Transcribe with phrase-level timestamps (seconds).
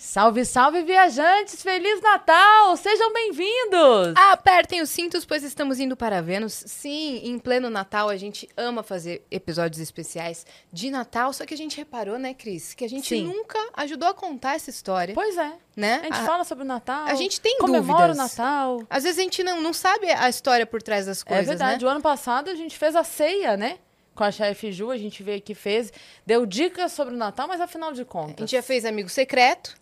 [0.00, 1.60] Salve, salve, viajantes!
[1.60, 2.76] Feliz Natal!
[2.76, 4.14] Sejam bem-vindos!
[4.30, 6.52] Apertem os cintos, pois estamos indo para Vênus.
[6.52, 11.56] Sim, em pleno Natal, a gente ama fazer episódios especiais de Natal, só que a
[11.56, 13.24] gente reparou, né, Cris, que a gente Sim.
[13.24, 15.52] nunca ajudou a contar essa história, Pois é.
[15.74, 15.94] né?
[16.02, 17.04] A gente A- fala sobre o Natal.
[17.06, 18.34] a gente tem comemora dúvidas.
[18.34, 18.82] o Natal.
[18.88, 21.84] Às vezes a gente não, não sabe a história por trás das coisas, é verdade.
[21.84, 21.88] né?
[21.90, 23.78] O ano passado a gente fez a ceia, né?
[24.14, 25.92] Com a chefe Ju, a gente veio aqui fez,
[26.24, 28.36] deu dicas sobre o Natal, mas afinal de A contas.
[28.38, 29.76] gente já fez Amigo Secreto,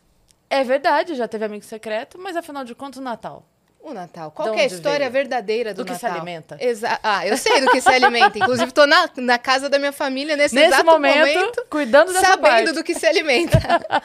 [0.49, 3.45] É verdade, já teve amigo secreto, mas afinal de contas o Natal.
[3.81, 4.31] o Natal.
[4.31, 5.13] Qual é a história veio?
[5.13, 6.17] verdadeira do, Do que se Natal?
[6.21, 6.57] alimenta.
[6.61, 8.37] Exa ah, eu sei do que se alimenta.
[8.39, 12.43] Inclusive, tô na, na casa da minha família nesse, Nesse exato momento, cuidando dessa sabendo
[12.43, 12.73] parte.
[12.73, 13.59] do que se alimenta.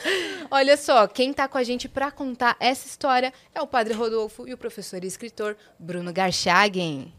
[0.51, 4.47] Olha só, quem tá com a gente pra contar essa história é o Padre Rodolfo
[4.47, 7.13] e o professor e escritor Bruno Garchagen.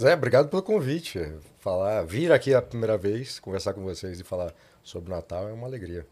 [0.00, 1.32] Zé, obrigado pelo convite.
[1.60, 5.52] Falar, vir aqui a primeira vez, conversar com vocês e falar sobre o Natal é
[5.52, 6.06] uma alegria.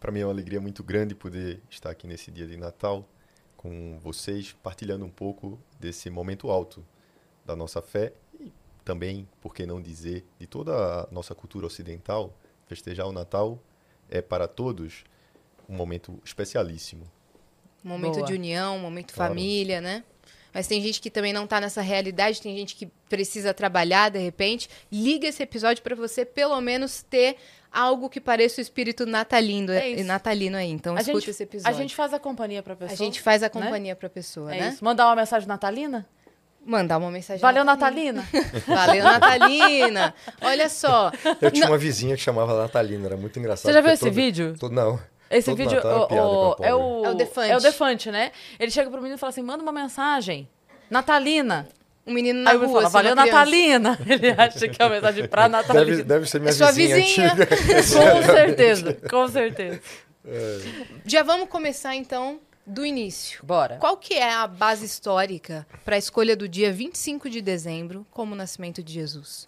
[0.00, 3.06] Para mim é uma alegria muito grande poder estar aqui nesse dia de Natal
[3.54, 6.82] com vocês, partilhando um pouco desse momento alto
[7.44, 8.50] da nossa fé e
[8.82, 12.34] também, por que não dizer, de toda a nossa cultura ocidental.
[12.66, 13.62] Festejar o Natal
[14.08, 15.04] é para todos
[15.68, 17.04] um momento especialíssimo.
[17.84, 18.26] Um momento Boa.
[18.26, 19.32] de união, um momento Claro.
[19.34, 20.02] família, né?
[20.52, 24.18] Mas tem gente que também não tá nessa realidade, tem gente que precisa trabalhar de
[24.18, 24.68] repente.
[24.90, 27.36] Liga esse episódio pra você pelo menos ter
[27.72, 30.04] algo que pareça o espírito natalino, É isso.
[30.04, 30.70] natalino aí.
[30.70, 31.76] Então A escuta gente, esse episódio.
[31.76, 32.92] a gente faz a companhia pra pessoa.
[32.94, 33.50] A gente faz a né?
[33.50, 34.68] companhia pra pessoa, É né?
[34.70, 34.84] isso.
[34.84, 36.06] Mandar uma mensagem natalina?
[36.66, 37.40] Mandar uma mensagem.
[37.40, 38.22] Valeu, natalina.
[38.22, 38.64] Natalina!
[38.68, 40.14] Valeu, Natalina!
[40.42, 41.10] Olha só.
[41.40, 43.64] Eu tinha Não- uma vizinha que chamava Natalina, era muito engraçado.
[43.66, 44.54] Você já viu esse vídeo?
[44.60, 45.00] todo- não.
[45.30, 47.04] Esse Todo vídeo Natal é o- é o.
[47.06, 47.50] É o Defante.
[47.52, 48.32] É o Defante, né?
[48.58, 50.48] Ele chega pro menino e fala assim: manda uma mensagem.
[50.90, 51.68] Natalina.
[52.06, 53.14] Um menino na Aí rua, fala, assim, valeu.
[53.14, 53.98] Natalina.
[54.08, 55.84] Ele acha que é uma mensagem pra Natalina.
[55.84, 57.26] Deve, deve ser minha É sua vizinha, vizinha.
[57.32, 57.46] antiga.
[58.16, 59.80] Com certeza, com certeza.
[61.04, 63.40] Já vamos começar, então, do início.
[63.44, 63.76] Bora.
[63.76, 68.32] Qual que é a base histórica para a escolha do dia 25 de dezembro como
[68.32, 69.46] o nascimento de Jesus?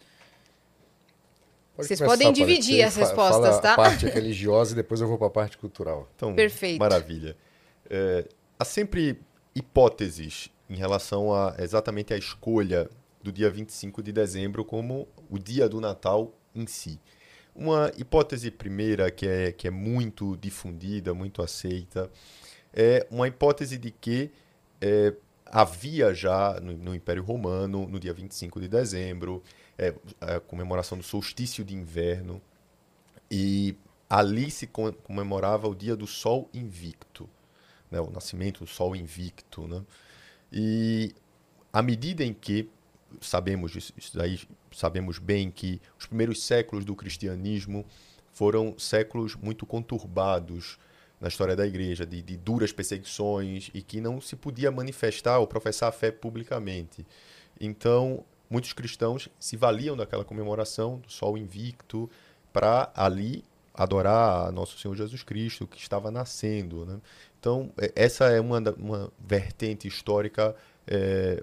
[1.75, 3.73] Pode Vocês começar, podem dividir as respostas, fala tá?
[3.73, 6.09] A parte religiosa e depois eu vou para a parte cultural.
[6.15, 6.79] Então, Perfeito.
[6.79, 7.37] maravilha.
[7.89, 8.29] É,
[8.59, 9.19] há sempre
[9.55, 12.91] hipóteses em relação a exatamente a escolha
[13.23, 17.01] do dia 25 de dezembro como o dia do Natal em si.
[17.55, 22.11] Uma hipótese primeira que é, que é muito difundida, muito aceita,
[22.73, 24.31] é uma hipótese de que
[24.81, 25.15] é,
[25.47, 29.43] havia já no, no Império Romano, no dia 25 de dezembro,
[29.83, 32.41] é, a comemoração do solstício de inverno,
[33.31, 33.75] e
[34.09, 37.29] ali se co- comemorava o dia do Sol Invicto,
[37.91, 39.67] né, o nascimento do Sol Invicto.
[39.67, 39.83] Né?
[40.53, 41.15] E
[41.73, 42.69] à medida em que
[43.21, 44.41] sabemos isso daí,
[44.71, 47.85] sabemos bem que os primeiros séculos do cristianismo
[48.33, 50.79] foram séculos muito conturbados
[51.21, 55.47] na história da igreja, de, de duras perseguições e que não se podia manifestar ou
[55.47, 57.07] professar a fé publicamente.
[57.61, 62.09] Então, muitos cristãos se valiam daquela comemoração do Sol Invicto
[62.53, 66.85] para ali adorar nosso Senhor Jesus Cristo que estava nascendo.
[66.85, 67.01] Né?
[67.41, 70.55] Então, é- essa é uma, uma vertente histórica,
[70.87, 71.43] é,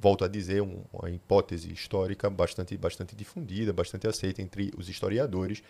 [0.00, 5.60] volto a dizer, um- uma hipótese histórica bastante, bastante difundida, bastante aceita entre os historiadores,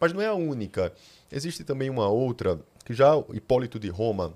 [0.00, 0.92] mas não é a única.
[1.30, 4.34] Existe também uma outra, que já Hipólito de Roma,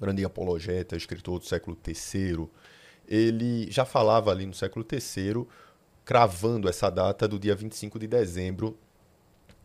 [0.00, 2.48] grande apologeta, escritor do século III,
[3.08, 5.46] ele já falava ali no século III,
[6.04, 8.78] cravando essa data do dia 25 de dezembro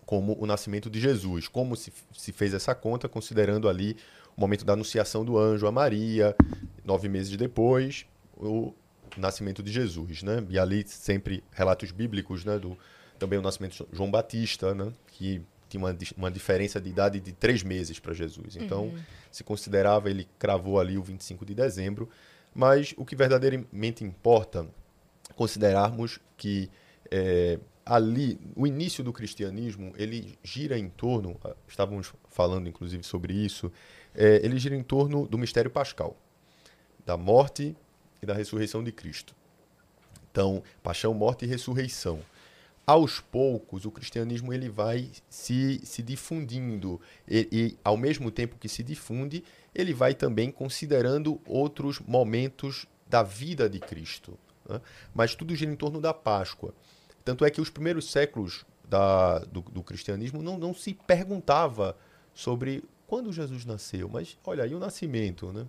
[0.05, 1.47] como o nascimento de Jesus.
[1.47, 3.95] Como se, se fez essa conta, considerando ali
[4.35, 6.35] o momento da anunciação do anjo a Maria,
[6.83, 8.05] nove meses depois,
[8.35, 8.73] o
[9.17, 10.45] nascimento de Jesus, né?
[10.49, 12.57] E ali sempre relatos bíblicos, né?
[12.57, 12.77] Do,
[13.21, 14.91] também o nascimento de João Batista, né?
[15.07, 18.55] que tinha uma, uma diferença de idade de três meses para Jesus.
[18.55, 18.99] Então, uhum.
[19.31, 22.09] se considerava, ele cravou ali o 25 de dezembro.
[22.53, 24.67] Mas o que verdadeiramente importa,
[25.35, 26.69] considerarmos que
[27.09, 33.33] é, ali, o início do cristianismo, ele gira em torno, ah, estávamos falando inclusive sobre
[33.33, 33.71] isso,
[34.13, 36.17] é, ele gira em torno do mistério pascal,
[37.05, 37.75] da morte
[38.21, 39.35] e da ressurreição de Cristo.
[40.31, 42.21] Então, paixão, morte e ressurreição.
[42.91, 48.67] Aos poucos, o cristianismo ele vai se, se difundindo e, e, ao mesmo tempo que
[48.67, 54.37] se difunde, ele vai também considerando outros momentos da vida de Cristo.
[54.67, 54.81] Né?
[55.15, 56.73] Mas tudo gira em torno da Páscoa.
[57.23, 61.95] Tanto é que os primeiros séculos da, do, do cristianismo não, não se perguntava
[62.33, 65.65] sobre quando Jesus nasceu, mas olha aí o nascimento, né?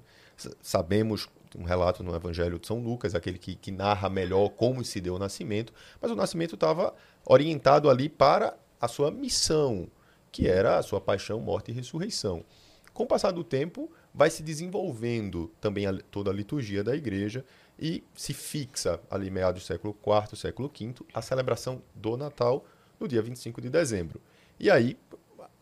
[0.61, 5.01] Sabemos um relato no Evangelho de São Lucas, aquele que, que narra melhor como se
[5.01, 6.95] deu o nascimento, mas o nascimento estava
[7.25, 9.89] orientado ali para a sua missão,
[10.31, 12.45] que era a sua paixão, morte e ressurreição.
[12.93, 17.45] Com o passar do tempo, vai se desenvolvendo também a, toda a liturgia da igreja
[17.79, 22.65] e se fixa ali meados do século IV, século V, a celebração do Natal
[23.01, 24.21] no dia 25 de dezembro.
[24.61, 24.97] E aí,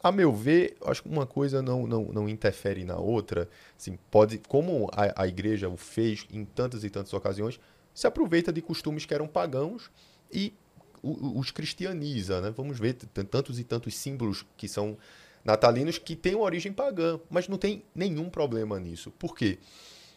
[0.02, 3.48] a meu ver, acho que uma coisa não, não, não interfere na outra.
[3.78, 7.60] Assim, pode, como a, a igreja o fez em tantas e tantas ocasiões,
[7.92, 9.90] se aproveita de costumes que eram pagãos
[10.32, 10.54] e
[11.02, 12.40] os cristianiza.
[12.40, 12.50] Né?
[12.50, 14.96] Vamos ver tantos e tantos símbolos que são
[15.44, 19.10] natalinos que têm uma origem pagã, mas não tem nenhum problema nisso.
[19.12, 19.58] Por quê?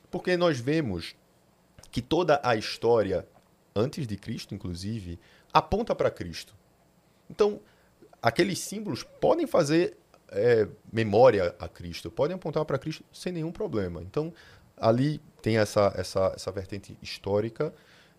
[0.09, 1.15] Porque nós vemos
[1.91, 3.27] que toda a história,
[3.75, 5.19] antes de Cristo, inclusive,
[5.51, 6.55] aponta para Cristo.
[7.29, 7.59] Então,
[8.23, 9.97] aqueles símbolos podem fazer
[10.29, 14.01] é, memória a Cristo, podem apontar para Cristo sem nenhum problema.
[14.01, 14.33] Então,
[14.77, 17.73] ali tem essa, essa, essa vertente histórica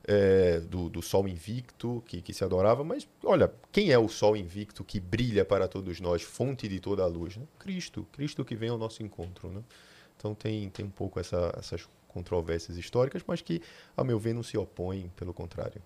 [0.06, 4.36] é, do, do sol invicto que, que se adorava, mas olha, quem é o sol
[4.36, 7.38] invicto que brilha para todos nós, fonte de toda a luz?
[7.38, 7.46] Né?
[7.58, 9.48] Cristo, Cristo que vem ao nosso encontro.
[9.48, 9.62] Né?
[10.16, 13.62] Então, tem, tem um pouco essa, essas controvérsias históricas, mas que,
[13.96, 15.82] a meu ver, não se opõem, pelo contrário.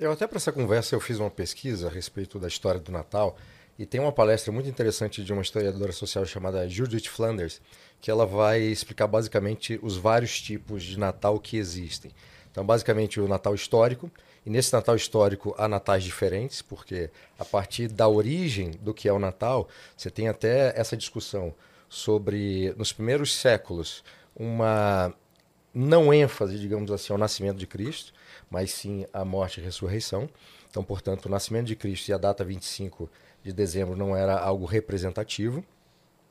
[0.00, 3.36] Eu até para essa conversa eu fiz uma pesquisa a respeito da história do Natal
[3.76, 7.60] e tem uma palestra muito interessante de uma historiadora social chamada Judith Flanders,
[8.00, 12.12] que ela vai explicar basicamente os vários tipos de Natal que existem.
[12.48, 14.08] Então, basicamente, o Natal histórico,
[14.46, 19.12] e nesse Natal histórico há natais diferentes, porque a partir da origem do que é
[19.12, 21.52] o Natal, você tem até essa discussão
[21.88, 24.04] sobre, nos primeiros séculos,
[24.34, 25.12] uma
[25.74, 28.12] não ênfase, digamos assim, ao nascimento de Cristo,
[28.50, 30.28] mas sim à morte e ressurreição.
[30.70, 33.10] Então, portanto, o nascimento de Cristo e a data 25
[33.42, 35.64] de dezembro não era algo representativo.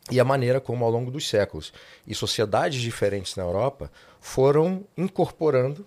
[0.09, 1.73] E a maneira como, ao longo dos séculos,
[2.05, 5.85] e sociedades diferentes na Europa foram incorporando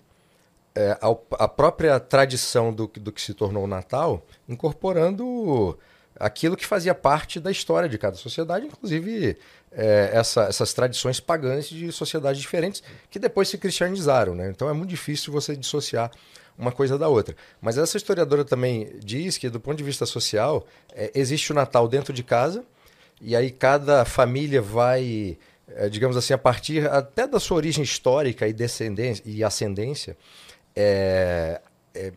[0.75, 5.77] é, a, a, própria tradição do, do que se tornou o Natal, incorporando
[6.21, 9.37] aquilo que fazia parte da história de cada sociedade, inclusive
[9.71, 14.35] é, essa, essas tradições pagãs de sociedades diferentes que depois se cristianizaram.
[14.35, 14.49] Né?
[14.49, 16.11] Então é muito difícil você dissociar
[16.57, 17.35] uma coisa da outra.
[17.59, 21.87] Mas essa historiadora também diz que, do ponto de vista social, é, existe o Natal
[21.87, 22.63] dentro de casa,
[23.19, 28.47] e aí cada família vai, é, digamos assim, a partir até da sua origem histórica
[28.47, 30.15] e descendência e ascendência,
[30.75, 31.61] é,
[31.95, 32.13] é,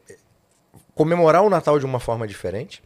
[0.95, 2.83] comemorar o Natal de uma forma diferente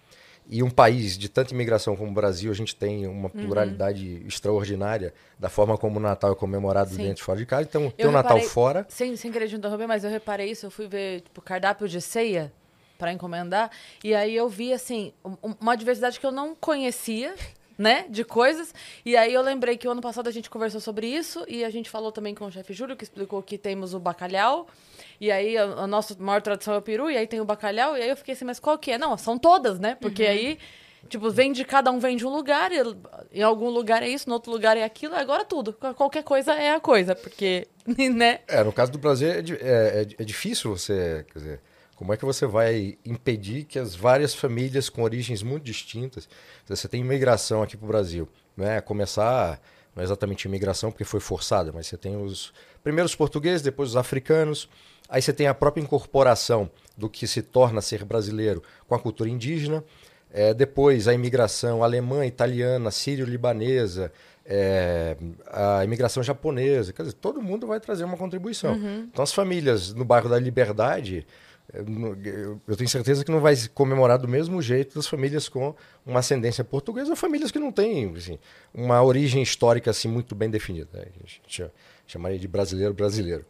[0.48, 3.44] e um país de tanta imigração como o Brasil, a gente tem uma uhum.
[3.44, 4.26] pluralidade uhum.
[4.26, 7.02] extraordinária da forma como o Natal é comemorado Sim.
[7.02, 7.62] dentro e fora de casa.
[7.62, 8.86] Então, tem o Natal fora.
[8.88, 12.00] Sem, sem querer te interromper, mas eu reparei isso, eu fui ver tipo, cardápio de
[12.00, 12.50] ceia
[12.98, 13.70] para encomendar,
[14.02, 15.12] e aí eu vi assim,
[15.60, 17.34] uma diversidade que eu não conhecia.
[17.78, 18.74] Né, de coisas.
[19.04, 21.70] E aí eu lembrei que o ano passado a gente conversou sobre isso e a
[21.70, 24.66] gente falou também com o chefe Júlio, que explicou que temos o bacalhau,
[25.20, 27.96] e aí a, a, nossa maior tradição é o peru, e aí tem o bacalhau,
[27.96, 28.98] e aí eu fiquei assim, mas qual que é?
[28.98, 29.96] Não, são todas, né?
[30.00, 30.28] Porque uhum.
[30.28, 30.58] aí,
[31.08, 32.78] tipo, vem de cada um vem de um lugar, e,
[33.32, 35.72] em algum lugar é isso, no outro lugar é aquilo, agora tudo.
[35.72, 37.68] Qualquer coisa é a coisa, porque,
[38.12, 38.40] né?
[38.48, 41.60] É, no caso do Brasil é, é, é difícil você, quer dizer,
[41.98, 46.28] como é que você vai impedir que as várias famílias com origens muito distintas,
[46.66, 48.80] você tem imigração aqui para o Brasil, né?
[48.80, 49.60] Começar,
[49.94, 52.52] não é exatamente imigração porque foi forçada, mas você tem os
[52.82, 54.68] primeiros portugueses, depois os africanos,
[55.08, 59.30] Aí você tem a própria incorporação do que se torna ser brasileiro com a cultura
[59.30, 59.82] indígena.
[60.30, 64.12] É, depois a imigração alemã, italiana, sírio-libanesa,
[64.44, 66.92] é, a imigração japonesa.
[66.92, 68.74] Quer dizer, todo mundo vai trazer uma contribuição.
[68.74, 69.08] Uhum.
[69.10, 71.26] Então as famílias no bairro da Liberdade,
[71.72, 76.64] eu tenho certeza que não vai comemorar do mesmo jeito das famílias com uma ascendência
[76.64, 78.38] portuguesa ou famílias que não têm assim,
[78.72, 80.88] uma origem histórica assim muito bem definida.
[80.98, 81.70] A gente
[82.06, 83.44] chamaria de brasileiro brasileiro.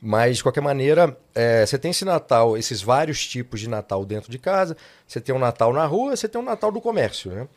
[0.00, 4.30] Mas, de qualquer maneira, é, você tem esse Natal, esses vários tipos de Natal dentro
[4.30, 4.76] de casa.
[5.06, 7.48] Você tem um Natal na rua, você tem um Natal do comércio, né?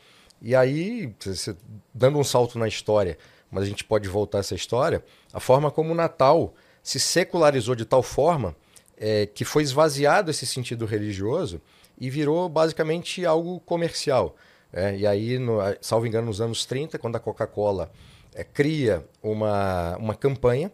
[0.41, 1.55] E aí, você,
[1.93, 3.17] dando um salto na história,
[3.51, 7.83] mas a gente pode voltar essa história, a forma como o Natal se secularizou de
[7.83, 8.55] tal forma
[8.97, 11.61] é, que foi esvaziado esse sentido religioso
[11.99, 14.35] e virou basicamente algo comercial.
[14.71, 17.91] É, e aí, no, salvo engano, nos anos 30, quando a Coca-Cola
[18.35, 20.71] é, cria uma, uma campanha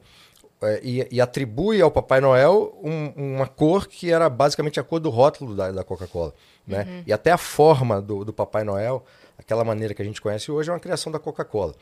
[0.62, 5.00] é, e, e, atribui ao Papai Noel um, uma cor que era basicamente a cor
[5.00, 6.34] do rótulo da, da Coca-Cola.
[6.66, 6.86] Né?
[6.88, 7.04] Uhum.
[7.06, 9.04] E até a forma do, do Papai Noel,
[9.38, 11.76] aquela maneira que a gente conhece hoje, é uma criação da Coca-Cola.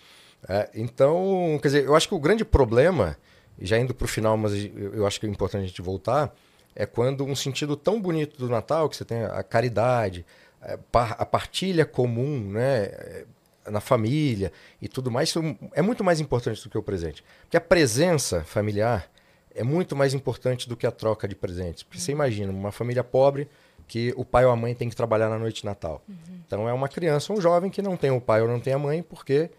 [0.48, 3.18] É, então, quer dizer, eu acho que o grande problema,
[3.60, 6.34] já indo para o final, mas eu acho que é importante a gente voltar,
[6.76, 10.26] é quando um sentido tão bonito do Natal, que você tem a caridade,
[10.62, 12.84] é, a partilha comum, né?
[12.84, 13.26] É,
[13.70, 15.40] na família e tudo mais, isso
[15.74, 17.24] é muito mais importante do que o presente.
[17.42, 19.08] Porque a presença familiar
[19.54, 21.84] é muito mais importante do que a troca de presentes.
[21.84, 23.48] Porque você imagina, uma família pobre
[23.88, 26.02] que o pai ou a mãe tem que trabalhar na noite de Natal.
[26.08, 26.16] Uhum.
[26.46, 28.80] Então é uma criança, um jovem que não tem o pai ou não tem a
[28.80, 29.50] mãe porque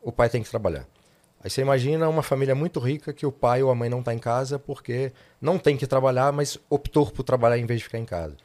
[0.00, 0.86] o pai tem que trabalhar.
[1.42, 4.12] Aí você imagina uma família muito rica que o pai ou a mãe não está
[4.12, 7.98] em casa porque não tem que trabalhar, mas optou por trabalhar em vez de ficar
[7.98, 8.36] em casa.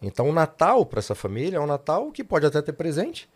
[0.00, 3.28] Então, o Natal para essa família é um Natal que pode até ter presente,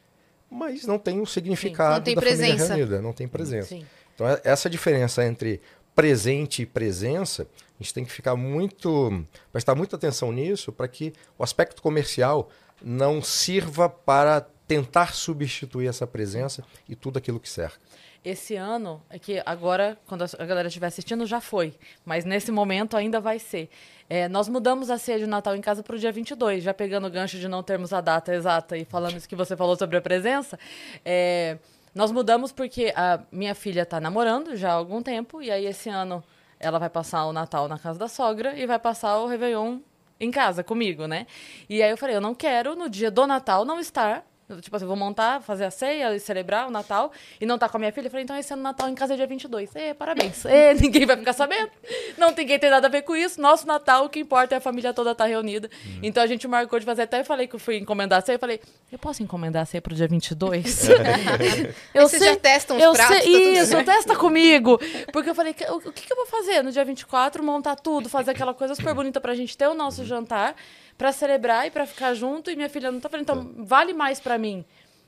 [0.48, 2.50] mas não tem o um significado não tem da presença.
[2.50, 3.68] família reunida, não tem presença.
[3.68, 3.84] Sim.
[4.14, 5.60] Então, é, essa diferença entre
[5.94, 11.12] presente e presença, a gente tem que ficar muito, prestar muita atenção nisso para que
[11.36, 12.48] o aspecto comercial
[12.82, 17.78] não sirva para tentar substituir essa presença e tudo aquilo que cerca.
[18.22, 21.74] Esse ano, é que agora, quando a galera estiver assistindo, já foi.
[22.04, 23.70] Mas nesse momento ainda vai ser.
[24.10, 27.06] É, nós mudamos a ceia de Natal em casa para o dia 22, já pegando
[27.06, 29.96] o gancho de não termos a data exata e falando isso que você falou sobre
[29.96, 30.58] a presença.
[31.02, 31.56] É,
[31.94, 35.88] nós mudamos porque a minha filha está namorando já há algum tempo, e aí esse
[35.88, 36.22] ano
[36.58, 39.78] ela vai passar o Natal na casa da sogra e vai passar o Réveillon
[40.20, 41.26] em casa comigo, né?
[41.68, 44.26] E aí eu falei, eu não quero no dia do Natal não estar
[44.60, 47.78] Tipo assim, vou montar, fazer a ceia e celebrar o Natal e não tá com
[47.78, 48.08] a minha filha.
[48.08, 49.74] Eu falei, então esse ano Natal em casa é dia 22.
[49.76, 50.44] Ê, parabéns.
[50.44, 51.70] Ê, ninguém vai ficar sabendo.
[52.18, 53.40] Não tem ninguém tem nada a ver com isso.
[53.40, 55.70] Nosso Natal, o que importa é a família toda estar tá reunida.
[55.84, 56.00] Uhum.
[56.02, 57.02] Então a gente marcou de fazer.
[57.02, 58.36] Até eu falei que eu fui encomendar a ceia.
[58.36, 60.88] Eu falei, eu posso encomendar a ceia pro dia 22?
[61.94, 63.18] eu Vocês sei, já testam os eu pratos?
[63.18, 64.80] Sei, tá isso, testa comigo.
[65.12, 67.42] Porque eu falei, o, o que, que eu vou fazer no dia 24?
[67.42, 70.56] Montar tudo, fazer aquela coisa super bonita pra gente ter o nosso jantar,
[71.00, 72.50] pra celebrar e pra ficar junto.
[72.50, 74.62] E minha filha não tá falando, então vale mais pra mim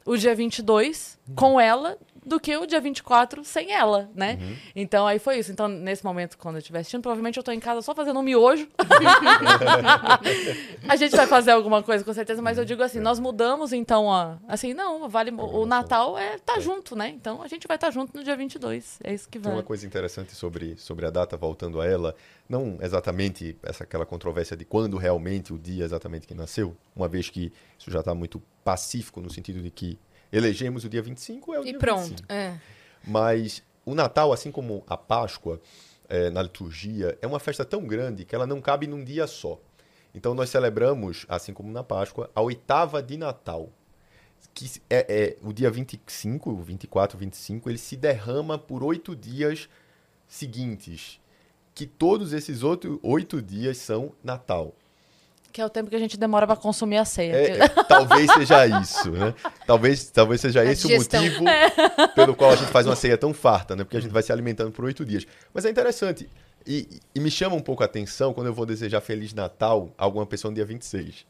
[0.06, 4.38] o dia 22 com ela do que o dia 24 sem ela, né?
[4.40, 4.56] Uhum.
[4.76, 5.50] Então aí foi isso.
[5.50, 8.22] Então, nesse momento, quando eu estiver assistindo, provavelmente eu tô em casa só fazendo um
[8.22, 8.68] miojo.
[10.88, 14.04] a gente vai fazer alguma coisa, com certeza, mas eu digo assim, nós mudamos, então,
[14.04, 15.32] ó, assim, não, vale.
[15.32, 17.08] O Natal é tá junto, né?
[17.08, 19.00] Então a gente vai estar tá junto no dia 22.
[19.02, 19.50] É isso que vai.
[19.50, 22.14] Tem uma coisa interessante sobre, sobre a data, voltando a ela,
[22.48, 27.28] não exatamente essa aquela controvérsia de quando realmente o dia exatamente que nasceu, uma vez
[27.28, 29.98] que isso já está muito pacífico no sentido de que
[30.32, 32.32] elegemos o dia 25, é o e dia pronto, 25.
[32.32, 32.58] É.
[33.06, 35.60] Mas o Natal, assim como a Páscoa,
[36.08, 39.60] é, na liturgia, é uma festa tão grande que ela não cabe num dia só.
[40.14, 43.70] Então nós celebramos, assim como na Páscoa, a oitava de Natal.
[44.54, 49.68] Que é, é o dia 25, 24, 25, ele se derrama por oito dias
[50.28, 51.18] seguintes.
[51.74, 54.74] Que todos esses outros oito dias são Natal.
[55.52, 57.32] Que é o tempo que a gente demora para consumir a ceia.
[57.34, 59.34] É, é, talvez seja isso, né?
[59.66, 61.20] Talvez, talvez seja a esse digestão.
[61.20, 62.08] o motivo é.
[62.14, 63.84] pelo qual a gente faz uma ceia tão farta, né?
[63.84, 65.26] Porque a gente vai se alimentando por oito dias.
[65.52, 66.28] Mas é interessante.
[66.66, 70.04] E, e, me chama um pouco a atenção quando eu vou desejar Feliz Natal a
[70.04, 71.26] alguma pessoa no dia 26.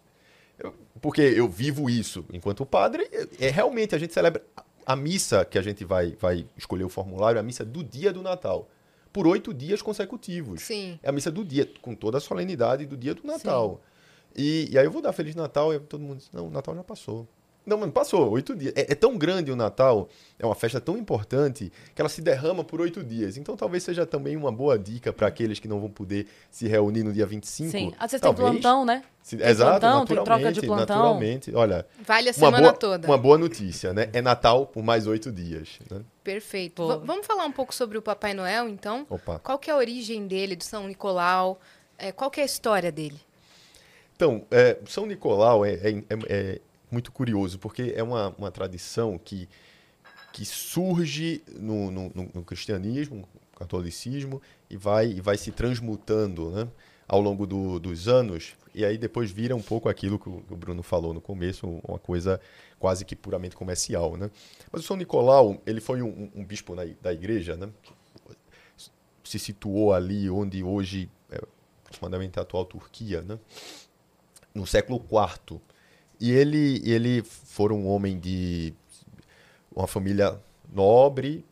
[0.59, 3.09] Eu, porque eu vivo isso enquanto padre.
[3.11, 4.43] É, é realmente a gente celebra
[4.87, 8.23] a missa que a gente vai, vai escolher o formulário, a missa do dia do
[8.23, 8.69] Natal
[9.13, 10.63] por oito dias consecutivos.
[10.63, 10.99] Sim.
[11.03, 13.81] É a missa do dia, com toda a solenidade do dia do Natal.
[13.83, 13.92] Sim.
[14.37, 16.75] E, e aí eu vou dar Feliz Natal e todo mundo diz, não, o Natal
[16.75, 17.27] já passou.
[17.65, 18.73] Não, mas passou, oito dias.
[18.77, 22.65] É, é, tão grande o Natal, é uma festa tão importante, que ela se derrama
[22.65, 23.37] por oito dias.
[23.37, 27.05] Então talvez seja também uma boa dica para aqueles que não vão poder se reunir
[27.05, 27.71] no dia 25.
[27.71, 29.05] Sim, às vezes talvez, tem plantão, né?
[29.23, 30.97] Se, tem exato, plantão, tem troca de plantão.
[30.97, 31.87] Naturalmente, olha.
[32.05, 33.07] Vale a semana boa, toda.
[33.07, 34.11] Uma boa notícia, né?
[34.13, 35.79] É Natal por mais oito dias.
[35.89, 36.01] Né?
[36.25, 36.85] Perfeito.
[37.05, 39.07] vamos falar um pouco sobre o Papai Noel, então?
[39.09, 39.39] Opa.
[39.39, 41.61] Qual que é a origem dele, do São Nicolau?
[41.97, 43.21] É, qual que é a história dele?
[44.23, 49.19] Então, é, São Nicolau é, é, é, é, muito curioso, porque é uma, uma tradição
[49.19, 49.49] que,
[50.33, 56.69] que surge no, no, no cristianismo, no catolicismo, e vai, e vai se transmutando né,
[57.09, 60.85] ao longo do, dos anos, e aí depois vira um pouco aquilo que o, Bruno
[60.85, 62.41] falou no começo, uma coisa
[62.79, 64.17] quase que puramente comercial.
[64.17, 64.31] Né?
[64.71, 67.69] Mas o São Nicolau, ele foi um, um bispo na, da igreja, né?
[69.25, 71.41] se situou ali onde hoje é
[71.85, 73.37] aproximadamente a atual Turquia, né?
[74.55, 75.61] No século IV.
[76.21, 78.75] E ele, ele foi um homem de
[79.75, 80.41] uma família
[80.73, 81.45] nobre,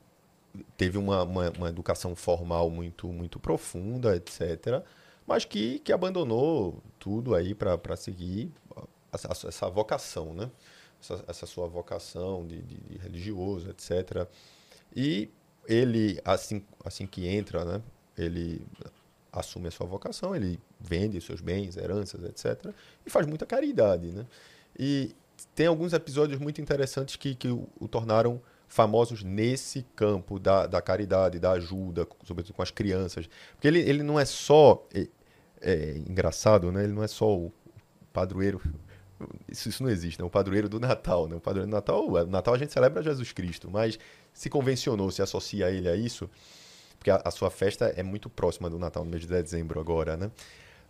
[0.77, 4.85] teve uma, uma, uma, educação formal muito, muito profunda, etc.
[5.27, 8.53] Mas que, que abandonou tudo aí para seguir
[9.13, 10.51] essa, essa, vocação, né?
[11.01, 14.27] Essa, essa sua vocação de, de, de, religioso, etc.
[14.95, 15.31] E
[15.67, 17.83] ele, assim, assim que entra, né?
[18.17, 18.61] Ele
[19.33, 22.73] assume a sua vocação, ele vende seus bens, heranças, etc.
[23.07, 24.27] E faz muita caridade, né?
[24.79, 25.15] E
[25.55, 30.81] tem alguns episódios muito interessantes que, que o, o tornaram famosos nesse campo da, da
[30.81, 33.29] caridade, da ajuda, sobretudo com as crianças.
[33.53, 34.87] Porque ele, ele não é só.
[34.95, 35.09] É,
[35.63, 36.85] é engraçado, né?
[36.85, 37.53] Ele não é só o
[38.13, 38.61] padroeiro.
[39.51, 40.25] Isso, isso não existe, né?
[40.25, 41.37] O padroeiro do Natal, né?
[41.37, 43.99] O padroeiro do Natal, o Natal a gente celebra Jesus Cristo, mas
[44.33, 46.31] se convencionou, se associa ele a isso,
[47.01, 50.17] porque a, a sua festa é muito próxima do Natal, no mês de dezembro agora,
[50.17, 50.31] né?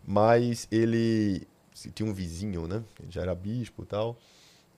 [0.06, 1.48] Mas ele
[1.94, 2.82] tinha um vizinho, né?
[3.00, 4.18] Ele já era bispo e tal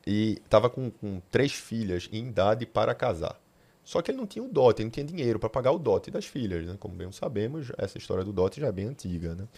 [0.06, 3.40] e estava com, com, três filhas em idade para casar.
[3.84, 6.10] Só que ele não tinha o dote, ele não tinha dinheiro para pagar o dote
[6.10, 6.76] das filhas, né?
[6.78, 9.48] Como bem sabemos, essa história do dote já é bem antiga, né?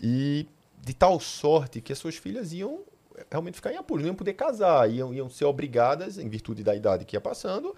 [0.00, 0.46] E
[0.80, 2.82] de tal sorte que as suas filhas iam
[3.30, 6.74] realmente ficar em apuros, não iam poder casar, iam, iam ser obrigadas, em virtude da
[6.74, 7.74] idade que ia passando,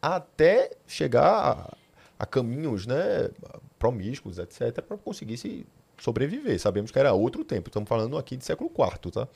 [0.00, 1.76] até chegar
[2.24, 3.30] a, caminhos né,
[3.78, 5.66] promíscuos, etc., para conseguir se
[5.98, 6.58] sobreviver.
[6.58, 9.28] Sabemos que era outro tempo, estamos falando aqui de século IV, tá?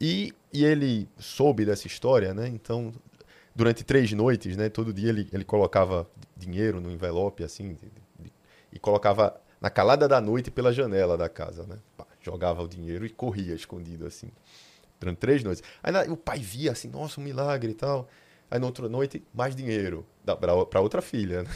[0.00, 2.48] E, e ele soube dessa história, né?
[2.48, 2.92] Então,
[3.54, 4.68] durante três noites, né?
[4.68, 7.86] Todo dia ele, ele colocava dinheiro no envelope, assim, de,
[8.18, 8.32] de,
[8.72, 11.76] e colocava na calada da noite pela janela da casa, né?
[11.96, 14.30] Pá, jogava o dinheiro e corria escondido, assim.
[14.98, 15.62] Durante três noites.
[15.82, 18.08] Aí o pai via, assim, nossa, um milagre e tal.
[18.50, 20.04] Aí na outra noite, mais dinheiro
[20.70, 21.50] para outra filha, né?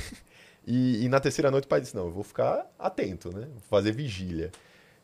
[0.67, 3.47] E, e, na terceira noite o pai disse, não, eu vou ficar atento, né?
[3.53, 4.51] Vou fazer vigília.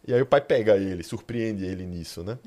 [0.06, 2.38] E aí o pai pega ele, surpreende ele nisso, né?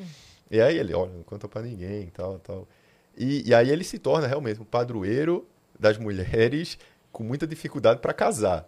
[0.50, 2.68] E aí ele, olha, não conta para ninguém, tal, tal.
[3.16, 5.48] E, e aí ele se torna realmente um padroeiro
[5.80, 6.78] das mulheres
[7.12, 8.68] com muita dificuldade para casar.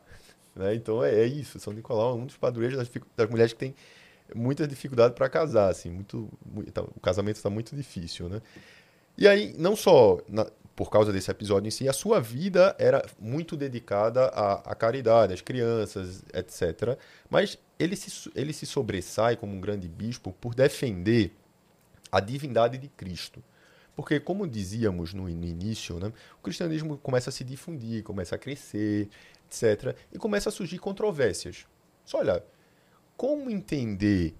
[0.55, 0.75] Né?
[0.75, 3.75] Então é, é, isso, São Nicolau é um dos padroeiros das, das mulheres que tem
[4.34, 8.41] muita dificuldade para casar, assim, muito, muito tá, o casamento está muito difícil, né?
[9.17, 13.03] E aí, não só na, por causa desse episódio em si, a sua vida era
[13.17, 16.97] muito dedicada à, à caridade, às crianças, etc.
[17.29, 21.31] Mas ele se, ele se sobressai como um grande bispo por defender
[22.11, 23.41] a divindade de Cristo.
[23.95, 29.09] Porque, como dizíamos no, início, né, o cristianismo começa a se difundir, começa a crescer,
[29.49, 29.95] etc.
[30.11, 31.65] E começa a surgir controvérsias.
[32.03, 32.43] Só olha,
[33.15, 34.35] como entender,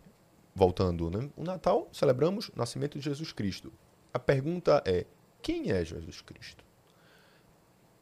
[0.54, 3.72] voltando, né, o Natal celebramos o nascimento de Jesus Cristo.
[4.14, 5.06] A pergunta é:
[5.46, 6.64] quem é Jesus Cristo?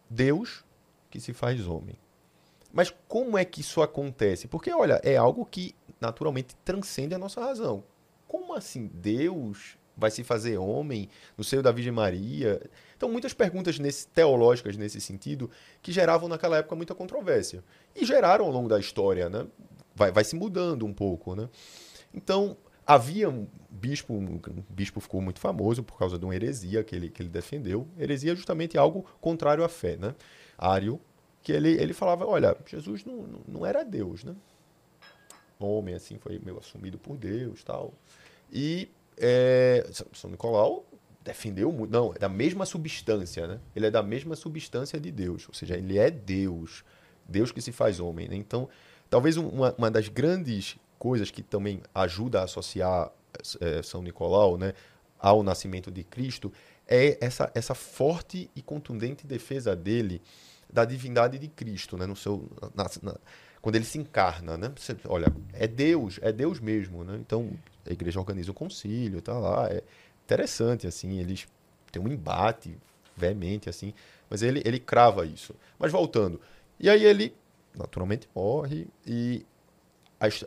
[0.10, 0.63] Deus
[1.10, 1.97] que se faz homem.
[2.71, 4.47] Mas como é que isso acontece?
[4.47, 7.84] Porque, olha, é algo que naturalmente transcende a nossa razão
[8.34, 12.60] como assim Deus vai se fazer homem no seio da Virgem Maria?
[12.97, 15.51] Então, muitas perguntas nesse, teológicas nesse sentido
[15.84, 17.63] que geravam naquela época muita controvérsia.
[17.95, 19.45] E geraram ao longo da história, né?
[19.93, 21.47] Vai, vai se mudando um pouco, né?
[22.12, 26.95] Então, havia um bispo, um bispo ficou muito famoso por causa de uma heresia que
[26.95, 27.87] ele, que ele defendeu.
[27.97, 30.15] Heresia é justamente algo contrário à fé, né?
[30.57, 30.99] Ário,
[31.41, 34.35] que ele, ele falava, olha, Jesus não, não era Deus, né?
[35.59, 37.93] Homem, assim, foi meio assumido por Deus tal.
[38.51, 40.85] E é, São Nicolau
[41.23, 41.91] defendeu muito.
[41.91, 43.59] Não, é da mesma substância, né?
[43.75, 45.47] Ele é da mesma substância de Deus.
[45.47, 46.83] Ou seja, ele é Deus.
[47.27, 48.27] Deus que se faz homem.
[48.27, 48.35] Né?
[48.35, 48.67] Então,
[49.09, 53.11] talvez uma, uma das grandes coisas que também ajuda a associar
[53.59, 54.73] é, São Nicolau né,
[55.19, 56.49] ao nascimento de Cristo
[56.87, 60.21] é essa, essa forte e contundente defesa dele
[60.71, 63.17] da divindade de Cristo, né, no seu, na, na,
[63.61, 64.71] quando ele se encarna, né?
[64.77, 67.17] Você, olha, é Deus, é Deus mesmo, né?
[67.19, 67.51] Então,
[67.85, 69.83] a igreja organiza um concílio, tá lá, é
[70.23, 71.45] interessante, assim, eles
[71.91, 72.77] têm um embate
[73.15, 73.93] veemente, assim,
[74.29, 75.53] mas ele, ele crava isso.
[75.77, 76.39] Mas voltando,
[76.79, 77.35] e aí ele,
[77.75, 79.45] naturalmente, morre e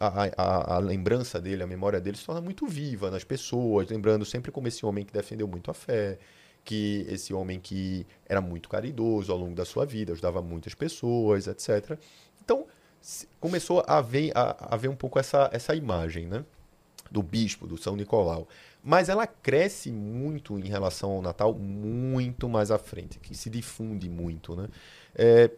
[0.00, 4.24] a, a, a, lembrança dele, a memória dele se torna muito viva nas pessoas, lembrando
[4.24, 6.18] sempre como esse homem que defendeu muito a fé,
[6.64, 11.46] que esse homem que era muito caridoso ao longo da sua vida, ajudava muitas pessoas,
[11.46, 11.98] etc.
[12.44, 12.66] Então,
[13.38, 16.44] começou a ver, a, a ver um pouco essa, essa imagem, né?
[17.10, 18.48] Do bispo, do São Nicolau.
[18.82, 24.08] Mas ela cresce muito em relação ao Natal, muito mais à frente, que se difunde
[24.08, 24.68] muito, né?
[25.14, 25.50] É,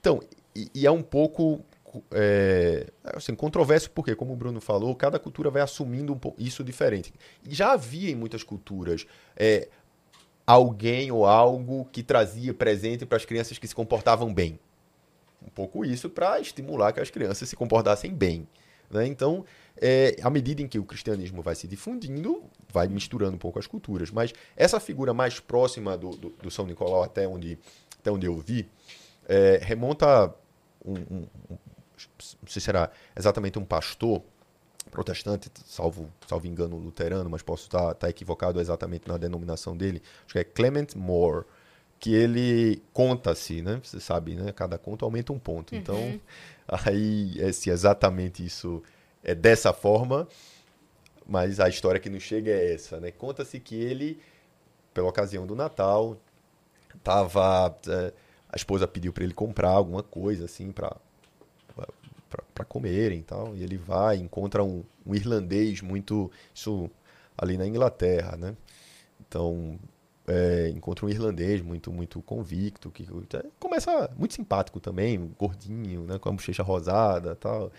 [0.00, 0.22] então,
[0.54, 1.62] e, e, é um pouco
[2.10, 6.64] é, assim, controverso, porque, como o Bruno falou, cada cultura vai assumindo um pouco isso
[6.64, 7.12] diferente.
[7.48, 9.06] Já havia em muitas culturas
[9.36, 9.68] é,
[10.46, 14.58] alguém ou algo que trazia presente para as crianças que se comportavam bem.
[15.42, 18.48] um pouco isso para estimular que as crianças se comportassem bem.
[18.90, 19.06] Né?
[19.06, 19.44] Então,
[19.76, 23.66] é, à medida em que o cristianismo vai se difundindo, vai misturando um pouco as
[23.66, 24.10] culturas.
[24.10, 27.58] Mas essa figura mais próxima do, do, do São Nicolau, até onde,
[27.98, 28.68] até onde eu vi,
[29.28, 30.34] é, remonta
[30.84, 31.26] um, um,
[31.96, 34.22] não sei se será exatamente um pastor
[34.90, 40.32] protestante, salvo, salvo engano luterano, mas posso estar, estar equivocado exatamente na denominação dele, acho
[40.32, 41.44] que é Clement Moore,
[41.98, 43.80] que ele conta-se, né?
[43.82, 44.52] Você sabe, né?
[44.52, 45.72] Cada conto aumenta um ponto.
[45.72, 45.78] Uhum.
[45.78, 46.20] Então,
[46.68, 48.82] aí, é, se exatamente isso
[49.24, 50.28] é dessa forma,
[51.26, 53.10] mas a história que nos chega é essa, né?
[53.10, 54.20] Conta-se que ele,
[54.92, 56.20] pela ocasião do Natal,
[57.02, 58.12] tava é,
[58.48, 60.96] a esposa pediu para ele comprar alguma coisa assim para
[62.56, 63.54] para comerem e tal.
[63.54, 66.30] E ele vai, encontra um, um, irlandês muito.
[66.54, 66.90] Isso
[67.36, 68.56] ali na Inglaterra, né?
[69.20, 69.78] Então,
[70.26, 73.06] é, encontra um irlandês muito muito convicto, que
[73.60, 76.18] começa muito simpático também, gordinho, né?
[76.18, 77.70] Com a bochecha rosada tal.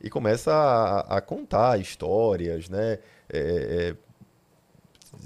[0.00, 2.98] E começa a, a contar histórias, né?
[3.28, 3.96] É, é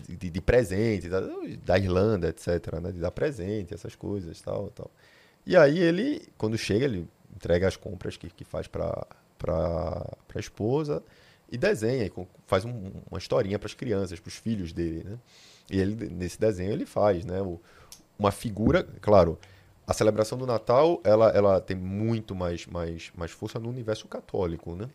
[0.09, 1.21] de, de, presente, da,
[1.65, 2.81] da, Irlanda, etc.
[2.83, 2.91] Né?
[2.91, 4.91] De dar presente, essas coisas tal, tal.
[5.47, 9.07] E aí ele, quando chega, ele entrega as compras que, que faz para
[10.35, 11.03] a esposa
[11.51, 12.11] e desenha,
[12.47, 15.19] faz um, uma historinha para as crianças, para os filhos dele, né?
[15.71, 17.41] E ele, nesse desenho ele faz, né?
[17.41, 17.61] O,
[18.19, 19.39] uma figura, claro,
[19.87, 24.75] a celebração do Natal ela, ela tem muito mais, mais, mais força no universo católico,
[24.75, 24.89] né?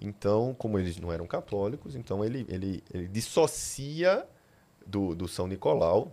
[0.00, 4.26] Então, como eles não eram católicos, então ele, ele, ele dissocia
[4.86, 6.12] do, do São Nicolau.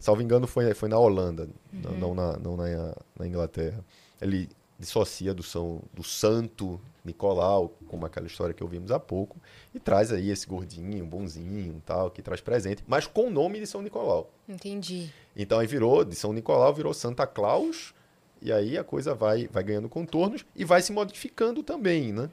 [0.00, 1.98] Salvo engano, foi, foi na Holanda, uhum.
[1.98, 3.84] não, na, não na, na Inglaterra.
[4.20, 9.36] Ele dissocia do, São, do Santo Nicolau, como aquela história que ouvimos há pouco,
[9.74, 13.66] e traz aí esse gordinho, bonzinho, tal, que traz presente, mas com o nome de
[13.66, 14.30] São Nicolau.
[14.48, 15.12] Entendi.
[15.36, 17.94] Então aí virou, de São Nicolau virou Santa Claus,
[18.40, 22.28] e aí a coisa vai, vai ganhando contornos e vai se modificando também, né?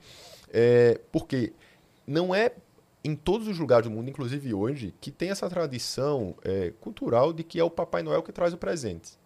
[0.51, 1.53] É, porque
[2.05, 2.51] não é
[3.03, 7.43] em todos os lugares do mundo, inclusive hoje, que tem essa tradição é, cultural de
[7.43, 9.20] que é o Papai Noel que traz o presente.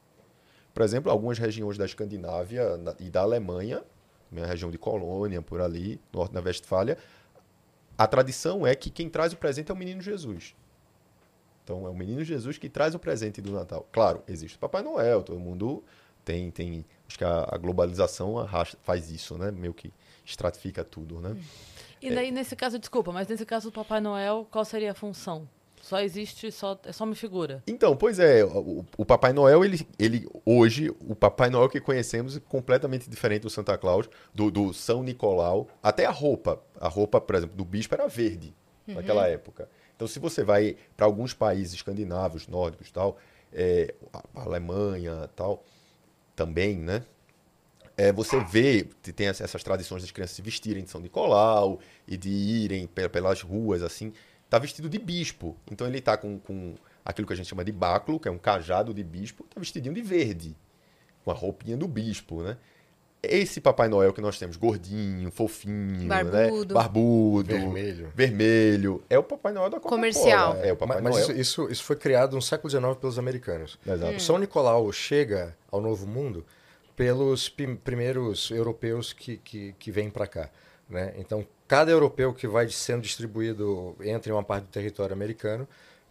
[0.75, 3.81] Por exemplo, algumas regiões da Escandinávia e da Alemanha,
[4.29, 6.97] minha região de Colônia, por ali, norte da Westfália,
[7.97, 10.53] a tradição é que quem traz o presente é o menino Jesus.
[11.63, 13.87] Então é o menino Jesus que traz o presente do Natal.
[13.89, 15.81] Claro, existe o Papai Noel, todo mundo
[16.25, 19.51] tem, tem acho que a, a globalização arrasta, faz isso, né?
[19.51, 19.93] Meio que
[20.25, 21.37] estratifica tudo, né?
[22.01, 22.31] E daí, é.
[22.31, 25.47] nesse caso, desculpa, mas nesse caso do Papai Noel, qual seria a função?
[25.85, 27.61] Só existe, só, é só uma figura.
[27.67, 32.35] Então, pois é, o, o, Papai Noel, ele, ele hoje, o Papai Noel que conhecemos
[32.35, 36.59] é completamente diferente do Santa Claus, do, do São Nicolau, até a roupa.
[36.81, 38.51] A roupa, por exemplo, do bispo era verde
[38.87, 38.95] uhum.
[38.95, 39.69] naquela época.
[39.95, 43.19] Então, se você vai para alguns países escandinavos, nórdicos tal,
[43.53, 43.93] é,
[44.33, 45.63] a Alemanha tal,
[46.35, 47.03] também, né?
[47.95, 48.83] É, você vê,
[49.15, 53.83] tem essas tradições das crianças se vestirem de São Nicolau e de irem pelas ruas,
[53.83, 54.11] assim
[54.55, 55.57] tá vestido de bispo.
[55.69, 58.37] Então ele tá com, com aquilo que a gente chama de báculo, que é um
[58.37, 60.55] cajado de bispo, tá vestidinho de verde,
[61.25, 62.57] com a roupinha do bispo, né?
[63.21, 66.79] Esse Papai Noel que nós temos, gordinho, fofinho, barbudo, né?
[66.79, 68.11] barbudo vermelho.
[68.15, 69.97] vermelho, é o Papai Noel da Coca-Cola.
[69.97, 70.55] Comercial.
[70.57, 71.27] É o Papai mas, Noel.
[71.27, 73.79] Mas isso, isso, isso, foi criado no século XIX pelos americanos.
[73.85, 74.13] Exato.
[74.13, 74.15] Hum.
[74.15, 76.45] O São Nicolau chega ao Novo Mundo
[76.95, 80.49] pelos primeiros europeus que, que, que vêm para cá.
[80.87, 81.13] Né?
[81.17, 85.67] Então, cada europeu que vai sendo distribuído entre uma parte do território americano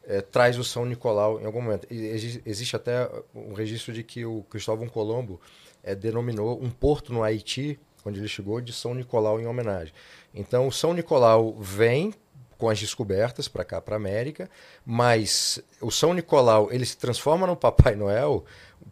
[0.06, 1.86] é, traz o São Nicolau em algum momento.
[1.90, 5.40] E existe até um registro de que o Cristóvão Colombo
[5.82, 9.94] é, denominou um porto no Haiti, onde ele chegou, de São Nicolau em homenagem.
[10.34, 12.12] Então, o São Nicolau vem
[12.58, 14.48] com as descobertas para cá, para a América,
[14.84, 18.44] mas o São Nicolau ele se transforma no Papai Noel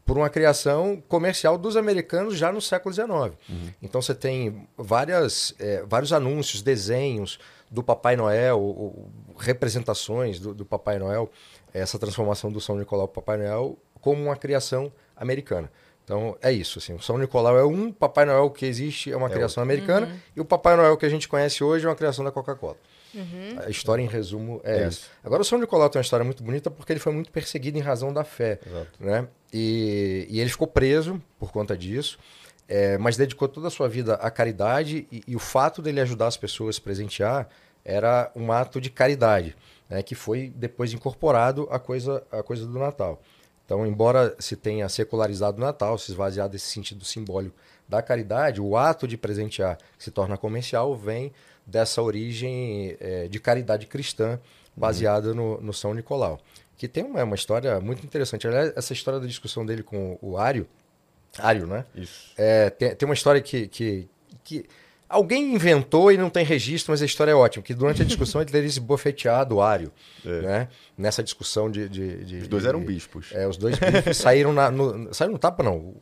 [0.04, 3.08] por uma criação comercial dos americanos já no século XIX.
[3.10, 3.34] Uhum.
[3.82, 7.38] Então você tem várias, é, vários anúncios, desenhos
[7.70, 11.30] do Papai Noel, ou, representações do, do, Papai Noel,
[11.72, 15.70] essa transformação do São Nicolau para Papai Noel como uma criação americana.
[16.04, 19.28] Então é isso, assim, o São Nicolau é um, Papai Noel que existe é uma
[19.28, 19.74] é criação outro.
[19.74, 20.18] americana uhum.
[20.36, 22.76] e o Papai Noel que a gente conhece hoje é uma criação da Coca-Cola.
[23.14, 23.58] Uhum.
[23.64, 25.06] A história, em resumo, é, é essa.
[25.22, 27.80] Agora, o São Nicolau tem uma história muito bonita porque ele foi muito perseguido em
[27.80, 28.58] razão da fé.
[28.66, 28.90] Exato.
[28.98, 29.28] Né?
[29.52, 32.18] E, e ele ficou preso por conta disso,
[32.68, 36.28] é, mas dedicou toda a sua vida à caridade e, e, o fato dele ajudar
[36.28, 37.48] as pessoas a se presentear
[37.84, 39.56] era um ato de caridade,
[39.90, 40.02] né?
[40.02, 43.20] que foi depois incorporado à coisa, à coisa do Natal.
[43.64, 47.56] Então, embora se tenha secularizado o Natal, se esvaziado desse sentido simbólico
[47.88, 51.32] da caridade, o ato de presentear, que se torna comercial, vem
[51.66, 54.38] dessa origem é, de caridade cristã
[54.76, 55.34] baseada uhum.
[55.34, 56.40] no, no, São Nicolau.
[56.76, 58.46] Que tem uma, uma, história muito interessante.
[58.46, 60.66] Aliás, essa história da discussão dele com o Ário
[61.38, 61.84] Ário, né?
[61.94, 62.32] Isso.
[62.36, 64.08] É, tem, tem uma história que, que,
[64.44, 64.66] que
[65.08, 68.40] alguém inventou e não tem registro, mas a história é ótima, que durante a discussão
[68.40, 69.92] ele teria esbofeteado o Ário,
[70.24, 70.40] É.
[70.40, 70.68] né?
[70.96, 71.88] Nessa discussão de...
[71.88, 73.30] de, de- Os dois eram bispos.
[73.32, 75.94] É, os dois bifes saíram na, no, saíram no tapa, não.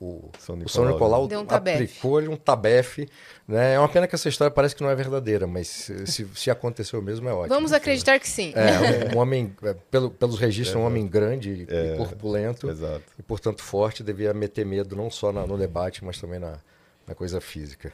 [0.00, 1.84] O, São o São Nicolau, Nicolau Deu um tabefe.
[1.84, 3.08] aplicou-lhe um tabefe.
[3.48, 3.74] Né?
[3.74, 7.00] É uma pena que essa história parece que não é verdadeira, mas se, se aconteceu
[7.00, 7.54] mesmo é ótimo.
[7.54, 8.52] Vamos acreditar que sim.
[8.54, 12.68] É, um, um homem, é, pelo, pelos registros, um homem grande e corpulento.
[12.68, 13.02] Exato.
[13.18, 16.58] E, portanto, forte, devia meter medo não só na- no debate, mas também na,
[17.06, 17.92] na coisa física.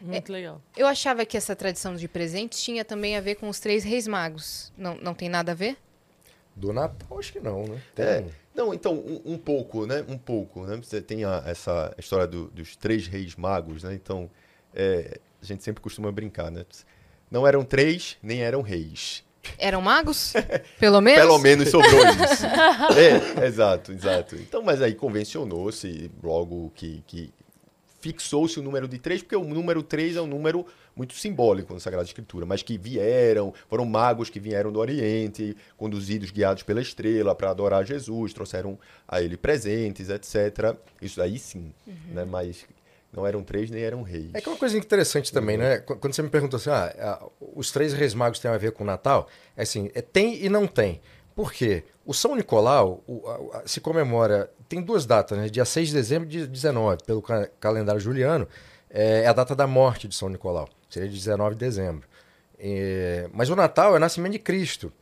[0.00, 0.60] Muito legal.
[0.76, 4.06] Eu achava que essa tradição de presentes tinha também a ver com os três reis
[4.06, 4.72] magos.
[4.78, 5.76] Não, não tem nada a ver?
[6.54, 7.80] Do Natal, acho que não, né?
[7.94, 8.24] Tem- É,
[8.58, 10.04] não, então, um, um pouco, né?
[10.08, 10.76] Um pouco, né?
[10.82, 13.94] Você tem a- essa história do- dos três reis magos, né?
[13.94, 14.28] Então,
[14.74, 16.66] é, a gente sempre costuma brincar, né?
[17.30, 19.22] Não eram três, nem eram reis.
[19.56, 20.32] Eram magos?
[20.78, 21.20] Pelo menos?
[21.22, 22.44] Pelo menos sobrou isso.
[22.98, 24.34] é, exato, exato.
[24.34, 27.32] Então, mas aí convencionou-se logo que, que
[28.00, 30.66] fixou-se o número de três, porque o número três é um número
[30.98, 36.30] muito simbólico na Sagrada Escritura, mas que vieram, foram magos que vieram do Oriente, conduzidos,
[36.32, 40.76] guiados pela estrela para adorar Jesus, trouxeram a ele presentes, etc.
[41.00, 41.72] Isso aí sim,
[42.12, 42.24] né?
[42.24, 42.66] Mas
[43.12, 44.30] não eram três nem eram reis.
[44.34, 45.78] É que é uma coisa interessante também, né?
[45.78, 48.82] Qu- Quando você me pergunta assim, ah, os três reis magos têm a ver com
[48.82, 51.00] o Natal, é assim, é, tem e não tem.
[51.34, 51.84] Por quê?
[52.04, 55.48] O São Nicolau o- a- a- se comemora, tem duas datas, né?
[55.48, 58.46] Dia 6 de dezembro e dia 19, pelo ca- calendário juliano,
[58.90, 62.08] é, é a data da morte de São Nicolau, seria 19 de dezembro.
[62.58, 64.92] É, mas o Natal é o nascimento de Cristo.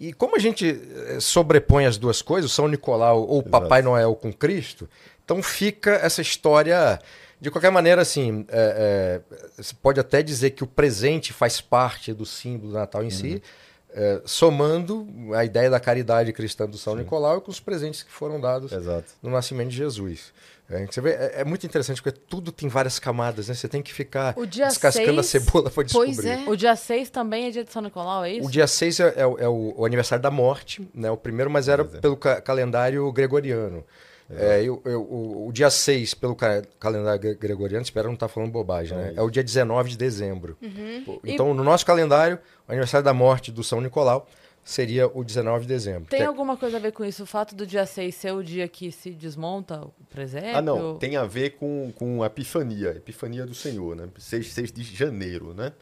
[0.00, 4.14] E como a gente eh, sobrepõe as duas coisas, São Nicolau ou o Papai Noel
[4.14, 4.88] com Cristo,
[5.24, 7.00] então fica essa história.
[7.40, 12.12] De qualquer maneira, assim, é, é, você pode até dizer que o presente faz parte
[12.12, 13.42] do símbolo do Natal em si,
[13.90, 18.40] é, somando a ideia da caridade cristã do São Nicolau com os presentes que foram
[18.40, 19.06] dados Exato.
[19.22, 20.32] no nascimento de Jesus.
[20.70, 23.54] É, você vê, é, é muito interessante porque tudo tem várias camadas, né?
[23.54, 26.14] Você tem que ficar O dia descascando a seis- cebola para descobrir.
[26.14, 26.44] Pois é.
[26.46, 28.46] O dia 6 também é dia de São Nicolau, é isso?
[28.46, 31.10] O dia 6 é, é o- é o, o aniversário da morte, né?
[31.10, 31.84] O primeiro, mas era é.
[32.00, 33.82] pelo ca- calendário gregoriano.
[34.30, 38.28] É, eu- eu- o, o dia 6, pelo ca- calendário gre- gregoriano, espero não estar
[38.28, 39.14] falando bobagem, né?
[39.16, 40.58] É o dia 19 de dezembro.
[41.06, 42.38] Pô, Então, no nosso calendário,
[42.68, 44.28] o aniversário da morte do São Nicolau
[44.62, 46.10] seria o 19 de dezembro.
[46.10, 47.22] Tem Que é- alguma coisa a ver com isso?
[47.22, 50.56] O fato do dia 6 ser o dia que se desmonta o presépio?
[50.56, 54.08] Ah, não, tem a ver com, com a Epifania, Epifania do Senhor, né?
[54.18, 55.72] 6, 6 de janeiro, né?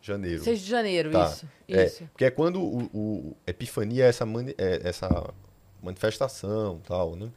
[0.00, 0.42] Janeiro.
[0.42, 1.26] 6 de janeiro, Tá.
[1.26, 1.46] isso.
[1.68, 2.04] É, isso.
[2.12, 5.30] porque é quando o, o Epifania é essa, mani- é essa
[5.82, 7.28] manifestação tal, né?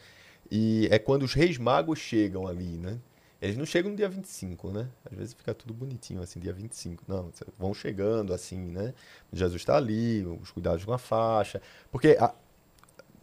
[0.55, 2.99] E é quando os reis magos chegam ali, né?
[3.41, 4.87] Eles não chegam no dia 25, né?
[5.09, 7.03] Às vezes fica tudo bonitinho assim, dia 25.
[7.07, 8.93] Não, vão chegando assim, né?
[9.33, 11.59] Jesus está ali, os cuidados com a faixa.
[11.91, 12.33] Porque a-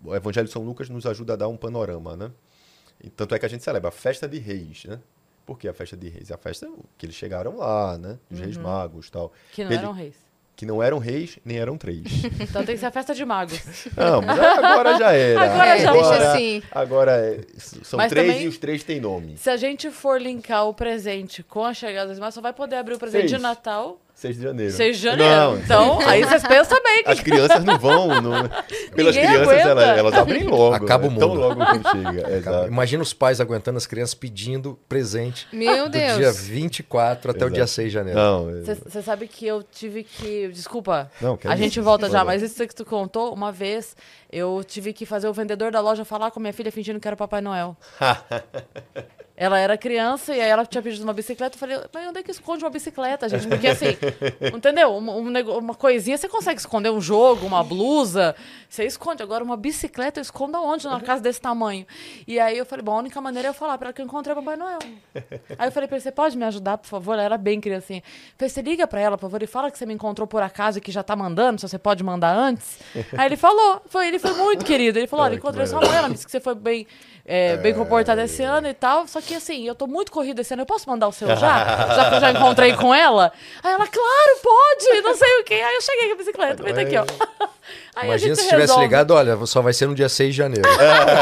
[0.04, 2.32] o Evangelho de São Lucas nos ajuda a dar um panorama, né?
[3.02, 5.00] E tanto é que a gente celebra a festa de reis, né?
[5.46, 6.30] Por que a festa de reis?
[6.30, 8.18] É a festa que eles chegaram lá, né?
[8.30, 9.32] Os reis magos tal.
[9.52, 10.16] Que não eram reis.
[10.60, 12.02] Que não eram reis, nem eram três.
[12.38, 13.58] Então tem que ser a festa de magos.
[13.96, 15.40] Não, mas agora já era.
[15.42, 16.26] Agora já deixa foi.
[16.26, 16.62] assim.
[16.70, 19.38] Agora é- são Mas três também- e os três têm nome.
[19.38, 22.76] Se a gente for linkar o presente com a chegada das irmãs, só vai poder
[22.76, 23.30] abrir o presente Seis.
[23.30, 24.72] de Natal 6 de janeiro.
[24.72, 25.34] 6 de janeiro.
[25.34, 28.20] Não, então, aí vocês pensam bem que As crianças não vão.
[28.20, 28.32] Não...
[28.94, 29.68] Pelas Ninguém crianças, aguenta.
[29.70, 30.74] elas, elas abrem logo.
[30.84, 31.18] Acaba o né?
[31.18, 31.40] Tão mundo.
[31.40, 32.30] logo que chega.
[32.36, 32.66] Exato.
[32.68, 36.18] Imagina os pais aguentando as crianças pedindo presente Meu do Deus.
[36.18, 37.54] dia 24 até o Exato.
[37.54, 38.20] dia 6 de janeiro.
[38.20, 40.48] Não, é- Você sabe que eu tive que.
[40.48, 41.10] Desculpa.
[41.18, 41.82] Não, a é gente isso.
[41.82, 43.96] volta já, mas isso que tu contou, uma vez
[44.30, 47.14] eu tive que fazer o vendedor da loja falar com minha filha fingindo que era
[47.14, 47.74] o Papai Noel.
[49.42, 51.54] ela era criança e aí ela tinha pedido uma bicicleta.
[51.56, 53.48] Eu falei, mas onde é que esconde uma bicicleta, gente?
[53.48, 53.96] Porque assim,
[54.54, 54.90] entendeu?
[54.94, 58.36] Um, um nego- uma coisinha você consegue esconder, um jogo, uma blusa,
[58.68, 59.22] você esconde.
[59.22, 60.86] Agora, uma bicicleta eu escondo aonde?
[60.86, 61.86] Numa casa desse tamanho.
[62.28, 64.04] E aí eu falei, bom, a única maneira é eu falar pra ela que eu
[64.04, 64.78] encontrei o Papai Noel.
[65.58, 67.14] Aí eu falei pra ele, você pode me ajudar, por favor?
[67.14, 68.00] Ela era bem criancinha.
[68.00, 70.42] Eu falei, você liga pra ela, por favor, e fala que você me encontrou por
[70.42, 72.78] acaso e que já tá mandando, se você pode mandar antes.
[73.16, 74.98] Aí ele falou, foi, ele foi muito querido.
[74.98, 76.86] Ele falou, olha, encontrei sua mãe, ela disse que você foi bem,
[77.24, 79.06] é, bem comportada esse ano e tal.
[79.06, 81.36] Só que assim, eu tô muito corrida esse ano, eu posso mandar o seu já?
[81.94, 83.32] já que eu já encontrei com ela?
[83.62, 85.54] Aí ela, claro, pode, não sei o quê.
[85.54, 87.04] Aí eu cheguei com a bicicleta, vem aqui, ó.
[87.96, 88.82] Aí Imagina se tivesse resolve.
[88.82, 90.68] ligado, olha, só vai ser no dia 6 de janeiro.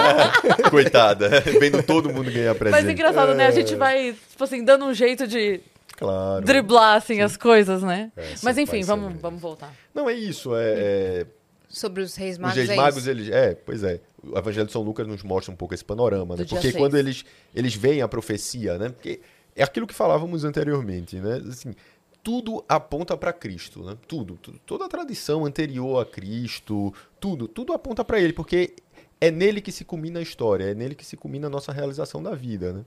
[0.71, 1.41] Coitada.
[1.41, 2.83] Vendo todo mundo ganhar presente.
[2.83, 3.47] Mas engraçado, né?
[3.47, 5.61] A gente vai, tipo assim, dando um jeito de
[5.97, 6.45] Claro.
[6.45, 8.11] driblar, assim, as coisas, né?
[8.17, 9.21] É, Mas sim, enfim, vamos, mesmo.
[9.21, 9.73] vamos voltar.
[9.93, 10.55] Não, é isso.
[10.55, 11.27] É, é-
[11.69, 12.57] Sobre os reis Os magos.
[12.57, 13.11] reis é magos, isso.
[13.11, 13.29] eles.
[13.29, 14.01] É, pois é.
[14.23, 16.45] O Evangelho de São Lucas nos mostra um pouco esse panorama, né?
[16.49, 18.89] Porque quando eles, eles veem a profecia, né?
[18.89, 19.21] Porque
[19.55, 21.43] é aquilo que falávamos anteriormente, né?
[21.49, 21.75] Assim,
[22.23, 23.97] tudo aponta para Cristo, né?
[24.07, 24.59] Tudo, tudo.
[24.67, 28.75] Toda a tradição anterior a Cristo, tudo, tudo aponta para ele, porque
[29.21, 32.23] é nele que se culmina a história, é nele que se culmina a nossa realização
[32.23, 32.85] da vida, né?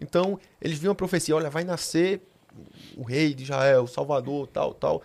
[0.00, 2.22] Então, eles viam a profecia, olha, vai nascer
[2.96, 5.02] o rei de Israel, o salvador, tal, tal,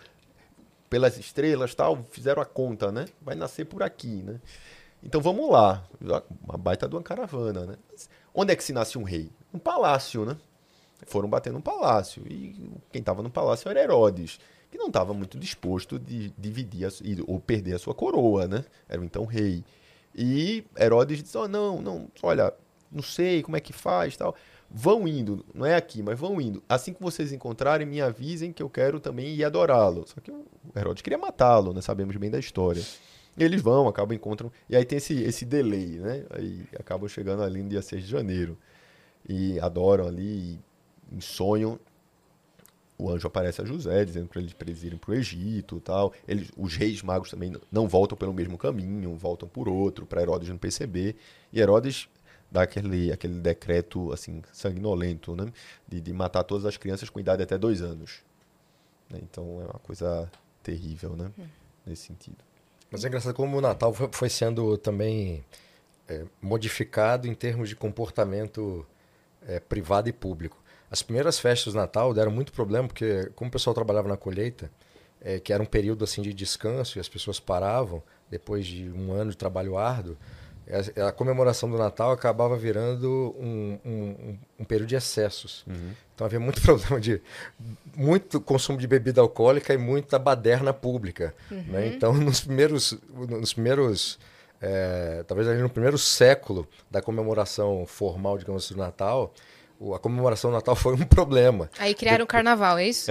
[0.88, 3.06] pelas estrelas, tal, fizeram a conta, né?
[3.20, 4.40] Vai nascer por aqui, né?
[5.02, 5.84] Então vamos lá,
[6.42, 7.76] uma baita de uma caravana, né?
[8.34, 9.30] Onde é que se nasce um rei?
[9.52, 10.36] Um palácio, né?
[11.06, 12.22] Foram bater num palácio.
[12.26, 16.90] E quem estava no palácio era Herodes, que não estava muito disposto de dividir a,
[17.26, 18.64] ou perder a sua coroa, né?
[18.88, 19.64] Era então rei.
[20.14, 22.52] E Herodes disse: oh, não, não, olha,
[22.90, 24.34] não sei como é que faz tal.
[24.70, 26.62] Vão indo, não é aqui, mas vão indo.
[26.68, 30.04] Assim que vocês encontrarem, me avisem que eu quero também ir adorá-lo.
[30.06, 30.44] Só que o
[30.76, 31.80] Herodes queria matá-lo, né?
[31.80, 32.82] Sabemos bem da história.
[33.36, 34.52] E eles vão, acabam, encontram.
[34.68, 36.26] E aí tem esse, esse delay, né?
[36.30, 38.58] Aí acabam chegando ali no dia 6 de janeiro.
[39.26, 40.60] E adoram ali,
[41.10, 41.80] em sonho.
[42.98, 46.12] O anjo aparece a José, dizendo para eles, irem para o Egito tal.
[46.26, 50.48] Eles, os reis magos também não voltam pelo mesmo caminho, voltam por outro, para Herodes
[50.48, 51.14] não perceber.
[51.52, 52.08] E Herodes
[52.50, 55.52] dá aquele, aquele decreto assim sanguinolento, né?
[55.86, 58.22] De, de matar todas as crianças com idade até dois anos.
[59.10, 59.20] Né?
[59.22, 60.30] Então é uma coisa
[60.62, 61.30] terrível, né?
[61.38, 61.46] Hum.
[61.86, 62.38] Nesse sentido.
[62.90, 65.44] Mas é engraçado como o Natal foi sendo também
[66.08, 68.86] é, modificado em termos de comportamento
[69.46, 70.62] é, privado e público.
[70.90, 74.70] As primeiras festas do Natal deram muito problema, porque como o pessoal trabalhava na colheita,
[75.20, 79.12] é, que era um período assim de descanso e as pessoas paravam depois de um
[79.12, 80.16] ano de trabalho árduo,
[80.70, 85.64] a, a comemoração do Natal acabava virando um, um, um período de excessos.
[85.66, 85.92] Uhum.
[86.14, 87.20] Então havia muito problema de
[87.96, 91.34] muito consumo de bebida alcoólica e muita baderna pública.
[91.50, 91.64] Uhum.
[91.68, 91.86] Né?
[91.88, 94.18] Então nos primeiros, nos primeiros
[94.60, 99.32] é, talvez ali no primeiro século da comemoração formal, digamos assim, do Natal,
[99.94, 101.70] a comemoração do Natal foi um problema.
[101.78, 103.10] Aí criaram o carnaval, é isso?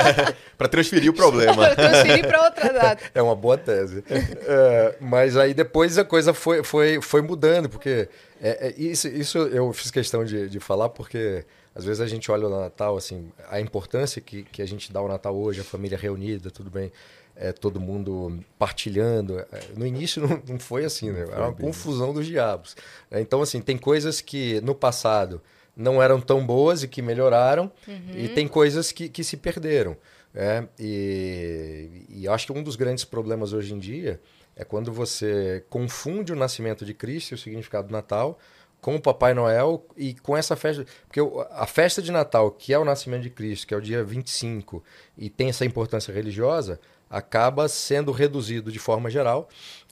[0.56, 1.74] para transferir o problema.
[1.74, 3.04] transferir para outra data.
[3.14, 4.02] É uma boa tese.
[4.08, 8.08] É, mas aí depois a coisa foi, foi, foi mudando, porque
[8.40, 12.30] é, é, isso, isso eu fiz questão de, de falar, porque às vezes a gente
[12.30, 15.64] olha o Natal, assim, a importância que, que a gente dá ao Natal hoje, a
[15.64, 16.90] família reunida, tudo bem,
[17.36, 19.38] é, todo mundo partilhando.
[19.38, 21.26] É, no início não, não foi assim, né?
[21.30, 22.74] Era uma confusão dos diabos.
[23.10, 25.42] É, então, assim, tem coisas que no passado
[25.76, 28.10] não eram tão boas e que melhoraram, uhum.
[28.16, 29.96] e tem coisas que, que se perderam.
[30.34, 34.20] É, e, e acho que um dos grandes problemas hoje em dia
[34.54, 38.38] é quando você confunde o nascimento de Cristo e o significado do Natal
[38.80, 40.86] com o Papai Noel e com essa festa.
[41.08, 44.04] Porque a festa de Natal, que é o nascimento de Cristo, que é o dia
[44.04, 44.82] 25,
[45.16, 49.48] e tem essa importância religiosa, acaba sendo reduzido de forma geral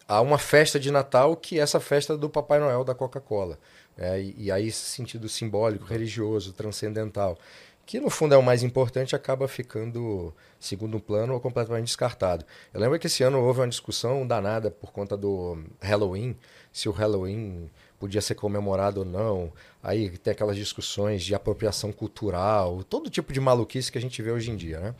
[0.06, 3.58] a uma festa de Natal que é essa festa do Papai Noel da Coca-Cola.
[3.96, 7.38] É, e, e, aí esse sentido simbólico, religioso, transcendental,
[7.86, 12.44] que no fundo é o mais importante, acaba ficando segundo plano ou completamente descartado.
[12.72, 16.36] Eu lembro que esse ano houve uma discussão danada por conta do Halloween,
[16.72, 19.52] se o Halloween podia ser comemorado ou não.
[19.82, 24.30] Aí tem aquelas discussões de apropriação cultural, todo tipo de maluquice que a gente vê
[24.30, 24.94] hoje em dia, né?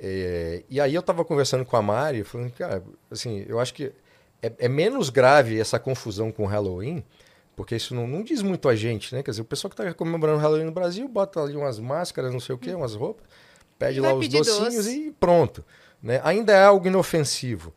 [0.00, 3.92] É, e aí eu estava conversando com a Mari, falando, cara, assim, eu acho que
[4.40, 7.02] é, é menos grave essa confusão com o Halloween,
[7.58, 9.20] porque isso não, não, diz muito a gente, né?
[9.20, 12.32] Quer dizer, o pessoal que está comemorando o Halloween no Brasil bota ali umas máscaras,
[12.32, 13.26] não sei o quê, umas roupas,
[13.76, 15.08] pede lá os docinhos doce.
[15.08, 15.64] e pronto.
[16.00, 16.20] Né?
[16.22, 17.74] Ainda é algo inofensivo.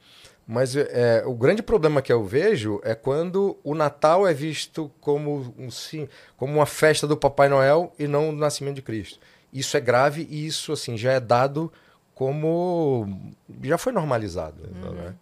[0.48, 5.52] Mas é, o grande problema que eu vejo é quando o Natal é visto como,
[5.58, 9.20] um, sim, como uma festa do Papai Noel e não do nascimento de Cristo.
[9.52, 11.74] Isso é grave e isso assim já é dado
[12.14, 14.62] como já foi normalizado.
[14.62, 14.92] Uhum.
[14.92, 15.16] Né?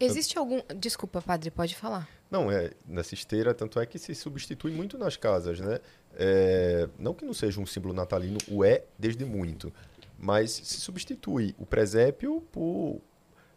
[0.00, 0.60] Existe algum.
[0.76, 2.08] Desculpa, padre, pode falar.
[2.30, 5.80] Não, é nessa esteira, tanto é que se substitui muito nas casas, né?
[6.14, 9.72] É, não que não seja um símbolo natalino, o é desde muito,
[10.18, 13.00] mas se substitui o presépio por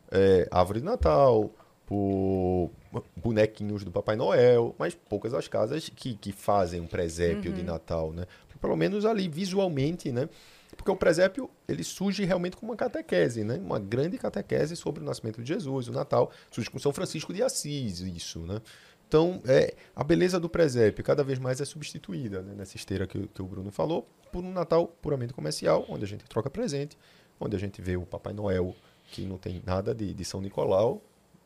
[0.10, 1.52] é, árvore de Natal,
[1.86, 2.72] por
[3.16, 7.58] bonequinhos do Papai Noel, mas poucas as casas que, que fazem um presépio uhum.
[7.58, 8.26] de Natal, né?
[8.62, 10.30] Pelo menos ali visualmente, né?
[10.76, 13.56] Porque o presépio, ele surge realmente como uma catequese, né?
[13.56, 16.32] Uma grande catequese sobre o nascimento de Jesus, o Natal.
[16.50, 18.62] Surge com São Francisco de Assis, isso, né?
[19.08, 22.54] Então, é, a beleza do presépio cada vez mais é substituída, né?
[22.56, 26.24] nessa esteira que, que o Bruno falou, por um Natal puramente comercial, onde a gente
[26.24, 26.98] troca presente,
[27.38, 28.74] onde a gente vê o Papai Noel,
[29.12, 31.02] que não tem nada de, de São Nicolau,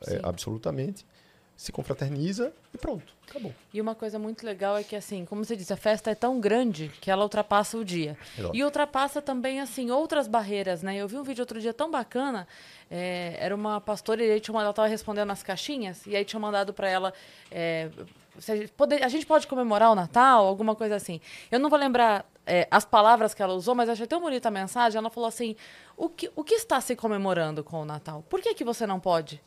[0.06, 1.08] é, absolutamente,
[1.56, 3.54] se confraterniza e pronto, acabou.
[3.74, 6.40] E uma coisa muito legal é que, assim, como você disse, a festa é tão
[6.40, 8.18] grande que ela ultrapassa o dia.
[8.38, 8.56] Exato.
[8.56, 10.98] E ultrapassa também, assim, outras barreiras, né?
[10.98, 12.48] Eu vi um vídeo outro dia tão bacana,
[12.92, 16.40] é, era uma pastora e aí tinha, ela estava respondendo nas caixinhas, e aí tinha
[16.40, 17.14] mandado para ela...
[17.52, 17.90] É,
[19.04, 21.20] a, gente pode comemorar o Natal, alguma coisa assim.
[21.52, 24.52] Eu não vou lembrar é, as palavras que ela usou, mas achei tão bonita a
[24.52, 24.98] mensagem.
[24.98, 25.56] Ela falou assim:
[25.98, 28.24] o que, o que está se comemorando com o Natal?
[28.30, 29.42] Por que, que você não pode?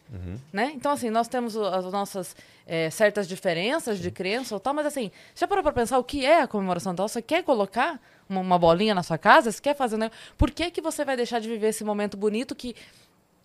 [0.52, 0.72] Né?
[0.74, 2.34] Então, assim, nós temos as nossas
[2.66, 6.24] é, certas diferenças de crença ou tal, mas assim, já parou para pensar o que
[6.24, 7.08] é a comemoração do Natal?
[7.08, 9.52] Você quer colocar uma, uma bolinha na sua casa?
[9.52, 9.96] Você quer fazer.
[9.96, 10.34] um negócio?
[10.36, 12.74] Por que, que você vai deixar de viver esse momento bonito que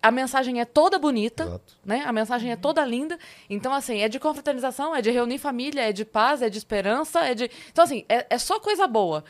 [0.04, 1.74] a mensagem é toda bonita, Exato.
[1.82, 2.02] né?
[2.04, 3.18] A mensagem é toda linda.
[3.48, 7.20] Então, assim, é de confraternização, é de reunir família, é de paz, é de esperança,
[7.20, 7.50] é de.
[7.72, 9.24] Então, assim, é, é só coisa boa.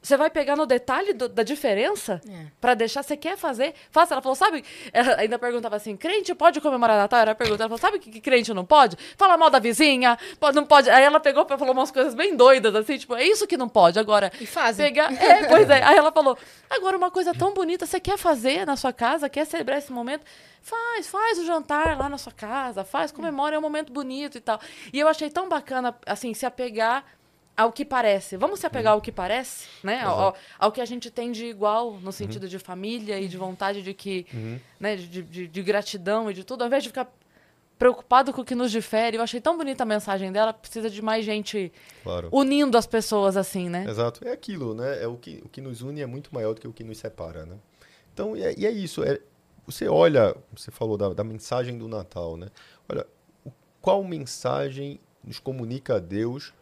[0.00, 2.46] Você vai pegar no detalhe do- da diferença É.
[2.60, 3.02] pra deixar.
[3.02, 3.74] Você quer fazer?
[3.90, 4.14] Faça.
[4.14, 4.64] Ela falou, sabe?
[4.92, 7.18] Ela ainda perguntava assim: crente pode comemorar Natal?
[7.18, 7.64] Era a pergunta.
[7.64, 8.96] Ela falou, sabe o que, que crente não pode?
[9.18, 10.88] Fala mal da vizinha, pode, não pode.
[10.88, 13.68] Aí ela pegou e falou umas coisas bem doidas, assim, tipo, é isso que não
[13.68, 13.98] pode.
[13.98, 14.86] Agora, E fazem.
[14.86, 15.12] pegar.
[15.20, 15.82] É, pois é.
[15.82, 16.38] Aí ela falou:
[16.70, 20.24] agora uma coisa tão bonita, você quer fazer na sua casa, quer celebrar esse momento?
[20.62, 24.40] Faz, faz o jantar lá na sua casa, faz, comemora, é um momento bonito e
[24.40, 24.60] tal.
[24.92, 27.04] E eu achei tão bacana, assim, se apegar
[27.56, 28.36] ao que parece.
[28.36, 30.00] Vamos se apegar ao que parece, né?
[30.00, 33.36] Ao, ao- ao que a gente tem de igual, no sentido de família e de
[33.36, 34.26] vontade de que,
[34.80, 37.12] né, de, de, de gratidão e de tudo, ao invés de ficar
[37.78, 39.16] preocupado com o que nos difere.
[39.16, 41.72] Eu achei tão bonita a mensagem dela, precisa de mais gente
[42.04, 42.28] Claro.
[42.32, 43.84] unindo as pessoas assim, né?
[43.88, 44.26] Exato.
[44.26, 45.02] É aquilo, né?
[45.02, 46.98] É o que, o que nos une é muito maior do que o que nos
[46.98, 47.56] separa, né?
[48.14, 49.02] Então, e é, e é isso.
[49.02, 49.18] É,
[49.66, 52.48] você olha, você falou da, da mensagem do Natal, né?
[52.88, 53.04] Olha,
[53.44, 53.50] o-
[53.80, 56.52] qual mensagem nos comunica a Deus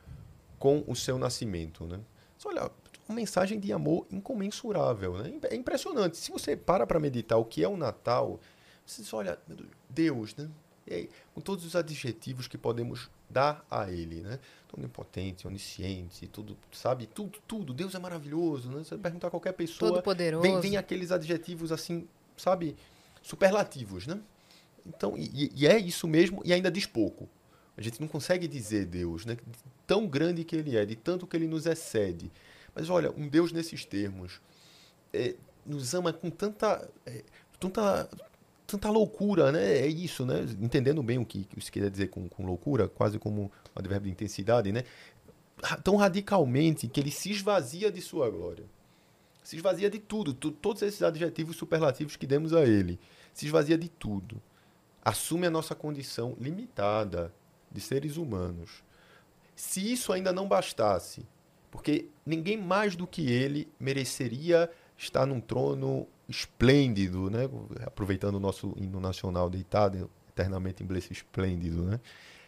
[0.61, 1.99] com o seu nascimento, né?
[2.45, 2.71] Olha,
[3.09, 5.33] uma mensagem de amor incomensurável, né?
[5.45, 6.19] É impressionante.
[6.19, 8.39] Se você para para meditar o que é o Natal,
[8.87, 9.39] você diz, olha,
[9.89, 10.49] Deus, né?
[10.89, 14.39] Aí, com todos os adjetivos que podemos dar a ele, né?
[14.77, 17.07] Onipotente, onisciente, tudo, sabe?
[17.07, 17.73] Tudo, tudo.
[17.73, 18.85] Deus é maravilhoso, né?
[18.85, 20.43] Você perguntar a qualquer pessoa, Todo-poderoso.
[20.43, 22.07] vem, vem aqueles adjetivos assim,
[22.37, 22.77] sabe?
[23.23, 24.21] Superlativos, né?
[24.87, 27.29] Então, e, e é isso mesmo, e ainda diz pouco.
[27.77, 29.35] A gente não consegue dizer Deus, né?
[29.35, 32.31] De Tão grande que ele é, de tanto que ele nos excede.
[32.75, 34.41] Mas olha, um Deus nesses termos
[35.13, 35.35] é,
[35.67, 37.25] nos ama com tanta, é,
[37.59, 38.09] tanta,
[38.67, 39.79] tanta loucura, né?
[39.79, 40.47] É isso, né?
[40.61, 44.13] Entendendo bem o que, isso quer dizer com, com loucura, quase como um advérbio de
[44.13, 44.85] intensidade, né?
[45.83, 48.65] Tão radicalmente que ele se esvazia de sua glória.
[49.43, 52.99] Se esvazia de tudo, tu- todos esses adjetivos superlativos que demos a ele.
[53.35, 54.41] Se esvazia de tudo.
[55.05, 57.33] Assume a nossa condição limitada
[57.71, 58.83] de seres humanos.
[59.55, 61.27] Se isso ainda não bastasse,
[61.71, 67.49] porque ninguém mais do que ele mereceria estar num trono esplêndido, né?
[67.85, 71.83] aproveitando o nosso hino nacional deitado eternamente em berço esplêndido.
[71.83, 72.01] Né?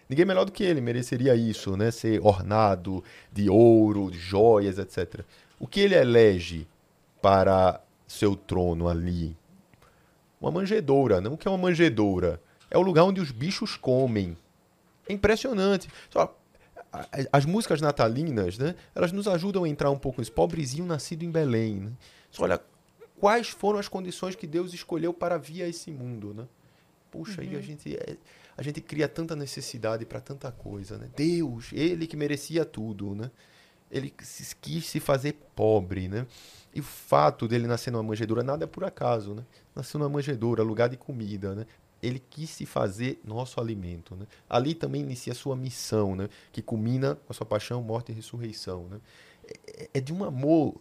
[0.09, 1.91] Ninguém melhor do que ele mereceria isso, né?
[1.91, 3.03] ser ornado
[3.33, 5.25] de ouro, de joias, etc.
[5.59, 6.67] O que ele elege
[7.21, 9.37] para seu trono ali?
[10.41, 11.21] Uma manjedoura.
[11.21, 12.41] Não que é uma manjedoura?
[12.71, 14.37] É o lugar onde os bichos comem.
[15.09, 15.89] É impressionante.
[16.11, 16.39] Só,
[17.33, 18.75] as músicas natalinas, né?
[18.95, 21.77] Elas nos ajudam a entrar um pouco nesse pobrezinho nascido em Belém.
[21.81, 21.93] Né?
[22.31, 22.61] Só olha
[23.19, 26.47] quais foram as condições que Deus escolheu para vir a esse mundo, né?
[27.11, 28.17] Puxa, aí a gente é-
[28.57, 31.09] a gente cria tanta necessidade para tanta coisa, né?
[31.17, 33.31] Deus, ele que merecia tudo, né?
[33.91, 36.27] Ele se- quis se fazer pobre, né?
[36.75, 39.45] E o fato dele nascer numa manjedoura nada é por acaso, né?
[39.75, 41.67] Nasceu numa manjedoura, lugar de comida, né?
[42.03, 44.27] Ele quis se fazer nosso alimento, né?
[44.51, 46.29] Ali também inicia sua missão, né?
[46.51, 49.01] Que culmina com a sua paixão, morte e ressurreição, né?
[49.67, 50.75] É- É de um amor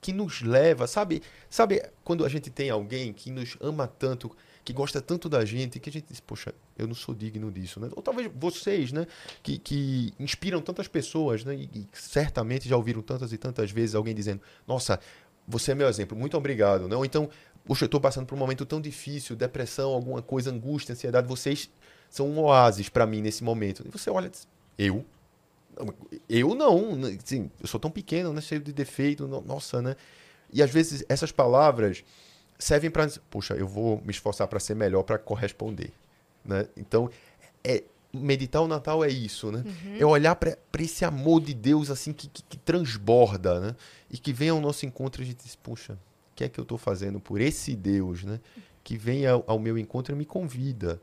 [0.00, 1.22] que nos leva, sabe?
[1.48, 4.30] Sabe quando a gente tem alguém que nos ama tanto,
[4.62, 7.80] que gosta tanto da gente, que a gente diz, poxa, eu não sou digno disso,
[7.80, 7.88] né?
[7.96, 9.06] Ou talvez vocês, né?
[9.42, 11.54] Que, que inspiram tantas pessoas, né?
[11.54, 15.00] E, e certamente já ouviram tantas e tantas vezes alguém dizendo, nossa,
[15.48, 16.96] você é meu exemplo, muito obrigado, né?
[16.96, 17.28] Ou então,
[17.64, 21.70] poxa, eu estou passando por um momento tão difícil, depressão, alguma coisa, angústia, ansiedade, vocês
[22.10, 23.84] são um oásis para mim nesse momento.
[23.86, 24.46] E você olha e diz,
[24.78, 25.04] eu?
[26.28, 28.40] Eu não, assim, eu sou tão pequeno, né?
[28.40, 29.96] cheio de defeito, no- nossa, né?
[30.52, 32.04] E às vezes essas palavras
[32.58, 35.90] servem para, poxa, eu vou me esforçar para ser melhor para corresponder,
[36.44, 36.68] né?
[36.76, 37.10] Então,
[37.64, 39.64] é meditar o Natal é isso, né?
[39.98, 43.76] É olhar para esse amor de Deus assim que, que, que transborda, né?
[44.08, 45.98] E que vem ao nosso encontro e a gente diz, poxa,
[46.34, 48.40] que é que eu estou fazendo por esse Deus, né?
[48.82, 51.00] Que vem ao, ao meu encontro e me convida.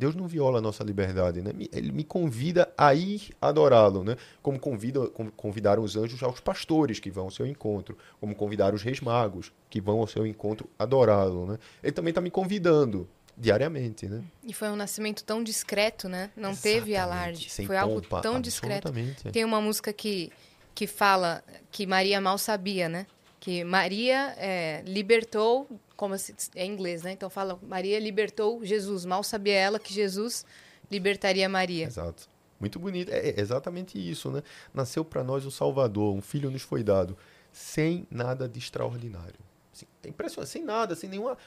[0.00, 1.52] Deus não viola a nossa liberdade, né?
[1.70, 4.16] Ele me convida a ir adorá-lo, né?
[4.42, 8.74] Como convida, como convidaram os anjos aos pastores que vão ao seu encontro, como convidaram
[8.74, 11.58] os reis magos que vão ao seu encontro adorá-lo, né?
[11.82, 13.06] Ele também está me convidando
[13.36, 14.22] diariamente, né?
[14.42, 16.30] E foi um nascimento tão discreto, né?
[16.34, 17.50] Não teve Exatamente, alarde.
[17.50, 18.90] sem Foi algo pompa, tão discreto.
[19.30, 20.32] Tem uma música que,
[20.74, 23.06] que fala que Maria mal sabia, né?
[23.40, 25.66] Que Maria é, libertou,
[25.96, 27.12] como se, é em inglês, né?
[27.12, 29.06] Então fala, Maria libertou Jesus.
[29.06, 30.44] Mal sabia ela que Jesus
[30.90, 31.86] libertaria Maria.
[31.86, 32.28] Exato.
[32.60, 33.10] Muito bonito.
[33.10, 34.42] É é exatamente isso, né?
[34.74, 37.16] Nasceu para nós o Salvador, um filho nos foi dado,
[37.50, 39.40] sem nada de extraordinário.
[39.72, 41.38] Assim, é impressionante, sem nada, sem nenhuma.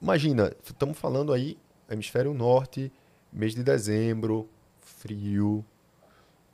[0.00, 1.58] Imagina, estamos falando aí,
[1.90, 2.90] hemisfério norte,
[3.30, 4.48] mês de dezembro,
[4.80, 5.62] frio.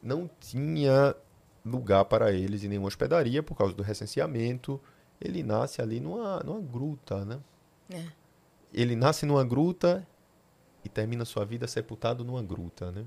[0.03, 1.15] Não tinha
[1.67, 4.81] lugar para eles em nenhuma hospedaria por causa do recenseamento.
[5.21, 7.39] Ele nasce ali numa, numa gruta, né?
[7.91, 8.05] É.
[8.73, 10.07] Ele nasce numa gruta
[10.85, 13.05] e termina sua vida sepultado numa gruta, né?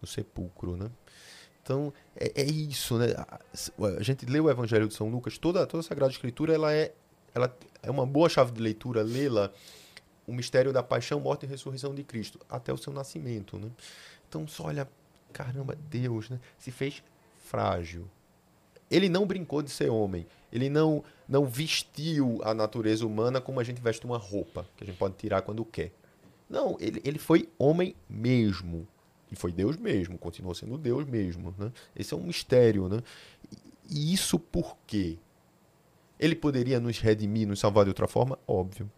[0.00, 0.90] No sepulcro, né?
[1.62, 3.14] Então, é, é isso, né?
[3.16, 3.40] A,
[3.98, 6.94] a gente lê o Evangelho de São Lucas, toda, toda a Sagrada Escritura, ela é,
[7.34, 9.50] ela é uma boa chave de leitura, lê-la,
[10.26, 13.70] o mistério da paixão, morte e ressurreição de Cristo, até o seu nascimento, né?
[14.28, 14.88] Então, só olha,
[15.32, 16.38] caramba, Deus, né?
[16.58, 17.02] Se fez
[17.48, 18.08] frágil.
[18.90, 20.26] Ele não brincou de ser homem.
[20.52, 24.86] Ele não, não vestiu a natureza humana como a gente veste uma roupa, que a
[24.86, 25.92] gente pode tirar quando quer.
[26.48, 28.86] Não, ele, ele foi homem mesmo.
[29.30, 31.54] E foi Deus mesmo, continuou sendo Deus mesmo.
[31.58, 31.70] Né?
[31.94, 32.88] Esse é um mistério.
[32.88, 33.02] Né?
[33.90, 35.18] E isso por quê?
[36.18, 38.38] Ele poderia nos redimir, nos salvar de outra forma?
[38.46, 38.90] Óbvio.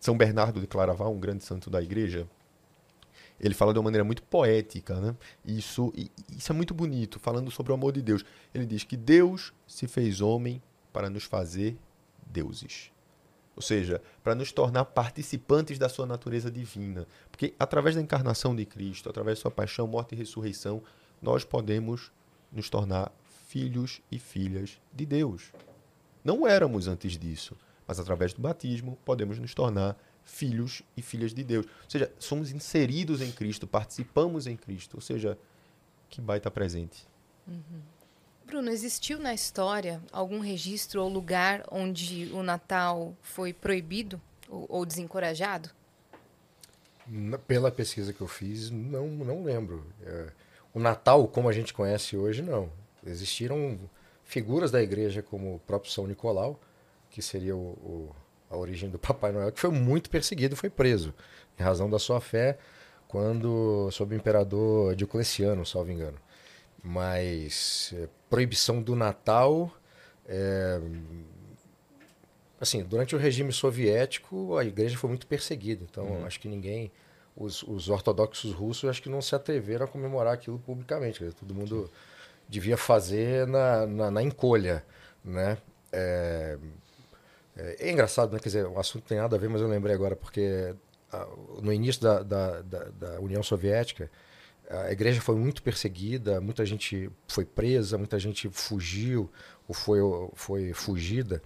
[0.00, 2.28] São Bernardo de Claraval, um grande santo da igreja,
[3.38, 5.14] ele fala de uma maneira muito poética, né?
[5.44, 5.92] Isso,
[6.36, 8.24] isso é muito bonito, falando sobre o amor de Deus.
[8.54, 10.62] Ele diz que Deus se fez homem
[10.92, 11.76] para nos fazer
[12.26, 12.90] deuses.
[13.54, 17.06] Ou seja, para nos tornar participantes da sua natureza divina.
[17.30, 20.82] Porque através da encarnação de Cristo, através da sua paixão, morte e ressurreição,
[21.22, 22.12] nós podemos
[22.52, 23.10] nos tornar
[23.48, 25.52] filhos e filhas de Deus.
[26.22, 27.56] Não éramos antes disso,
[27.86, 29.96] mas através do batismo podemos nos tornar
[30.26, 31.64] filhos e filhas de Deus.
[31.64, 34.96] Ou seja, somos inseridos em Cristo, participamos em Cristo.
[34.96, 35.38] Ou seja,
[36.10, 37.06] que baita presente.
[38.44, 44.84] Bruno, existiu na história algum registro ou lugar onde o Natal foi proibido ou, ou
[44.86, 45.70] desencorajado?
[47.06, 49.84] Na- Pela pesquisa que eu fiz, não, não lembro.
[50.02, 50.28] É,
[50.74, 52.70] o Natal, como a gente conhece hoje, não.
[53.04, 53.78] Existiram
[54.24, 56.58] figuras da igreja, como o próprio São Nicolau,
[57.10, 58.16] que seria o, o-
[58.50, 61.14] a origem do Papai Noel, que foi muito perseguido e foi preso,
[61.58, 62.58] em razão da sua fé,
[63.08, 66.18] quando sob o imperador Diocleciano, salvo engano.
[66.82, 69.72] Mas é, proibição do Natal.
[70.28, 70.80] é,
[72.60, 75.84] assim, durante o regime soviético, a igreja foi muito perseguida.
[75.88, 76.90] Então, acho que ninguém,
[77.36, 81.18] os, os ortodoxos russos, acho que não se atreveram a comemorar aquilo publicamente.
[81.18, 81.90] dizer, Todo mundo
[82.48, 84.84] devia fazer na, na, na encolha,
[85.24, 85.58] né?
[85.92, 86.58] É,
[87.56, 88.38] é, é engraçado, né?
[88.38, 90.74] Quer dizer, o assunto tem nada a ver, mas eu lembrei agora, porque
[91.12, 91.26] ah,
[91.62, 94.10] no início da, da, da, da União Soviética,
[94.68, 99.30] a igreja foi muito perseguida, muita gente foi presa, muita gente fugiu
[99.68, 100.00] ou foi,
[100.34, 101.40] foi fugida.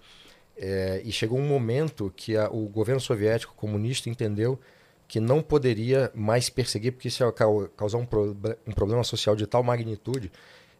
[0.57, 4.59] É, e chegou um momento que a- o governo soviético comunista entendeu
[5.07, 9.35] que não poderia mais perseguir, porque isso ia cau- causar um, proble- um problema social
[9.35, 10.31] de tal magnitude.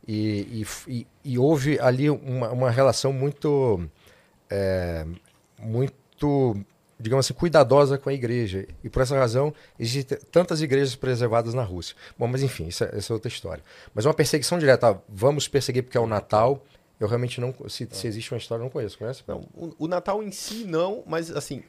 [0.08, 3.88] E, e e- e houve ali uma, uma relação muito,
[4.52, 5.06] é,
[5.58, 6.58] muito,
[7.00, 8.68] digamos assim, cuidadosa com a igreja.
[8.84, 11.96] E por essa razão, existem tantas igrejas preservadas na Rússia.
[12.18, 13.64] Bom, mas enfim, é, essa é outra história.
[13.96, 16.64] Mas uma perseguição direta, ah, vamos perseguir porque é o Natal,
[17.00, 17.56] eu realmente não.
[17.68, 18.98] Se, se existe uma história, eu não conheço.
[18.98, 19.24] Conhece?
[19.28, 21.64] Não, o, o Natal em si não, mas assim,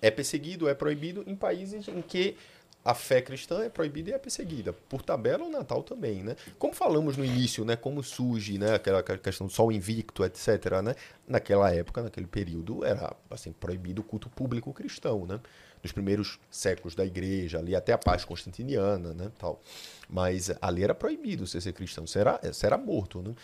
[0.00, 2.36] é perseguido, é proibido em países em que
[2.84, 4.72] a fé cristã é proibida e é perseguida.
[4.72, 6.36] Por tabela, o Natal também, né?
[6.58, 7.76] Como falamos no início, né?
[7.76, 8.74] Como surge, né?
[8.74, 10.94] Aquela questão do sol invicto, etc, né?
[11.26, 15.38] Naquela época, naquele período, era, assim, proibido o culto público cristão, né?
[15.82, 19.30] Nos primeiros séculos da igreja, ali até a paz constantiniana, né?
[19.38, 19.60] Tal.
[20.08, 23.34] Mas ali era proibido você ser cristão, você era, você era morto, né?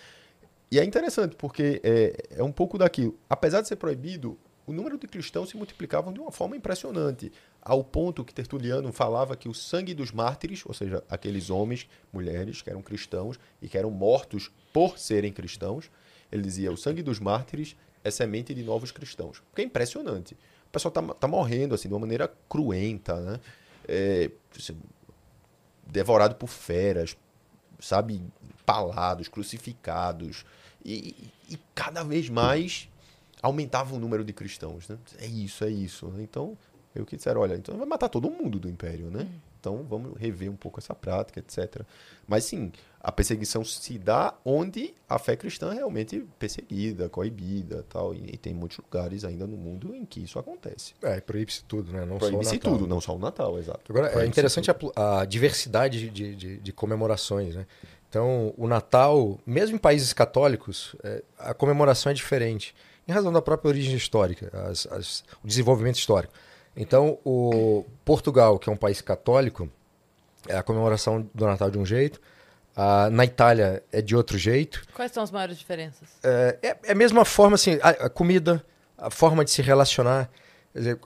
[0.70, 3.18] E é interessante, porque é, é um pouco daquilo.
[3.30, 4.38] Apesar de ser proibido,
[4.68, 9.34] o número de cristãos se multiplicavam de uma forma impressionante, ao ponto que Tertuliano falava
[9.34, 13.78] que o sangue dos mártires, ou seja, aqueles homens, mulheres que eram cristãos e que
[13.78, 15.90] eram mortos por serem cristãos,
[16.30, 19.40] ele dizia: o sangue dos mártires é semente de novos cristãos.
[19.48, 20.34] Porque é impressionante.
[20.34, 23.40] O pessoal tá, tá morrendo assim de uma maneira cruenta, né?
[23.88, 24.78] É, assim,
[25.86, 27.16] devorado por feras,
[27.80, 28.22] sabe,
[28.66, 30.44] palados, crucificados.
[30.84, 32.86] E, e cada vez mais
[33.42, 34.88] aumentava o número de cristãos.
[34.88, 34.96] Né?
[35.20, 36.12] É isso, é isso.
[36.18, 36.56] Então,
[36.94, 39.26] eu que disseram, olha, então vai matar todo mundo do império, né?
[39.60, 41.82] Então vamos rever um pouco essa prática, etc.
[42.28, 42.70] Mas sim,
[43.00, 48.14] a perseguição se dá onde a fé cristã é realmente perseguida, coibida tal.
[48.14, 50.94] E, e tem muitos lugares ainda no mundo em que isso acontece.
[51.02, 52.04] É, proíbe-se tudo, né?
[52.04, 52.72] Não só o Proíbe-se Natal.
[52.72, 53.80] tudo, não só o Natal, exato.
[53.92, 57.66] Agora, é interessante a, a diversidade de, de- de comemorações, né?
[58.08, 62.74] Então, o Natal, mesmo em países católicos, é, a comemoração é diferente,
[63.08, 66.32] em razão da própria origem histórica, as- as- o desenvolvimento histórico.
[66.76, 69.68] Então, o Portugal, que é um país católico,
[70.46, 72.20] é a comemoração do Natal de um jeito,
[72.80, 74.84] Ah, na Itália é de outro jeito.
[74.94, 76.08] Quais são as maiores diferenças?
[76.22, 78.64] É, é, é a mesma forma, assim, a, a comida,
[78.96, 80.30] a forma de se relacionar.
[80.72, 80.96] Dizer,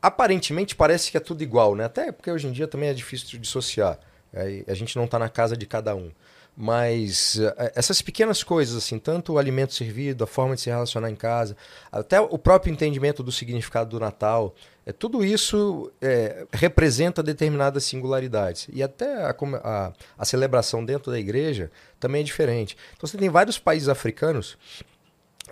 [0.00, 1.84] aparentemente parece que é tudo igual, né?
[1.86, 3.98] Até porque hoje em dia também é difícil de dissociar.
[4.32, 6.12] É, a gente não está na casa de cada um.
[6.56, 11.10] Mas é, essas pequenas coisas, assim, tanto o alimento servido, a forma de se relacionar
[11.10, 11.54] em casa,
[11.92, 14.54] até o próprio entendimento do significado do Natal,
[14.86, 18.68] é, tudo isso é, representa determinadas singularidades.
[18.72, 22.74] E até a, a, a, celebração dentro da igreja também é diferente.
[22.96, 24.56] Então você tem vários países africanos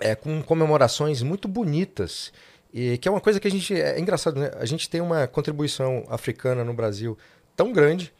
[0.01, 2.33] é, com comemorações muito bonitas.
[2.73, 3.75] E que é uma coisa que a gente.
[3.75, 4.51] É engraçado, né?
[4.59, 7.17] A gente tem uma contribuição africana no Brasil
[7.55, 8.13] tão grande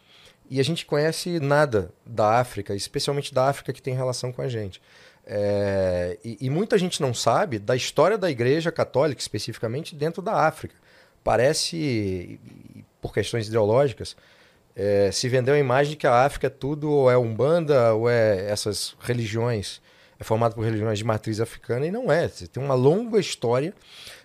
[0.55, 4.47] e a gente conhece nada da África, especialmente da África que tem relação com a
[4.47, 4.81] gente.
[5.27, 10.47] É, e, e, muita gente não sabe da história da Igreja Católica, especificamente dentro da
[10.47, 10.77] África.
[11.25, 12.39] Parece,
[13.01, 14.17] por questões ideológicas,
[14.77, 18.09] é, se vendeu a imagem de que a África é tudo, ou é Umbanda, ou
[18.09, 19.83] é essas religiões,
[20.21, 22.29] é formado por religiões de matriz africana, e não é.
[22.29, 23.75] Você tem uma longa história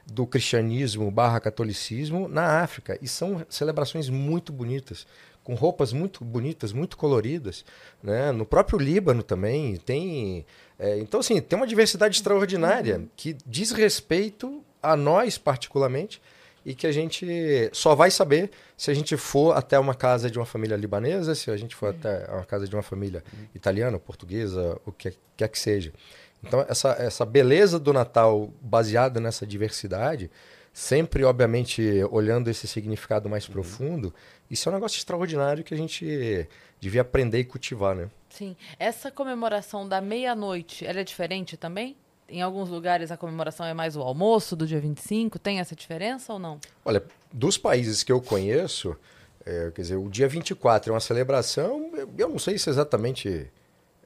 [0.06, 3.00] do cristianismo barra catolicismo na África.
[3.02, 5.08] E são celebrações muito bonitas,
[5.50, 7.66] com roupas muito bonitas, muito coloridas.
[8.04, 8.32] Né?
[8.32, 10.46] No próprio Líbano também tem.
[10.78, 16.22] É, então, assim, tem uma diversidade extraordinária que diz respeito a nós, particularmente,
[16.64, 17.28] e que a gente
[17.74, 21.50] só vai saber se a gente for até uma casa de uma família libanesa, se
[21.50, 23.24] a gente for até uma casa de uma família
[23.56, 25.92] italiana, portuguesa, o que quer que seja.
[26.44, 30.30] Então, essa, essa beleza do Natal baseada nessa diversidade,
[30.72, 31.82] sempre, obviamente,
[32.12, 33.54] olhando esse significado mais uhum.
[33.54, 34.14] profundo,
[34.50, 36.48] isso é um negócio extraordinário que a gente
[36.80, 38.10] devia aprender e cultivar, né?
[38.30, 38.56] Sim.
[38.78, 41.96] Essa comemoração da meia-noite, ela é diferente também?
[42.28, 46.32] Em alguns lugares a comemoração é mais o almoço do dia 25, tem essa diferença
[46.32, 46.60] ou não?
[46.86, 48.96] Olha, dos países que eu conheço,
[49.46, 53.50] é, quer dizer, o dia 24 é uma celebração, eu não sei se exatamente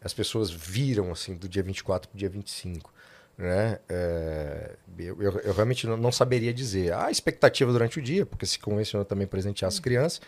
[0.02, 2.94] as pessoas viram assim do dia 24 para o dia 25.
[3.38, 3.80] Né?
[3.90, 6.94] É, eu, eu, eu, realmente não, não, saberia dizer.
[6.94, 10.22] Há expectativa durante o dia, porque se convencionou também presentear as crianças,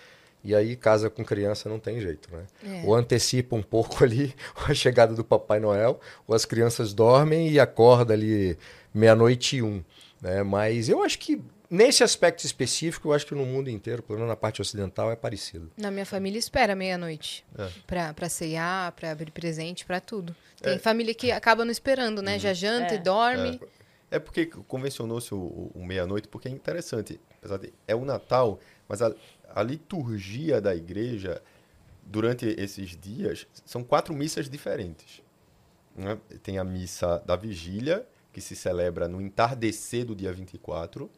[0.43, 2.29] e aí casa com criança não tem jeito.
[2.31, 2.45] Né?
[2.63, 2.83] É.
[2.85, 4.33] Ou antecipa um pouco ali
[4.67, 8.57] a chegada do Papai Noel, ou as crianças dormem e acorda ali
[8.93, 9.83] meia-noite e um.
[10.21, 10.41] Né?
[10.43, 11.41] Mas eu acho que
[11.75, 15.15] Nesse aspecto específico, eu acho que no mundo inteiro, pelo menos na parte ocidental, é
[15.15, 15.69] parecido.
[15.75, 17.69] Na minha família espera meia-noite é.
[17.85, 20.33] para ceiar, para abrir presente, para tudo.
[20.61, 20.79] Tem é.
[20.79, 22.35] família que acaba não esperando, né?
[22.35, 22.39] Uhum.
[22.39, 22.95] Já janta é.
[22.95, 23.59] e dorme.
[24.09, 27.19] É, é porque convencionou-se o, o meia-noite, porque é interessante.
[27.39, 28.57] Apesar de, é o Natal,
[28.87, 29.13] mas a,
[29.53, 31.41] a liturgia da igreja,
[32.05, 35.21] durante esses dias, são quatro missas diferentes.
[35.93, 36.17] Né?
[36.41, 41.11] Tem a missa da vigília, que se celebra no entardecer do dia 24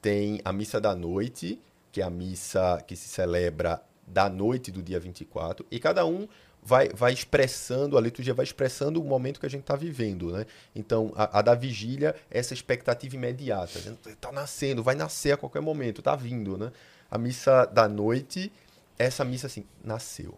[0.00, 1.60] tem a missa da noite,
[1.92, 6.26] que é a missa que se celebra da noite do dia 24, e cada um
[6.62, 10.46] vai, vai expressando, a liturgia vai expressando o momento que a gente está vivendo, né?
[10.74, 15.62] Então, a, a, da vigília é essa expectativa imediata, está nascendo, vai nascer a qualquer
[15.62, 16.72] momento, está vindo, né?
[17.10, 18.52] A missa da noite,
[18.98, 20.36] essa missa assim, nasceu,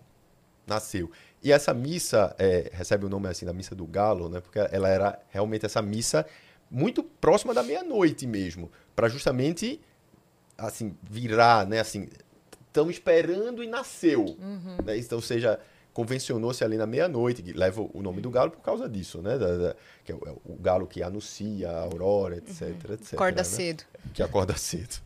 [0.66, 1.10] nasceu.
[1.42, 4.40] E essa missa é, recebe o nome assim da missa do galo, né?
[4.40, 6.24] Porque ela era realmente essa missa
[6.72, 9.80] muito próxima da meia-noite mesmo, para justamente
[10.56, 12.08] assim virar, né, assim,
[12.66, 14.76] estão esperando e nasceu, uhum.
[14.84, 14.96] né?
[14.96, 15.60] Então, ou seja,
[15.92, 19.36] convencionou-se ali na meia-noite, que leva o nome do galo por causa disso, né?
[19.36, 22.94] Da, da, que é o, é o, galo que anuncia a aurora, etc, uhum.
[22.94, 23.14] etc.
[23.14, 23.44] Acorda né?
[23.44, 23.84] cedo.
[24.14, 24.96] Que acorda cedo.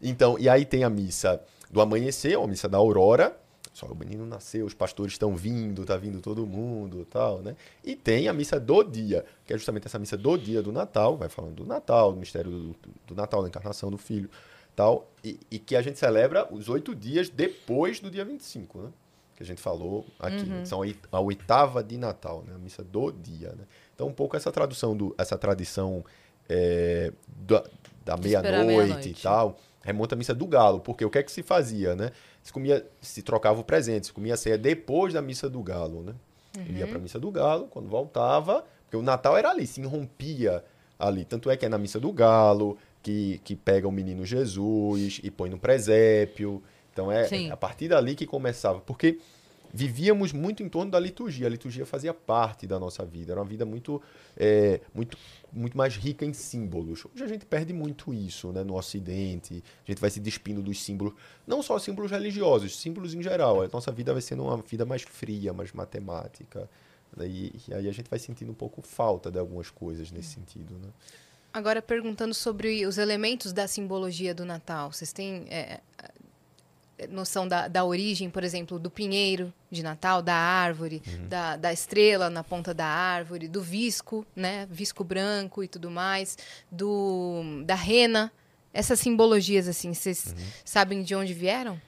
[0.00, 3.36] Então, e aí tem a missa do amanhecer, a missa da aurora,
[3.72, 7.56] só o menino nasceu, os pastores estão vindo, tá vindo todo mundo, tal, né?
[7.82, 11.16] E tem a missa do dia, que é justamente essa missa do dia do Natal,
[11.16, 14.28] vai falando do Natal, do mistério do, do Natal, da encarnação do Filho,
[14.76, 18.90] tal, e, e, que a gente celebra os oito dias depois do dia 25, né?
[19.34, 20.44] Que a gente falou aqui.
[20.44, 20.66] Uhum.
[20.66, 22.54] São a oitava de Natal, né?
[22.54, 23.64] A missa do dia, né?
[23.94, 26.04] Então, um pouco essa tradução, do, essa tradição
[26.46, 27.64] é, da,
[28.04, 31.32] da meia-noite meia e tal, remonta à missa do galo, porque o que é que
[31.32, 32.12] se fazia, né?
[32.42, 36.02] Se comia, se trocava o presente, se comia a ceia depois da missa do galo,
[36.02, 36.14] né?
[36.56, 36.64] Uhum.
[36.68, 39.80] Ele ia para a missa do galo, quando voltava, porque o Natal era ali, se
[39.80, 40.64] irrompia
[40.98, 41.24] ali.
[41.24, 45.30] Tanto é que é na missa do galo que, que pega o menino Jesus e
[45.30, 46.62] põe no presépio.
[46.92, 48.80] Então é, é a partir dali que começava.
[48.80, 49.18] Porque
[49.72, 51.46] vivíamos muito em torno da liturgia.
[51.46, 53.32] A liturgia fazia parte da nossa vida.
[53.32, 54.02] Era uma vida muito,
[54.36, 55.16] é, muito,
[55.52, 57.04] muito mais rica em símbolos.
[57.06, 59.62] Hoje a gente perde muito isso né, no Ocidente.
[59.86, 61.14] A gente vai se despindo dos símbolos,
[61.46, 63.62] não só símbolos religiosos, símbolos em geral.
[63.62, 66.68] A nossa vida vai sendo uma vida mais fria, mais matemática.
[67.16, 70.34] Né, e, e aí a gente vai sentindo um pouco falta de algumas coisas nesse
[70.34, 70.74] sentido.
[70.74, 70.88] Né?
[71.52, 74.92] Agora, perguntando sobre os elementos da simbologia do Natal.
[74.92, 75.46] Vocês têm.
[75.50, 75.80] É,
[77.10, 81.28] noção da, da origem, por exemplo, do pinheiro de Natal, da árvore, Uhum.
[81.28, 84.66] da, da estrela na ponta da árvore, do visco, né?
[84.70, 86.36] Visco branco e tudo mais,
[86.70, 88.30] do da rena.
[88.74, 90.44] Essas simbologias, assim, vocês Uhum.
[90.64, 91.80] sabem de onde vieram?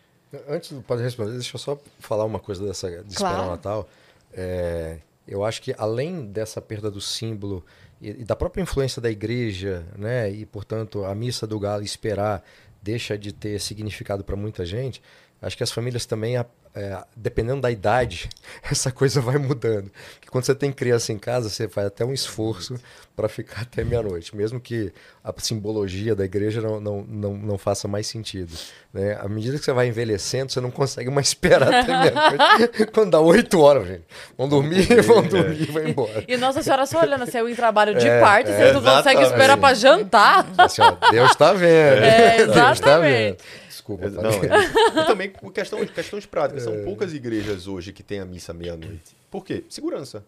[0.48, 3.46] Antes do pode responder, deixa eu só falar uma coisa dessa de esperar Claro.
[3.46, 3.88] o Natal.
[4.32, 7.64] É, eu acho que além dessa perda do símbolo
[8.02, 12.42] e, e da própria influência da igreja, né, e portanto a missa do galo esperar
[12.84, 15.02] deixa de ter significado para muita gente,
[15.46, 18.28] acho que as famílias também, é, dependendo da idade,
[18.70, 19.90] essa coisa vai mudando.
[20.14, 22.74] Porque quando você tem criança em casa, você faz até um esforço
[23.14, 24.92] para ficar até meia-noite, mesmo que
[25.22, 28.52] a simbologia da igreja não, não, não, não faça mais sentido.
[28.92, 29.16] Né?
[29.20, 32.86] À medida que você vai envelhecendo, você não consegue mais esperar até meia-noite.
[32.92, 34.02] Quando dá oito horas, gente,
[34.36, 36.24] vão dormir, vão dormir e vai embora.
[36.26, 39.22] E Nossa Senhora só olhando eu em trabalho de É, parto, é, vocês não exatamente.
[39.24, 40.46] esperar pra jantar.
[40.58, 42.02] Assim, ó, Deus está vendo.
[42.04, 43.12] É, Deus tá exatamente.
[43.12, 43.63] vendo.
[43.74, 44.08] Desculpa.
[44.10, 44.50] Não, Fábio.
[44.52, 45.02] é.
[45.02, 46.66] E também questão, questões práticas.
[46.66, 46.70] É.
[46.70, 49.16] São poucas igrejas hoje que têm a missa meia-noite.
[49.30, 49.64] Por quê?
[49.68, 50.24] Segurança.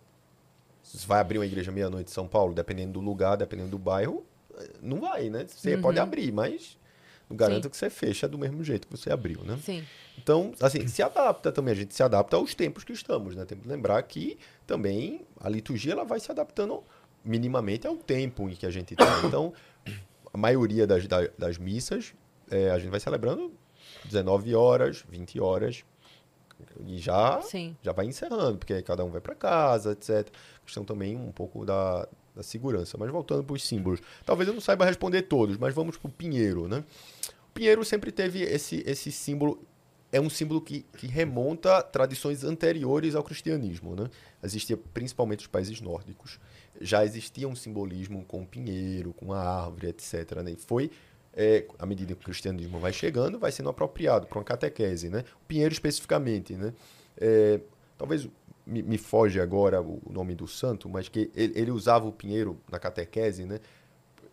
[0.82, 3.78] Se você vai abrir uma igreja meia-noite em São Paulo, dependendo do lugar, dependendo do
[3.78, 4.24] bairro,
[4.58, 5.46] eh, não vai, né?
[5.48, 6.78] Você pode abrir, mas
[7.28, 7.70] não garanto Sim.
[7.70, 9.58] que você fecha do mesmo jeito que você abriu, né?
[9.64, 9.84] Sim.
[10.16, 13.44] Então, assim, se adapta também, a gente se adapta aos tempos que estamos, né?
[13.44, 16.82] Temos que lembrar que também a liturgia ela vai se adaptando
[17.24, 19.22] minimamente ao tempo em que a gente está.
[19.26, 19.52] Então,
[20.32, 22.14] a maioria das, da- das missas
[22.50, 23.52] é, a gente vai celebrando
[24.04, 25.84] 19 horas, 20 horas,
[26.86, 27.76] e já, Sim.
[27.82, 30.28] já vai encerrando, porque cada um vai para casa, etc.
[30.64, 32.96] Questão também um pouco da, da segurança.
[32.98, 34.00] Mas voltando para os símbolos.
[34.24, 36.84] Talvez eu não saiba responder todos, mas vamos para o pinheiro, né?
[37.48, 39.62] O pinheiro sempre teve esse, esse símbolo.
[40.12, 44.08] É um símbolo que, que remonta a tradições anteriores ao cristianismo, né?
[44.42, 46.38] Existia principalmente nos países nórdicos.
[46.80, 50.42] Já existia um simbolismo com o pinheiro, com a árvore, etc.
[50.42, 50.52] Né?
[50.52, 50.90] E foi
[51.36, 55.22] é, à medida que o cristianismo vai chegando, vai sendo apropriado para uma catequese, né?
[55.42, 56.72] O Pinheiro especificamente, né?
[57.18, 57.60] É,
[57.98, 58.26] talvez
[58.66, 62.58] me, me foge agora o nome do santo, mas que ele, ele usava o pinheiro
[62.70, 63.60] na catequese, né?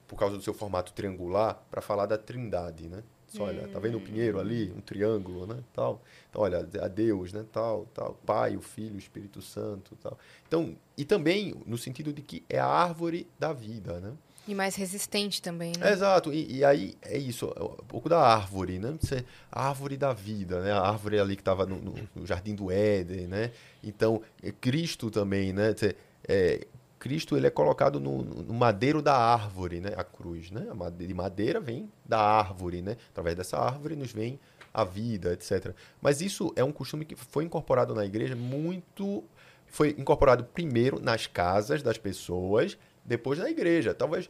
[0.08, 3.04] Por causa do seu formato triangular, para falar da trindade, né?
[3.40, 5.58] Olha, tá vendo o pinheiro ali, um triângulo, né?
[5.74, 6.02] Tal.
[6.30, 7.44] Então, olha, a Deus, né?
[7.52, 10.18] Tal, tal, Pai, o Filho, o Espírito Santo, tal.
[10.48, 14.14] Então, e também no sentido de que é a árvore da vida, né?
[14.48, 15.92] E mais resistente também, né?
[15.94, 18.94] Exato, e, e aí é isso, é um pouco da árvore, né?
[19.00, 20.72] Você, a árvore da vida, né?
[20.74, 21.78] A árvore ali que estava no,
[22.16, 23.52] no- Jardim do Éden, né?
[23.82, 25.74] Então, é Cristo também, né?
[25.74, 25.96] Você,
[26.28, 26.68] é,
[27.00, 29.94] Cristo ele é colocado no, no madeiro da árvore, né?
[29.96, 30.68] A cruz, né?
[30.70, 32.98] A made- de madeira vem da árvore, né?
[33.12, 34.38] Através dessa árvore nos vem
[34.74, 35.74] a vida, etc.
[36.02, 39.24] Mas isso é um costume que foi incorporado na igreja muito...
[39.68, 43.94] Foi incorporado primeiro nas casas das pessoas, depois na igreja.
[43.94, 44.30] Talvez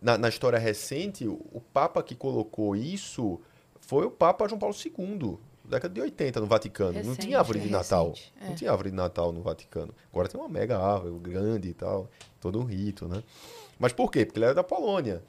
[0.00, 3.40] na, na história recente, o, o Papa que colocou isso
[3.80, 6.92] foi o Papa João Paulo II, década de 80, no Vaticano.
[6.92, 8.10] não Recente, tinha árvore de é Natal.
[8.10, 8.46] recente, é.
[8.48, 9.94] Não tinha árvore de Natal no Vaticano.
[10.10, 12.08] Agora tem uma mega árvore grande e tal,
[12.40, 13.22] todo um rito, né?
[13.78, 14.24] Mas por quê?
[14.24, 15.22] Porque ele era da Polônia.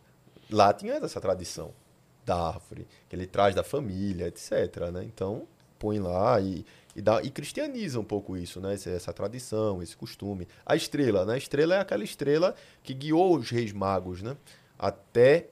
[0.50, 1.74] Lá tinha essa tradição
[2.26, 4.92] da árvore, que ele traz da família, etc.
[4.92, 5.04] Né?
[5.04, 5.48] Então,
[5.80, 6.66] põe lá e,
[6.96, 8.74] e, dá, e cristianiza um pouco isso, né?
[8.74, 10.48] Essa, essa tradição, esse costume.
[10.66, 11.34] A estrela, né?
[11.34, 14.38] A estrela é aquela estrela que guiou os reis magos, né?
[14.80, 15.48] Até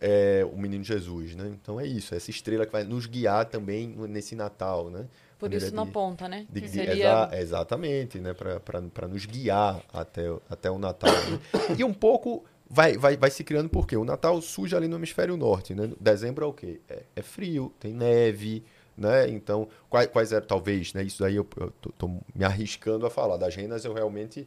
[0.00, 1.48] é, o menino Jesus, né?
[1.60, 5.06] Então é isso, essa estrela que vai nos guiar também nesse Natal, né?
[5.38, 6.46] Por Maneira isso na de- ponta, né?
[6.48, 6.92] de- seria...
[6.92, 8.32] exa- exatamente, né?
[8.34, 11.10] Para nos guiar até, o- até o Natal.
[11.10, 11.76] né?
[11.78, 15.36] E um pouco vai, vai, vai se criando porque o Natal surge ali no hemisfério
[15.36, 15.90] norte, né?
[16.00, 16.80] Dezembro é o quê?
[16.88, 18.64] É, é frio, tem neve,
[18.96, 19.28] né?
[19.28, 21.02] Então, quais, quais eram, talvez, né?
[21.02, 21.44] Isso daí eu,
[21.98, 23.36] tô me arriscando a falar.
[23.36, 24.46] Das renas eu realmente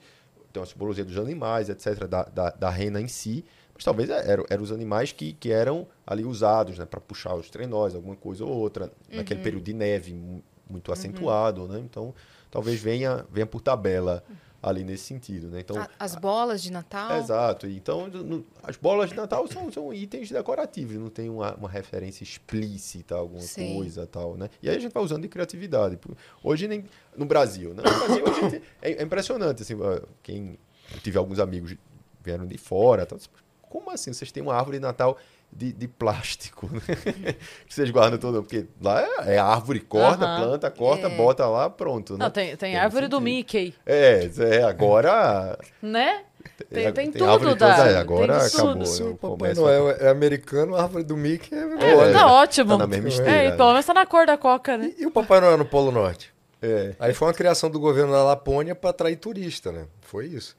[0.53, 3.43] tenho uma simbologia dos animais, etc., da, da, da rena em si,
[3.73, 6.85] mas talvez é, eram, eram os animais que, que eram ali usados, né?
[6.85, 11.67] Para puxar os trenós, alguma coisa ou outra, naquele período de neve mu- muito acentuado,
[11.67, 11.79] né?
[11.79, 12.13] Então,
[12.49, 14.23] talvez venha, venha por tabela
[14.61, 15.59] ali nesse sentido, né?
[15.59, 17.17] Então, A- As bolas de Natal.
[17.19, 17.67] Exato.
[17.67, 22.23] Então, no- as bolas de Natal são, são itens decorativos, não tem uma, uma referência
[22.23, 23.75] explícita, alguma Sim.
[23.75, 24.49] coisa tal, né?
[24.61, 25.99] E aí a gente vai usando de criatividade.
[26.43, 26.83] Hoje, nem
[27.15, 27.83] no Brasil, né?
[27.83, 30.57] No Brasil, a gente, é, é impressionante, assim, ó, quem...
[30.93, 31.75] Eu tive alguns amigos
[32.23, 33.19] vieram de fora, tal,
[33.61, 34.11] como assim?
[34.13, 35.17] Vocês têm uma árvore de Natal
[35.51, 36.81] de, de plástico, né?
[37.67, 40.41] que vocês guardam todo, porque lá é, é árvore, corta, Aham.
[40.41, 41.15] planta, corta, É.
[41.15, 42.19] bota lá, pronto, né?
[42.25, 43.19] Não, tem, tem Tem árvore do.
[43.21, 46.23] Mickey, É, é, agora né?
[46.69, 47.89] Tem, É, tem, tem tudo árvore da...
[47.89, 48.79] é, agora tem acabou, tudo.
[48.79, 48.85] né?
[48.85, 52.11] Se o Eu Papai Noel é americano, a árvore do Mickey é, É, boa, tá
[52.13, 52.25] né?
[52.25, 52.69] ótimo.
[52.71, 53.31] Tá na mesma esteira.
[53.31, 54.91] É, e pelo menos tá na cor da coca, né?
[54.97, 56.33] E, e o Papai Noel no Polo Norte?
[56.61, 56.95] É.
[56.99, 59.85] Aí foi uma criação do governo da Lapônia para atrair turista, né?
[60.01, 60.55] Foi isso.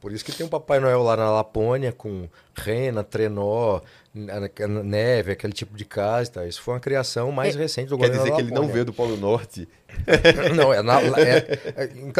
[0.00, 3.80] Por isso que tem um Papai Noel lá na Lapônia com rena, trenó,
[4.14, 6.28] neve, aquele tipo de casa.
[6.30, 6.46] e tal.
[6.46, 8.92] Isso foi uma criação mais recente do Quer governo dizer que ele não veio do
[8.92, 9.68] Polo Norte.
[10.56, 12.10] Não, é, na, é, é, em-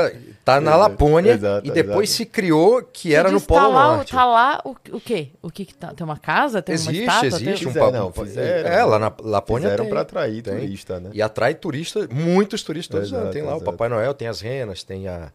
[0.45, 2.17] tá na Lapônia Exato, e depois exato.
[2.19, 4.13] se criou que era Você no Polo tá lá, Norte.
[4.13, 5.29] Tá lá o, o quê?
[5.41, 5.95] O que que tá?
[5.95, 6.61] Tem uma casa?
[6.61, 7.27] Tem uma existe, estátua?
[7.29, 7.69] existe Tem...
[7.69, 8.25] um Fizeram, papo.
[8.27, 8.69] fizeram.
[8.71, 9.91] É, lá na Lapônia Fizeram tem.
[9.91, 10.55] para atrair tem.
[10.55, 11.11] turista, né?
[11.15, 13.35] E atrai turista, muitos turistas todos os Exato, anos.
[13.35, 13.63] Tem lá o.
[13.63, 15.33] Papai Noel, tem as renas, tem a,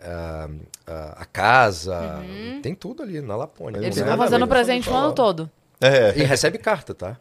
[0.00, 0.48] a,
[0.86, 2.60] a- a casa, Uhum.
[2.62, 3.78] tem tudo ali na Lapônia.
[3.78, 5.50] Eles Não ficam fazendo presente o ano todo.
[5.80, 6.16] É.
[6.18, 7.16] E recebe carta, tá?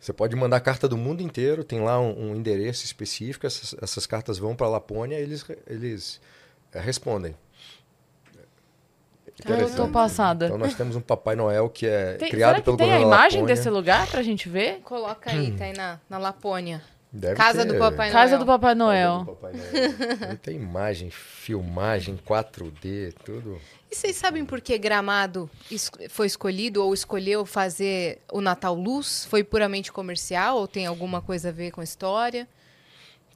[0.00, 4.06] Você pode mandar carta do mundo inteiro, tem lá um, um endereço específico, essas, essas
[4.06, 6.20] cartas vão para a Lapônia e eles, eles
[6.72, 7.34] eh, respondem.
[9.46, 10.46] Ah, eu tô passada.
[10.46, 12.90] Então nós temos um Papai Noel que é Tem- criado será que pelo tem a
[12.94, 13.56] governo da imagem Lapônia.
[13.56, 14.80] desse lugar pra gente ver?
[14.84, 16.82] Coloca aí, tá aí na, na Lapônia.
[17.10, 18.38] Deve Casa ter- do Papai Casa Noel.
[18.40, 19.24] do Papai Do Noel.
[19.26, 20.36] Papai Noel.
[20.38, 23.58] Ter imagem, filmagem, 4D, tudo.
[23.94, 25.48] E vocês sabem por que Gramado
[26.10, 29.24] foi escolhido ou escolheu fazer o Natal Luz?
[29.26, 32.48] Foi puramente comercial ou tem alguma coisa a ver com a história?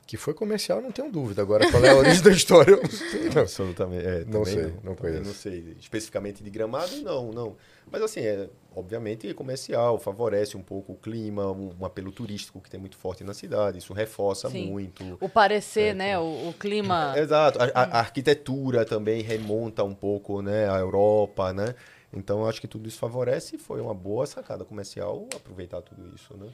[0.09, 1.43] Que foi comercial, não tenho dúvida.
[1.43, 3.29] Agora, qual é a origem da história, eu não sei.
[3.29, 3.43] não.
[3.43, 4.07] Absolutamente.
[4.07, 5.23] É, Não sei, não também conheço.
[5.23, 5.77] Não sei.
[5.79, 7.57] Especificamente de gramado, não, não.
[7.93, 12.71] Mas assim, é obviamente comercial, favorece um pouco o clima, um, um apelo turístico que
[12.71, 14.71] tem muito forte na cidade, isso reforça Sim.
[14.71, 15.19] muito.
[15.21, 16.19] O parecer, né?
[16.19, 17.13] O, o clima.
[17.19, 17.59] Exato.
[17.61, 21.75] A, a- a arquitetura também remonta um pouco, né, à Europa, né?
[22.11, 26.11] Então eu acho que tudo isso favorece e foi uma boa sacada comercial aproveitar tudo
[26.15, 26.49] isso, né?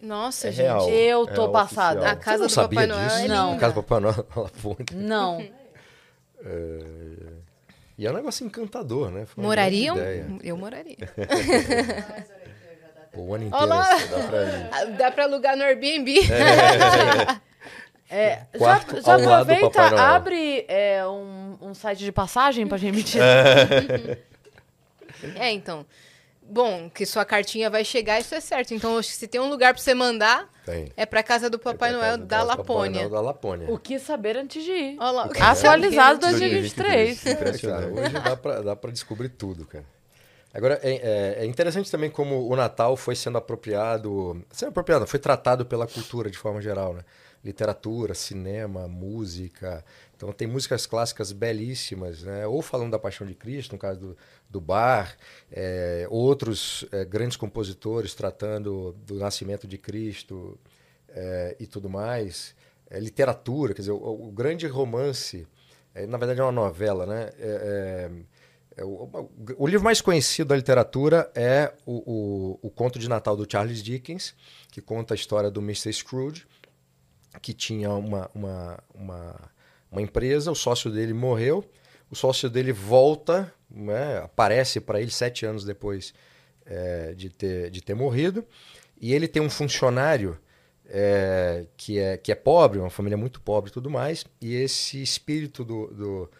[0.00, 0.64] Nossa, É gente.
[0.64, 0.88] real.
[0.88, 2.00] Eu é tô passada.
[2.00, 2.16] A oficial.
[2.18, 3.48] casa não do Papai Noel é Não.
[3.48, 3.60] linda.
[3.60, 4.86] Casa do Papai Noel Lapônia.
[4.94, 5.44] Não.
[7.98, 9.26] E é um negócio encantador, né?
[9.36, 9.96] Morariam?
[10.40, 10.96] Eu moraria.
[13.12, 13.64] Pô, o ano inteiro.
[13.64, 13.92] Olá!
[13.92, 14.68] assim, dá pra ir.
[14.70, 16.14] Ah, Dá pra alugar no Airbnb.
[18.10, 20.04] É, já, Quarto já ao lado do aproveita, Papai Noel.
[20.04, 23.18] abre é, um, um site de passagem pra gente.
[25.34, 25.84] É, então.
[26.50, 28.72] Bom, que sua cartinha vai chegar, isso é certo.
[28.72, 30.90] Então, se tem um lugar pra você mandar, Tem.
[30.96, 33.00] é pra casa do Papai É Noel casa da do Papai Lapônia.
[33.00, 33.70] Noel da Lapônia.
[33.70, 34.96] O que saber antes de ir.
[34.98, 35.28] Olha lá.
[35.40, 37.26] Atualizado É, 2023.
[37.26, 38.00] É, cara, Impressionante.
[38.00, 39.84] hoje dá pra, dá pra descobrir tudo, cara.
[40.54, 40.90] Agora, é,
[41.40, 44.42] é- é interessante também como o Natal foi sendo apropriado...
[44.50, 47.02] Sendo apropriado, foi tratado pela cultura de forma geral, né?
[47.44, 49.84] Literatura, cinema, música.
[50.18, 52.44] Então, tem músicas clássicas belíssimas, né?
[52.44, 54.16] Ou falando da Paixão de Cristo, no caso do,
[54.50, 55.16] do Bar,
[55.48, 60.58] é, outros é, grandes compositores tratando do nascimento de Cristo
[61.08, 62.52] é, e tudo mais.
[62.90, 65.46] É, literatura, quer dizer, o, o grande romance,
[65.94, 67.30] é, na verdade é uma novela, né?
[67.38, 68.10] É,
[68.82, 73.36] o, o- o livro mais conhecido da literatura é o, o, o Conto de Natal
[73.36, 74.34] do Charles Dickens,
[74.72, 75.92] que conta a história do Mr.
[75.92, 76.44] Scrooge,
[77.40, 79.50] que tinha uma, uma, uma,
[79.90, 81.64] uma empresa, o sócio dele morreu,
[82.10, 86.14] o sócio dele volta, né, aparece para ele sete anos depois
[86.64, 88.44] é, de, ter, de ter morrido,
[89.00, 90.38] e ele tem um funcionário
[90.88, 95.02] é, que, é, que é pobre, uma família muito pobre e tudo mais, e esse
[95.02, 96.30] espírito do, do,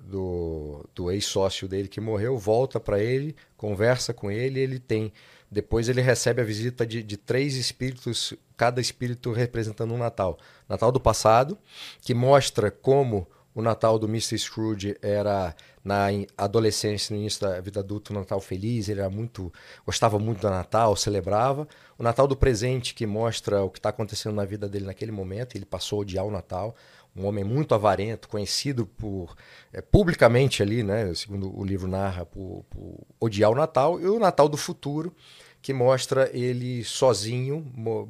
[0.00, 5.12] do, do ex-sócio dele que morreu volta para ele, conversa com ele, ele tem.
[5.50, 10.38] Depois ele recebe a visita de, de três espíritos, cada espírito representando um Natal.
[10.68, 11.58] Natal do passado,
[12.00, 14.36] que mostra como o Natal do Mr.
[14.36, 19.52] Scrooge era na adolescência, no início da vida adulta, um Natal feliz, ele era muito,
[19.86, 21.68] gostava muito do Natal, celebrava.
[21.96, 25.54] O Natal do presente, que mostra o que está acontecendo na vida dele naquele momento,
[25.54, 26.74] ele passou a odiar o Natal.
[27.16, 29.36] Um homem muito avarento, conhecido por
[29.72, 34.00] é, publicamente ali, né, segundo o livro narra, por, por odiar o Natal.
[34.00, 35.14] E o Natal do futuro,
[35.62, 38.08] que mostra ele sozinho, mo-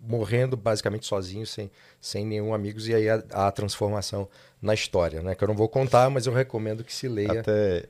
[0.00, 1.70] morrendo basicamente sozinho, sem,
[2.00, 4.26] sem nenhum amigos, e aí a, a transformação
[4.62, 5.34] na história, né?
[5.34, 7.84] Que eu não vou contar, mas eu recomendo que se leia Até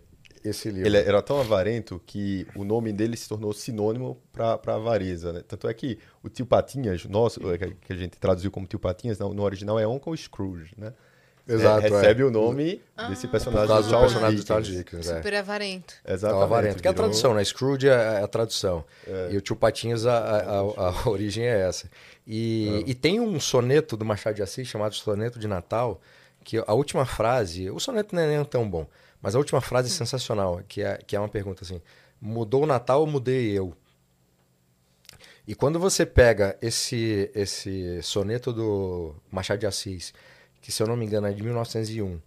[0.49, 0.87] esse livro.
[0.89, 5.43] ele era tão avarento que o nome dele se tornou sinônimo para avareza, né?
[5.47, 9.19] Tanto é que o tio Patinhas, nosso, que que a gente traduziu como tio Patinhas,
[9.19, 10.93] no original é Uncle Scrooge, né?
[11.51, 11.91] Exato, É, é.
[11.91, 14.47] recebe o nome desse Por personagem causa do do personagem do.
[14.47, 15.17] Charles Dickens, é.
[15.17, 15.95] Super avarento.
[16.05, 16.41] É Exatamente.
[16.41, 17.43] o avarento, que é a tradução, né?
[17.43, 18.85] Scrooge é é a tradução.
[19.31, 21.89] E o tio Patinhas, a, a, a- a origem é essa.
[22.27, 26.03] E, e tem um soneto do Machado de Assis chamado Soneto de Natal,
[26.49, 28.87] que a última frase, o soneto não é nem tão bom,
[29.21, 31.83] mas a última frase é sensacional, que é, que é uma pergunta assim,
[32.19, 33.77] mudou o Natal ou mudei eu?
[35.47, 40.15] E quando você pega esse, esse soneto do Machado de Assis,
[40.63, 42.19] que se eu não me engano é de 1901,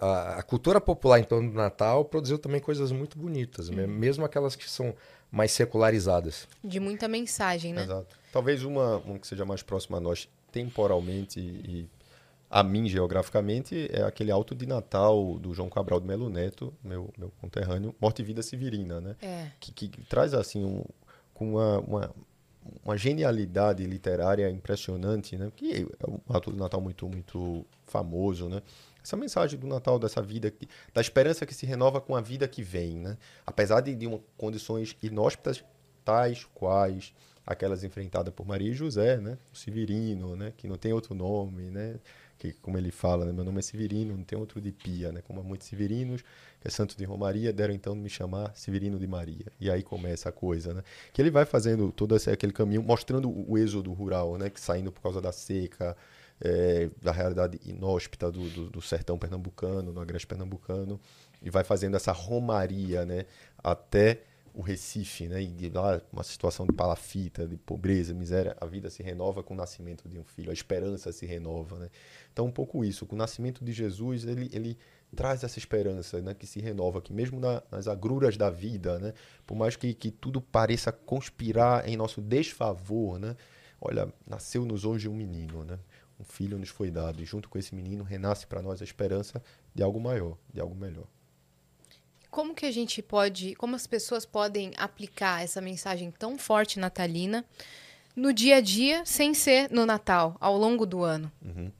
[0.00, 3.86] a, a, cultura popular em torno do Natal produziu também coisas muito bonitas, uhum.
[3.86, 4.94] mesmo aquelas que são
[5.30, 6.46] mais secularizadas.
[6.62, 7.82] De muita mensagem, né?
[7.82, 8.16] Exato.
[8.32, 11.88] Talvez uma, uma que seja mais próxima a nós temporalmente e,
[12.50, 17.08] a mim geograficamente é aquele alto de Natal do João Cabral de Melo Neto, meu,
[17.16, 19.16] meu conterrâneo, Morte e Vida Severina, né?
[19.22, 19.46] É.
[19.58, 20.84] Que, que, traz assim um,
[21.32, 22.14] com uma, uma,
[22.84, 25.50] uma, genialidade literária impressionante, né?
[25.54, 28.62] Que é um ato de Natal muito muito famoso, né?
[29.02, 32.46] Essa mensagem do Natal, dessa vida, que, da esperança que se renova com a vida
[32.46, 33.18] que vem, né?
[33.44, 35.64] Apesar de, de uma, condições inóspitas,
[36.04, 37.12] tais quais
[37.46, 39.36] aquelas enfrentadas por Maria e José, né?
[39.52, 40.52] O Severino, né?
[40.56, 41.98] Que não tem outro nome, né?
[42.38, 43.32] Que, como ele fala, né?
[43.32, 45.22] meu nome é Severino, não tem outro de Pia, né?
[45.22, 46.24] Como há muitos Severinos,
[46.62, 49.46] que é santo de Romaria, deram então me chamar Severino de Maria.
[49.60, 50.84] E aí começa a coisa, né?
[51.12, 54.48] Que ele vai fazendo todo esse, aquele caminho, mostrando o êxodo rural, né?
[54.48, 55.96] Que saindo por causa da seca,
[56.40, 61.00] é, da realidade inóspita do, do, do, sertão pernambucano, no agreste pernambucano,
[61.42, 63.26] e vai fazendo essa romaria né,
[63.58, 64.20] até
[64.54, 69.02] o Recife, né, e lá uma situação de palafita, de pobreza, miséria, a vida se
[69.02, 71.78] renova com o nascimento de um filho, a esperança se renova.
[71.78, 71.90] Né?
[72.32, 74.78] Então, um pouco isso, com o nascimento de Jesus, ele, ele
[75.14, 79.12] traz essa esperança né, que se renova, que mesmo na, nas agruras da vida, né,
[79.46, 83.36] por mais que, que tudo pareça conspirar em nosso desfavor, né,
[83.80, 85.78] olha, nasceu-nos hoje um menino, né?
[86.22, 89.42] um filho nos foi dado, e junto com esse menino renasce para nós a esperança
[89.74, 91.06] de algo maior, de algo melhor.
[92.30, 97.44] Como que a gente pode, como as pessoas podem aplicar essa mensagem tão forte natalina
[98.14, 101.30] no dia a dia, sem ser no Natal, ao longo do ano?
[101.44, 101.70] Uhum.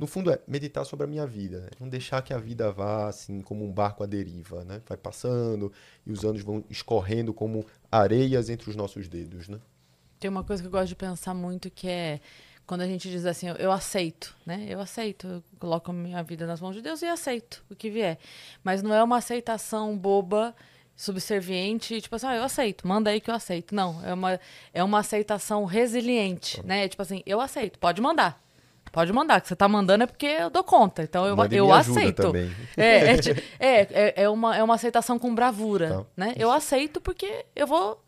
[0.00, 1.68] No fundo é meditar sobre a minha vida, né?
[1.78, 4.80] não deixar que a vida vá assim como um barco à deriva, né?
[4.88, 5.70] Vai passando
[6.06, 9.60] e os anos vão escorrendo como areias entre os nossos dedos, né?
[10.18, 12.18] Tem uma coisa que eu gosto de pensar muito que é
[12.66, 14.64] quando a gente diz assim, eu aceito, né?
[14.70, 17.90] Eu aceito, eu coloco a minha vida nas mãos de Deus e aceito o que
[17.90, 18.18] vier.
[18.64, 20.54] Mas não é uma aceitação boba,
[20.96, 23.74] subserviente, tipo assim, ah, eu aceito, manda aí que eu aceito.
[23.74, 24.40] Não, é uma,
[24.72, 26.88] é uma aceitação resiliente, né?
[26.88, 28.40] Tipo assim, eu aceito, pode mandar.
[28.92, 31.02] Pode mandar, que você tá mandando é porque eu dou conta.
[31.02, 32.32] Então eu, eu aceito.
[32.76, 33.16] É, é,
[33.58, 36.06] é, é, é, uma, é uma aceitação com bravura, tá.
[36.16, 36.34] né?
[36.36, 38.02] Eu aceito porque eu vou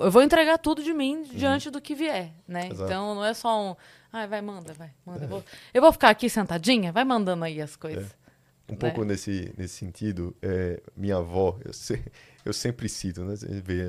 [0.00, 1.72] eu vou entregar tudo de mim diante uhum.
[1.72, 2.68] do que vier, né?
[2.68, 2.84] Exato.
[2.84, 3.76] Então não é só um,
[4.12, 5.20] ah, vai, manda, vai, manda.
[5.20, 5.24] É.
[5.24, 5.44] Eu, vou,
[5.74, 8.06] eu vou ficar aqui sentadinha, vai mandando aí as coisas.
[8.10, 8.72] É.
[8.72, 8.78] Um né?
[8.78, 12.02] pouco nesse, nesse sentido, é, minha avó, eu, se,
[12.44, 13.34] eu sempre cito, né?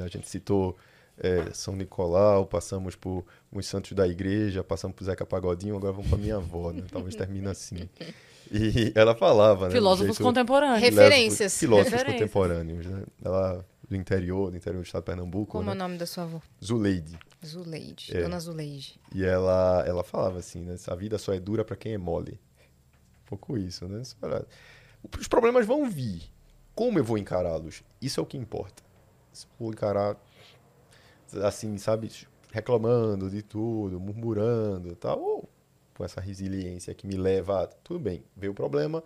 [0.04, 0.78] A gente citou
[1.18, 6.10] é, São Nicolau, passamos por os santos da igreja, passamos por Zeca Pagodinho, agora vamos
[6.10, 6.84] para minha avó, né?
[6.92, 7.90] Talvez termine assim.
[8.52, 9.74] E ela falava, né?
[9.74, 10.82] Filósofos contemporâneos.
[10.82, 11.58] Referências.
[11.58, 12.22] Filósofos Referências.
[12.32, 13.04] contemporâneos, né?
[13.24, 15.52] Ela do interior, do interior do estado de Pernambuco.
[15.54, 15.72] Como né?
[15.72, 16.42] é o nome da sua avó?
[16.64, 17.18] Zuleide.
[17.46, 18.22] Zuleide, é.
[18.22, 19.00] dona Zuleide.
[19.14, 20.76] E ela, ela falava assim, né?
[20.88, 22.40] A vida só é dura para quem é mole.
[23.24, 24.02] Um pouco isso, né?
[25.20, 26.24] Os problemas vão vir.
[26.76, 27.84] Como eu vou encará-los?
[28.02, 28.84] Isso é o que importa.
[29.32, 30.18] Se vou encarar
[31.44, 32.12] assim, sabe,
[32.52, 35.50] reclamando de tudo, murmurando, tal, ou
[35.96, 39.04] com essa resiliência que me leva a, tudo bem, veio o problema,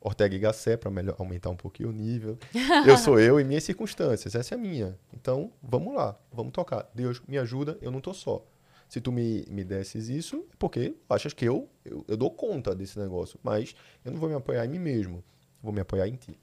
[0.00, 2.38] Ortega y Gasset para aumentar um pouquinho o nível.
[2.86, 4.98] Eu sou eu e minhas circunstâncias, essa é a minha.
[5.14, 6.90] Então, vamos lá, vamos tocar.
[6.94, 8.44] Deus me ajuda, eu não tô só.
[8.86, 12.74] Se tu me, me desses isso, é porque achas que eu, eu, eu dou conta
[12.74, 13.40] desse negócio.
[13.42, 13.74] Mas
[14.04, 15.24] eu não vou me apoiar em mim mesmo,
[15.62, 16.38] vou me apoiar em ti.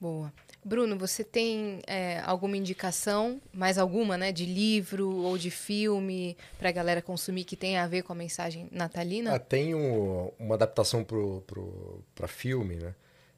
[0.00, 0.32] Boa.
[0.64, 6.68] Bruno, você tem é, alguma indicação, mais alguma, né, de livro ou de filme para
[6.68, 9.34] a galera consumir que tem a ver com a mensagem natalina?
[9.34, 11.04] Ah, tem um, uma adaptação
[12.14, 12.94] para filme, né,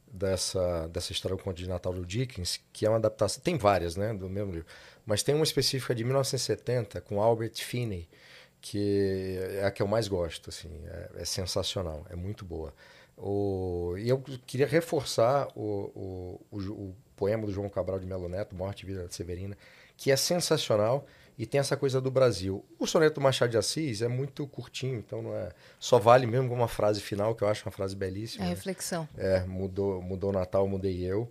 [0.07, 3.97] dessa, dessa história do Conto de Natal do Dickens, que é uma adaptação, tem várias,
[3.97, 4.67] né, do mesmo livro,
[5.07, 8.07] mas tem uma específica de 1970 com Albert Finney,
[8.61, 12.73] que é a que eu mais gosto, assim, é, é sensacional, é muito boa.
[13.17, 18.55] O, e eu queria reforçar o, o, o, poema do João Cabral de Melo Neto,
[18.55, 19.57] Morte e Vida de Severina,
[19.97, 21.07] que é sensacional
[21.37, 22.65] e tem essa coisa do Brasil.
[22.79, 26.53] O soneto do Machado de Assis é muito curtinho, então não é só vale mesmo
[26.53, 28.45] uma frase final que eu acho uma frase belíssima.
[28.45, 29.09] É reflexão.
[29.15, 29.39] Né?
[29.39, 31.31] É, mudou, mudou o Natal, mudei eu.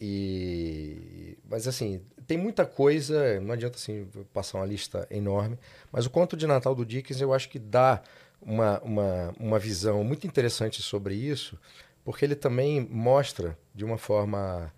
[0.00, 5.58] E mas assim, tem muita coisa, não adianta assim passar uma lista enorme,
[5.92, 8.02] mas o conto de Natal do Dickens eu acho que dá
[8.40, 11.58] uma, uma, uma visão muito interessante sobre isso,
[12.04, 14.72] porque ele também mostra de uma forma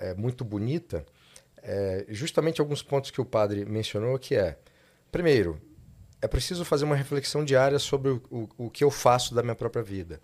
[0.00, 1.06] é, muito bonita
[1.62, 4.56] é, justamente alguns pontos que o padre mencionou, que é,
[5.12, 5.60] primeiro,
[6.20, 9.54] é preciso fazer uma reflexão diária sobre o, o, o que eu faço da minha
[9.54, 10.20] própria vida.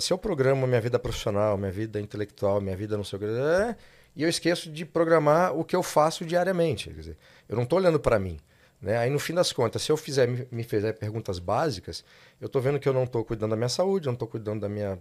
[0.00, 3.26] Se eu programo minha vida profissional, minha vida intelectual, minha vida não sei o que,
[3.26, 3.76] é,
[4.16, 6.88] e eu esqueço de programar o que eu faço diariamente.
[6.88, 8.38] Quer dizer, eu não estou olhando para mim.
[8.80, 8.96] Né?
[8.96, 12.04] Aí, no fim das contas, se eu fizer, me, fizer perguntas básicas,
[12.40, 14.68] eu estou vendo que eu não estou cuidando da minha saúde, não estou cuidando da
[14.68, 14.98] minha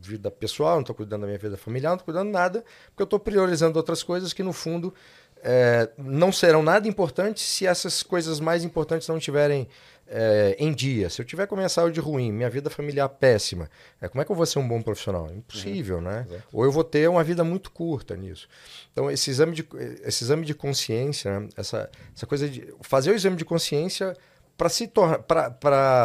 [0.00, 3.02] vida pessoal, não estou cuidando da minha vida familiar, não estou cuidando de nada, porque
[3.02, 4.94] eu estou priorizando outras coisas que, no fundo,
[5.42, 9.68] é, não serão nada importantes se essas coisas mais importantes não estiverem
[10.06, 11.08] é, em dia.
[11.08, 13.70] Se eu tiver com a minha saúde ruim, minha vida familiar péssima,
[14.00, 15.28] é, como é que eu vou ser um bom profissional?
[15.30, 16.02] É impossível, uhum.
[16.02, 16.26] né?
[16.28, 16.44] Exato.
[16.52, 18.48] Ou eu vou ter uma vida muito curta nisso.
[18.92, 19.66] Então, esse exame de,
[20.04, 21.48] esse exame de consciência, né?
[21.56, 24.16] essa, essa coisa de fazer o exame de consciência
[24.56, 25.24] para se, tor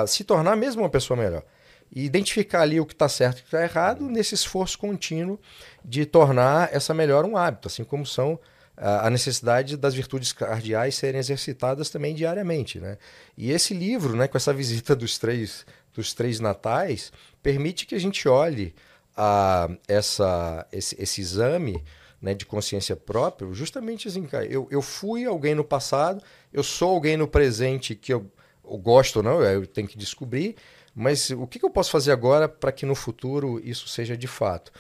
[0.07, 1.43] se tornar mesmo uma pessoa melhor
[1.91, 5.39] e identificar ali o que está certo e o que está errado nesse esforço contínuo
[5.83, 8.39] de tornar essa melhora um hábito, assim como são
[8.77, 12.97] a necessidade das virtudes cardeais serem exercitadas também diariamente, né?
[13.37, 17.09] E esse livro, né, com essa visita dos três dos três natais,
[17.41, 18.75] permite que a gente olhe
[19.15, 21.81] a essa esse, esse exame
[22.21, 26.21] né, de consciência própria, justamente assim, cara, eu, eu fui alguém no passado,
[26.51, 28.29] eu sou alguém no presente que eu,
[28.63, 30.55] eu gosto ou não, eu tenho que descobrir,
[30.95, 34.71] mas o que, eu posso fazer agora para que no futuro isso seja de fato?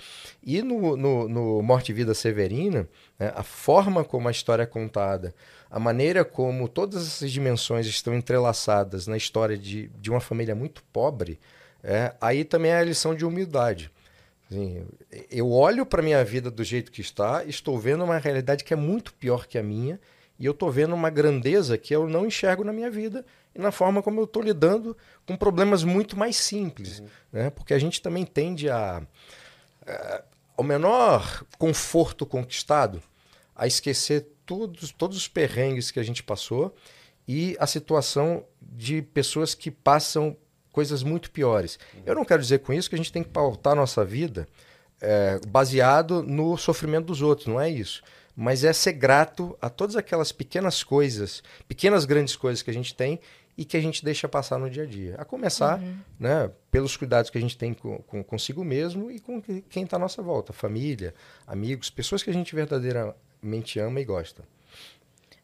[0.41, 2.87] E no, no, no Morte e Vida Severina,
[3.19, 5.35] né, a forma como a história é contada,
[5.69, 10.81] a maneira como todas essas dimensões estão entrelaçadas na história de, de uma família muito
[10.93, 11.37] pobre,
[11.83, 13.91] é, aí também é a lição de humildade.
[14.49, 14.85] Assim,
[15.29, 18.73] eu olho para a minha vida do jeito que está, estou vendo uma realidade que
[18.73, 19.99] é muito pior que a minha,
[20.37, 23.71] e eu estou vendo uma grandeza que eu não enxergo na minha vida e na
[23.71, 26.99] forma como eu estou lidando com problemas muito mais simples.
[26.99, 27.07] Uhum.
[27.31, 27.49] Né?
[27.49, 29.01] Porque a gente também tende a,
[29.87, 30.23] a,
[30.57, 33.01] ao menor conforto conquistado,
[33.55, 36.75] a esquecer todos, todos os perrengues que a gente passou
[37.25, 40.35] e a situação de pessoas que passam
[40.69, 41.79] coisas muito piores.
[41.93, 42.01] Uhum.
[42.05, 44.45] Eu não quero dizer com isso que a gente tem que pautar a nossa vida
[44.99, 48.03] é, baseado no sofrimento dos outros, não é isso
[48.35, 52.93] mas é ser grato a todas aquelas pequenas coisas, pequenas grandes coisas que a gente
[52.93, 53.19] tem
[53.57, 55.15] e que a gente deixa passar no dia a dia.
[55.17, 55.97] A começar uhum.
[56.19, 59.95] né, pelos cuidados que a gente tem com, com consigo mesmo e com quem está
[59.95, 61.13] à nossa volta, família,
[61.47, 64.43] amigos, pessoas que a gente verdadeiramente ama e gosta.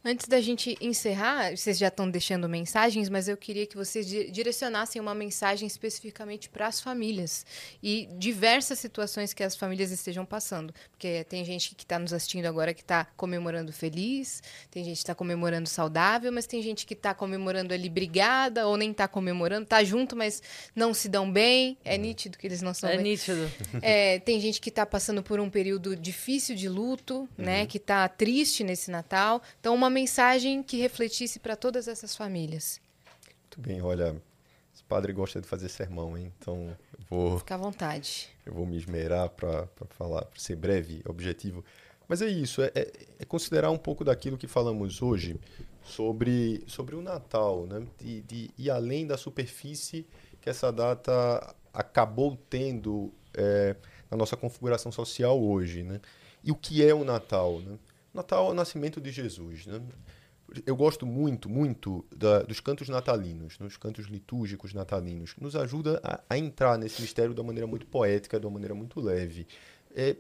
[0.03, 4.99] Antes da gente encerrar, vocês já estão deixando mensagens, mas eu queria que vocês direcionassem
[4.99, 7.45] uma mensagem especificamente para as famílias
[7.83, 10.73] e diversas situações que as famílias estejam passando.
[10.89, 14.41] Porque tem gente que está nos assistindo agora que está comemorando feliz,
[14.71, 18.77] tem gente que está comemorando saudável, mas tem gente que está comemorando ali brigada ou
[18.77, 20.41] nem está comemorando, está junto, mas
[20.75, 21.77] não se dão bem.
[21.85, 22.01] É uhum.
[22.01, 23.03] nítido que eles não são é bem.
[23.03, 23.51] nítido.
[23.83, 27.45] É, tem gente que está passando por um período difícil de luto, né, uhum.
[27.45, 29.41] né, que está triste nesse Natal.
[29.59, 32.81] Então, uma mensagem que refletisse para todas essas famílias.
[33.41, 34.19] Muito bem, olha,
[34.73, 36.33] esse padre gosta de fazer sermão, hein?
[36.37, 37.39] então eu vou.
[37.39, 38.29] Fica à vontade.
[38.45, 41.63] Eu vou me esmerar para falar, para ser breve, objetivo.
[42.07, 45.39] Mas é isso, é, é, é, considerar um pouco daquilo que falamos hoje
[45.81, 47.87] sobre, sobre o Natal, né?
[47.97, 50.05] de, de ir além da superfície
[50.41, 53.75] que essa data acabou tendo é,
[54.09, 55.83] na nossa configuração social hoje.
[55.83, 56.01] Né?
[56.43, 57.59] E o que é o Natal?
[57.59, 57.77] Né?
[58.13, 59.65] Natal é o nascimento de Jesus.
[59.65, 59.81] Né?
[60.65, 65.33] Eu gosto muito, muito da, dos cantos natalinos, dos cantos litúrgicos natalinos.
[65.39, 68.75] Nos ajuda a, a, entrar nesse mistério de uma maneira muito poética, de uma maneira
[68.75, 69.47] muito leve.
[69.95, 70.15] É,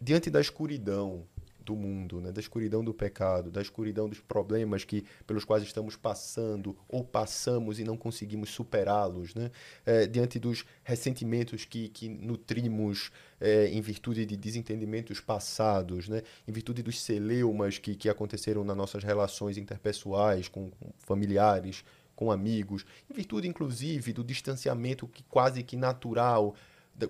[0.00, 1.24] diante da escuridão,
[1.68, 2.32] do mundo, né?
[2.32, 7.78] da escuridão do pecado, da escuridão dos problemas que pelos quais estamos passando ou passamos
[7.78, 9.50] e não conseguimos superá-los, né?
[9.84, 16.22] É, diante dos ressentimentos que, que nutrimos é, em virtude de desentendimentos passados, né?
[16.46, 21.84] em virtude dos celeumas que, que aconteceram nas nossas relações interpessoais com, com familiares,
[22.16, 26.54] com amigos, em virtude inclusive do distanciamento que quase que natural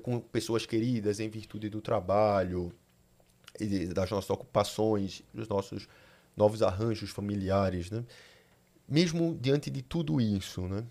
[0.02, 2.74] com pessoas queridas em virtude do trabalho,
[3.94, 5.88] das nossas ocupações, dos nossos
[6.36, 8.04] novos arranjos familiares, né?
[8.88, 10.86] Mesmo diante de tudo isso, né?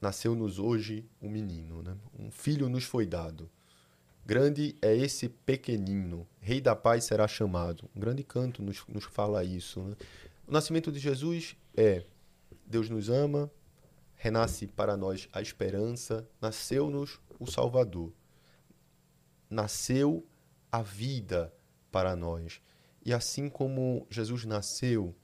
[0.00, 1.96] Nasceu-nos hoje um menino, né?
[2.18, 3.48] Um filho nos foi dado.
[4.26, 7.90] Grande é esse pequenino, Rei da Paz será chamado.
[7.94, 9.82] Um grande canto nos, nos fala isso.
[9.82, 9.96] Né?
[10.46, 12.04] O nascimento de Jesus é
[12.66, 13.50] Deus nos ama,
[14.16, 18.12] renasce para nós a esperança, nasceu-nos o Salvador.
[19.50, 20.26] Nasceu
[20.72, 21.52] a vida,
[21.94, 22.60] para nós.
[23.06, 25.14] E assim como Jesus nasceu,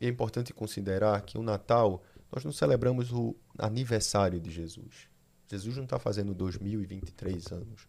[0.00, 5.08] é importante considerar que o Natal, nós não celebramos o aniversário de Jesus.
[5.50, 7.88] Jesus não está fazendo 2023 anos.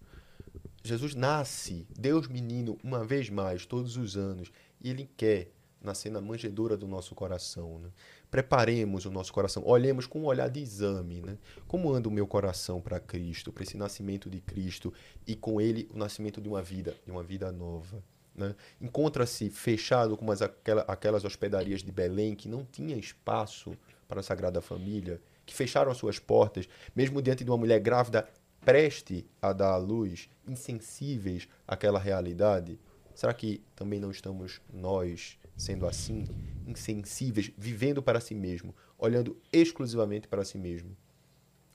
[0.84, 6.19] Jesus nasce, Deus menino, uma vez mais, todos os anos, e Ele quer nascer na
[6.19, 7.77] manjedoura do nosso coração.
[7.77, 7.89] Né?
[8.31, 11.22] Preparemos o nosso coração, olhemos com um olhar de exame.
[11.22, 11.38] Né?
[11.68, 14.91] Como anda o meu coração para Cristo, para esse nascimento de Cristo
[15.27, 18.03] e com Ele o nascimento de uma vida, de uma vida nova.
[18.36, 18.56] Né?
[18.82, 24.24] Encontra-se fechado como as, aquela, aquelas hospedarias de Belém que não tinha espaço para a
[24.24, 28.28] Sagrada Família, que fecharam as suas portas, mesmo diante de uma mulher grávida
[28.66, 32.80] preste a dar à luz, insensíveis àquela realidade?
[33.14, 36.26] Será que também não estamos nós sendo assim,
[36.68, 40.98] insensíveis, vivendo para si mesmo, olhando exclusivamente para si mesmo?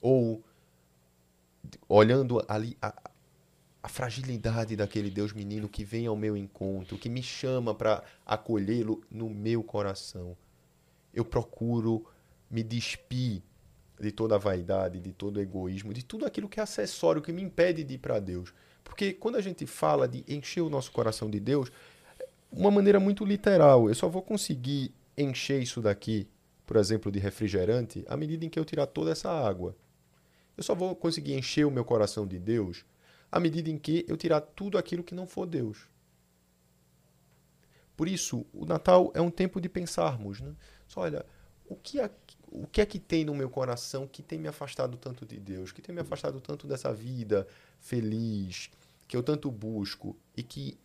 [0.01, 0.45] Ou
[1.89, 3.10] olhando ali a,
[3.83, 9.03] a fragilidade daquele Deus menino que vem ao meu encontro, que me chama para acolhê-lo
[9.11, 10.37] no meu coração.
[11.15, 12.05] Eu procuro
[12.51, 13.43] me despir
[13.99, 17.33] de toda a vaidade, de todo o egoísmo, de tudo aquilo que é acessório, que
[17.33, 18.53] me impede de ir para Deus.
[18.85, 21.71] Porque quando a gente fala de encher o nosso coração de Deus,
[22.51, 26.29] uma maneira muito literal, eu só vou conseguir encher isso daqui,
[26.67, 29.77] por exemplo, de refrigerante, à medida em que eu tirar toda essa água.
[30.57, 32.85] Eu só vou conseguir encher o meu coração de Deus
[33.31, 35.89] à medida em que eu tirar tudo aquilo que não for Deus.
[37.97, 40.55] Por isso, o Natal é um tempo de pensarmos, né?
[40.89, 41.25] Só olha,
[41.67, 42.11] o que, é,
[42.51, 45.71] o que é que tem no meu coração que tem me afastado tanto de Deus,
[45.71, 47.47] que tem me afastado tanto dessa vida
[47.79, 48.71] feliz,
[49.07, 50.79] que eu tanto busco e que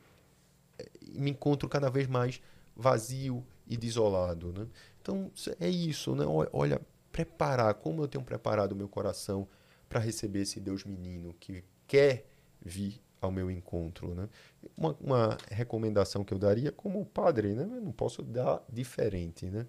[0.77, 2.41] eh, me encontro cada vez mais
[2.76, 4.51] vazio e desolado.
[4.51, 4.67] Né?
[5.01, 6.26] Então é isso, né?
[6.51, 6.81] olha,
[7.11, 9.47] preparar, como eu tenho preparado o meu coração
[9.88, 12.26] para receber esse Deus menino que quer
[12.65, 14.13] vir ao meu encontro.
[14.15, 14.27] Né?
[14.75, 17.63] Uma, uma recomendação que eu daria como padre, né?
[17.63, 19.45] eu não posso dar diferente.
[19.45, 19.65] Né?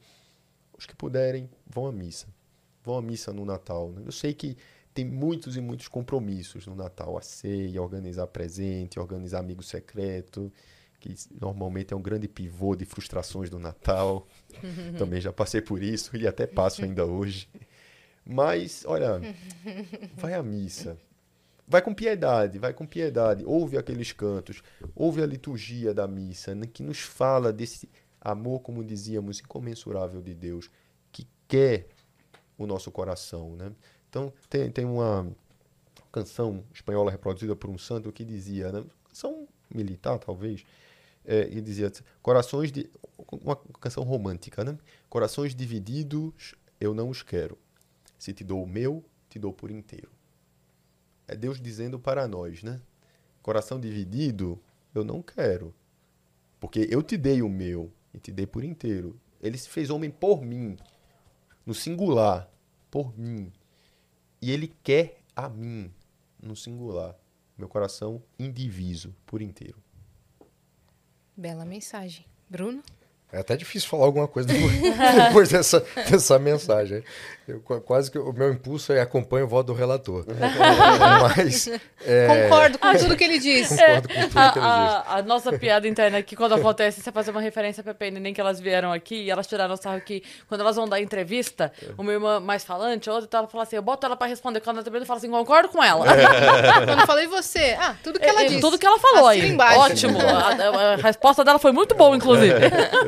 [0.76, 2.26] Os que puderem, vão à missa.
[2.82, 3.90] Vão à missa no Natal.
[3.92, 4.02] Né?
[4.04, 4.56] Eu sei que
[4.94, 7.18] tem muitos e muitos compromissos no Natal.
[7.18, 10.50] A ceia, organizar presente, organizar amigo secreto,
[10.98, 14.26] que normalmente é um grande pivô de frustrações do Natal.
[14.98, 17.48] Também já passei por isso e até passo ainda hoje.
[18.24, 19.20] Mas, olha,
[20.16, 20.98] vai à missa.
[21.68, 23.44] Vai com piedade, vai com piedade.
[23.44, 24.62] Ouve aqueles cantos,
[24.94, 27.88] ouve a liturgia da missa, que nos fala desse
[28.20, 30.70] amor, como dizíamos, incomensurável de Deus,
[31.10, 31.88] que quer
[32.56, 33.56] o nosso coração.
[33.56, 33.72] Né?
[34.08, 35.26] Então, tem, tem uma
[36.12, 38.84] canção espanhola reproduzida por um santo que dizia, né?
[39.08, 40.64] canção militar talvez,
[41.24, 41.90] é, e dizia,
[42.22, 42.88] corações de...
[43.42, 44.78] uma canção romântica, né?
[45.08, 47.58] Corações divididos, eu não os quero.
[48.16, 50.15] Se te dou o meu, te dou por inteiro.
[51.28, 52.80] É Deus dizendo para nós, né?
[53.42, 54.60] Coração dividido,
[54.94, 55.74] eu não quero.
[56.58, 59.20] Porque eu te dei o meu, e te dei por inteiro.
[59.40, 60.76] Ele se fez homem por mim,
[61.64, 62.50] no singular,
[62.90, 63.52] por mim.
[64.40, 65.92] E ele quer a mim,
[66.42, 67.14] no singular.
[67.58, 69.82] Meu coração indiviso, por inteiro.
[71.36, 72.24] Bela mensagem.
[72.48, 72.82] Bruno?
[73.32, 74.80] É até difícil falar alguma coisa depois,
[75.26, 77.02] depois dessa, dessa mensagem.
[77.48, 80.24] Eu, quase que o meu impulso é acompanho o voto do relator.
[81.36, 81.68] Mas.
[82.04, 82.48] É...
[82.48, 83.68] Concordo com tudo que ele diz.
[83.68, 85.12] Concordo com tudo é, que ele a, diz.
[85.12, 88.34] A, a, nossa piada interna aqui, quando acontece, você fazer uma referência a Pepe nem
[88.34, 91.72] que elas vieram aqui e elas tiraram o sarro que quando elas vão dar entrevista,
[91.80, 91.90] é.
[91.96, 94.58] uma irmã mais falante, outra, então ela fala assim: eu boto ela pra responder.
[94.60, 96.04] Quando ela também fala assim: concordo com ela.
[96.04, 96.84] É.
[96.84, 98.60] quando eu falei você, ah, tudo que ela é, disse.
[98.60, 99.48] Tudo que ela falou aí.
[99.48, 99.80] Embaixo.
[99.80, 100.18] Ótimo.
[100.20, 102.56] a, a, resposta dela foi muito boa, inclusive.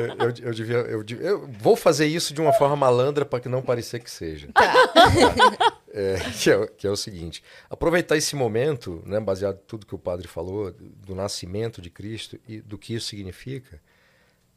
[0.09, 3.62] Eu, eu, devia, eu, eu, vou fazer isso de uma forma malandra para que não
[3.62, 4.48] parecer que seja.
[4.52, 4.72] Tá.
[5.93, 9.94] é, que, é, que, é, o seguinte: aproveitar esse momento, né, baseado em tudo que
[9.94, 13.80] o padre falou, do nascimento de Cristo e do que isso significa,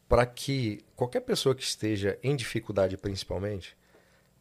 [0.07, 3.77] para que qualquer pessoa que esteja em dificuldade, principalmente,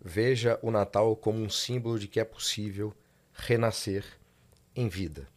[0.00, 2.94] veja o Natal como um símbolo de que é possível
[3.32, 4.04] renascer
[4.74, 5.28] em vida.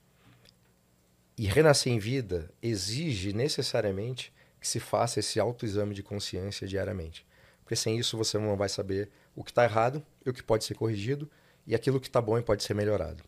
[1.37, 4.31] E renascer em vida exige necessariamente
[4.63, 7.27] que se faça esse autoexame de consciência diariamente.
[7.65, 10.63] Porque sem isso você não vai saber o que está errado e o que pode
[10.63, 11.29] ser corrigido
[11.67, 13.25] e aquilo que está bom e pode ser melhorado.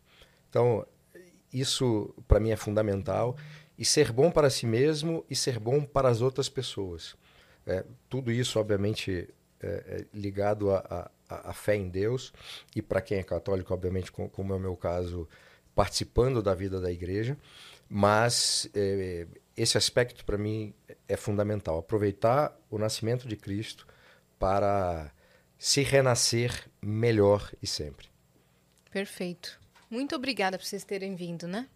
[0.49, 0.87] Então,
[1.51, 3.35] isso para mim é fundamental.
[3.77, 7.17] E ser bom para si mesmo e ser bom para as outras pessoas.
[7.67, 9.27] É, tudo isso, obviamente,
[9.59, 12.31] é, é ligado à fé em Deus
[12.73, 15.27] e para quem é católico, obviamente, com, como é o meu caso,
[15.75, 17.37] participando da vida da igreja.
[17.89, 20.73] Mas é, esse aspecto para mim
[21.07, 21.79] é fundamental.
[21.79, 23.87] Aproveitar o nascimento de Cristo
[24.37, 25.11] para
[25.57, 28.07] se renascer melhor e sempre.
[28.91, 29.59] Perfeito.
[29.89, 31.67] Muito obrigada por vocês terem vindo, né?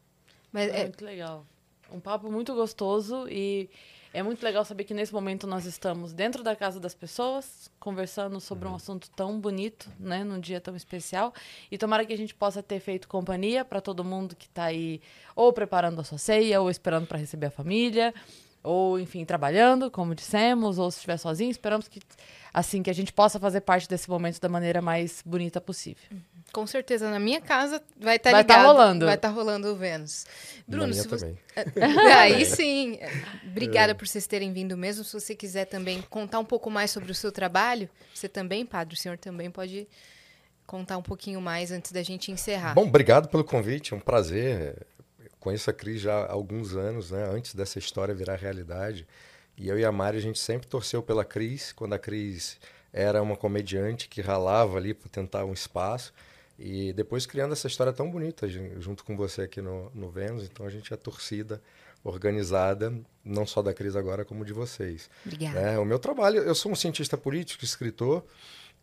[0.52, 1.46] Mas é, é muito legal.
[1.92, 3.70] Um papo muito gostoso e
[4.12, 8.40] É muito legal saber que nesse momento nós estamos dentro da casa das pessoas, conversando
[8.40, 11.32] sobre um assunto tão bonito, né, num dia tão especial.
[11.70, 15.00] E tomara que a gente possa ter feito companhia para todo mundo que está aí
[15.36, 18.12] ou preparando a sua ceia, ou esperando para receber a família,
[18.64, 22.02] ou enfim, trabalhando, como dissemos, ou se estiver sozinho, esperamos que
[22.52, 26.04] assim que a gente possa fazer parte desse momento da maneira mais bonita possível.
[26.52, 28.68] Com certeza, na minha casa vai estar Vai tá ligado.
[28.68, 29.06] rolando.
[29.06, 30.26] Vai estar rolando o Vênus.
[30.68, 31.36] Bruno, se você...
[31.56, 31.84] também.
[32.16, 33.00] Aí sim.
[33.46, 35.04] Obrigada por vocês terem vindo mesmo.
[35.04, 38.96] Se você quiser também contar um pouco mais sobre o seu trabalho, você também, padre,
[38.96, 39.88] o senhor também pode
[40.66, 42.76] contar um pouquinho mais antes da gente encerrar.
[42.76, 44.86] Bom, obrigado pelo convite, é um prazer.
[45.20, 47.28] Eu conheço a Cris já há alguns anos, né?
[47.32, 49.08] Antes dessa história virar realidade.
[49.58, 52.58] E eu e a Mari, a gente sempre torceu pela Cris, quando a Cris
[52.94, 56.14] era uma comediante que ralava ali para tentar um espaço.
[56.62, 60.44] E depois criando essa história tão bonita ju- junto com você aqui no, no Vênus.
[60.44, 61.62] Então a gente é torcida
[62.04, 65.10] organizada, não só da Cris agora, como de vocês.
[65.26, 65.58] Obrigada.
[65.58, 68.26] É, o meu trabalho, eu sou um cientista político, escritor,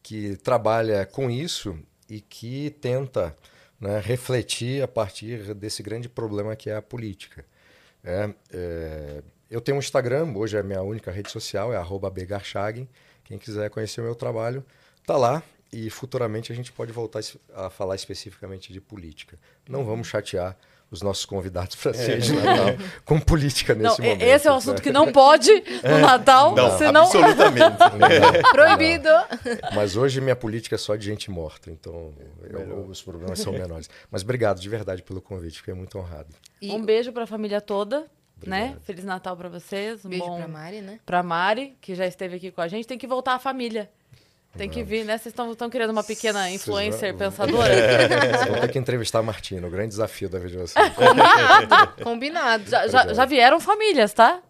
[0.03, 1.79] que trabalha com isso
[2.09, 3.37] e que tenta
[3.79, 7.45] né, refletir a partir desse grande problema que é a política.
[8.03, 12.13] É, é, eu tenho um Instagram, hoje é a minha única rede social, é arroba.
[13.25, 14.65] Quem quiser conhecer o meu trabalho,
[15.05, 15.43] tá lá.
[15.73, 17.21] E futuramente a gente pode voltar
[17.55, 19.39] a falar especificamente de política.
[19.69, 20.57] Não vamos chatear
[20.89, 22.67] os nossos convidados para ser de Natal
[23.05, 24.23] com política Não, nesse e- momento.
[24.23, 24.59] esse é um né?
[24.59, 25.51] assunto que não pode
[25.83, 27.77] no Natal, Não, senão absolutamente.
[28.53, 29.09] Proibido!
[29.75, 32.15] Mas hoje minha política é só de gente morta, então
[32.49, 33.91] eu- os problemas são menores.
[34.11, 36.29] Mas obrigado de verdade pelo convite, fiquei muito honrado.
[36.63, 38.07] E um beijo para a família toda,
[38.47, 38.77] né?
[38.85, 41.01] Feliz Natal para vocês, um beijo bom pra Mari, né?
[41.05, 42.87] pra Mari, que já esteve aqui com a gente.
[42.87, 43.91] Tem que voltar a família.
[44.57, 45.19] Tem que vir, né?
[45.19, 47.75] Vocês estão querendo uma pequena influencer vão- pensadora?
[47.75, 50.89] Vocês vão ter que entrevistar a Martina, o grande desafio da vida de vocês.
[50.95, 52.71] Combinado, combinado.
[52.71, 54.41] já, já, já vieram famílias, tá?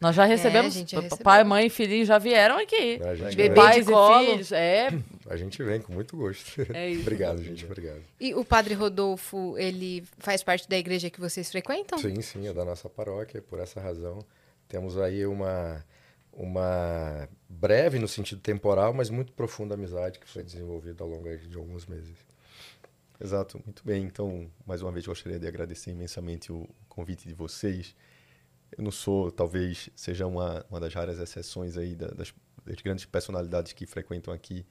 [0.00, 0.76] Nós já recebemos.
[0.76, 1.24] a gente já recebeu.
[1.24, 3.00] Pai, mãe e filhinho já vieram aqui.
[3.02, 4.22] A gente, Bebê vem, Pais de colo.
[4.22, 4.52] e filhos.
[4.52, 4.88] É.
[5.30, 6.66] a gente vem com muito gosto.
[6.74, 7.00] É isso.
[7.00, 8.02] obrigado, gente, obrigado.
[8.20, 11.98] E o padre Rodolfo, ele faz parte da igreja que vocês frequentam?
[11.98, 14.18] Sim, sim, é da nossa paróquia, por essa razão.
[14.68, 15.82] Temos aí uma,
[16.36, 21.56] uma breve, no sentido temporal, mas muito profunda amizade que foi desenvolvida ao longo de
[21.56, 22.14] alguns meses.
[23.18, 24.04] Exato, muito bem.
[24.04, 27.94] Então, mais uma vez, gostaria de agradecer imensamente o convite de vocês.
[28.76, 32.34] Eu não sou, talvez, seja uma, uma das raras exceções aí da- das,
[32.64, 34.66] das grandes personalidades que frequentam aqui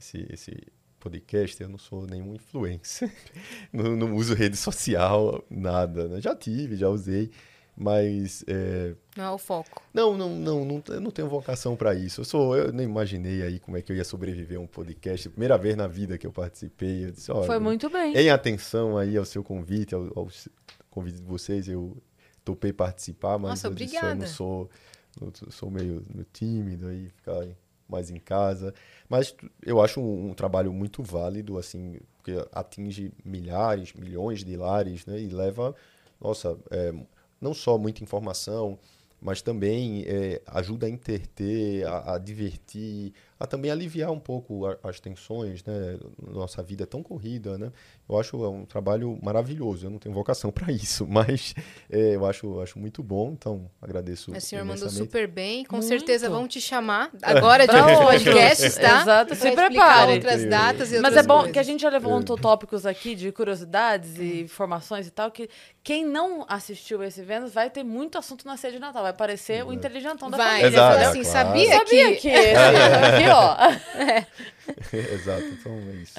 [0.00, 0.56] esse, esse
[0.98, 1.62] podcast.
[1.62, 3.12] Eu não sou nenhum influencer.
[3.70, 6.08] não, não uso rede social, nada.
[6.08, 6.20] né?
[6.22, 7.30] Já tive, já usei,
[7.76, 9.82] mas é, Não é o foco.
[9.94, 12.20] não, não, não, não, eu não tenho vocação para isso.
[12.20, 15.28] Eu sou, eu nem imaginei aí como é que eu ia sobreviver a um podcast.
[15.30, 18.14] Primeira vez na vida que eu participei, eu disse, Foi muito bem.
[18.16, 20.28] em atenção aí ao seu convite, ao, ao
[20.90, 21.96] convite de vocês, eu
[22.44, 24.32] topei participar, mas Nossa, eu disse, eu não obrigada.
[24.32, 24.70] sou,
[25.20, 27.46] eu sou meio, meio tímido aí, ficar
[27.88, 28.74] mais em casa.
[29.08, 29.34] Mas
[29.64, 35.18] eu acho um, um trabalho muito válido, assim, porque atinge milhares, milhões de lares, né?
[35.20, 35.74] E leva,
[36.20, 36.92] nossa, é,
[37.42, 38.78] não só muita informação,
[39.20, 43.12] mas também é, ajuda a interter, a, a divertir,
[43.42, 45.98] a também aliviar um pouco a- as tensões, né?
[46.30, 47.72] Nossa vida é tão corrida, né?
[48.08, 49.86] Eu acho é um trabalho maravilhoso.
[49.86, 51.54] Eu não tenho vocação para isso, mas
[51.90, 53.32] é, eu acho, acho muito bom.
[53.32, 54.30] Então agradeço.
[54.30, 55.64] O senhor mandou super bem.
[55.64, 55.88] Com Muito.
[55.88, 59.02] certeza vão te chamar agora de outros podcasts, tá?
[59.02, 60.12] Exato, se prepare.
[60.12, 61.52] outras datas e Mas outras é bom coisas.
[61.52, 65.48] que a gente já levantou tópicos aqui de curiosidades e informações e tal, que
[65.82, 69.02] quem não assistiu esse Vênus vai ter muito assunto na ceia de Natal.
[69.02, 70.68] Vai parecer o inteligentão da Vai, família.
[70.68, 70.98] Exato.
[71.08, 71.48] assim, Claro.
[71.48, 72.30] sabia, Sabia que...
[73.18, 75.14] que esse aqui, ó.
[75.14, 76.18] Exato, então é isso.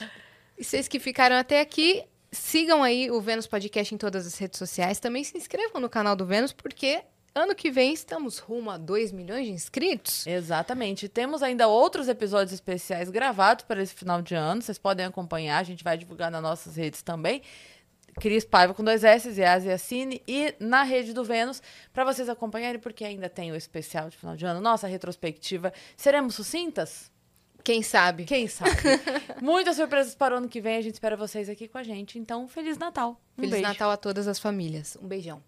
[0.57, 4.57] E vocês que ficaram até aqui, sigam aí o Vênus Podcast em todas as redes
[4.57, 4.99] sociais.
[4.99, 7.01] Também se inscrevam no canal do Vênus, porque
[7.35, 10.27] ano que vem estamos rumo a 2 milhões de inscritos.
[10.27, 11.09] Exatamente.
[11.09, 14.61] Temos ainda outros episódios especiais gravados para esse final de ano.
[14.61, 17.41] Vocês podem acompanhar, a gente vai divulgar nas nossas redes também.
[18.19, 21.61] Cris Paiva com dois S, e Cine e na rede do Vênus,
[21.91, 25.73] para vocês acompanharem, porque ainda tem o especial de final de ano, nossa retrospectiva.
[25.95, 27.11] Seremos sucintas?
[27.63, 28.25] Quem sabe?
[28.25, 28.71] Quem sabe?
[29.41, 32.19] Muitas surpresas para o ano que vem, a gente espera vocês aqui com a gente.
[32.19, 33.21] Então, Feliz Natal.
[33.37, 33.67] Um Feliz beijo.
[33.67, 34.97] Natal a todas as famílias.
[35.01, 35.41] Um beijão.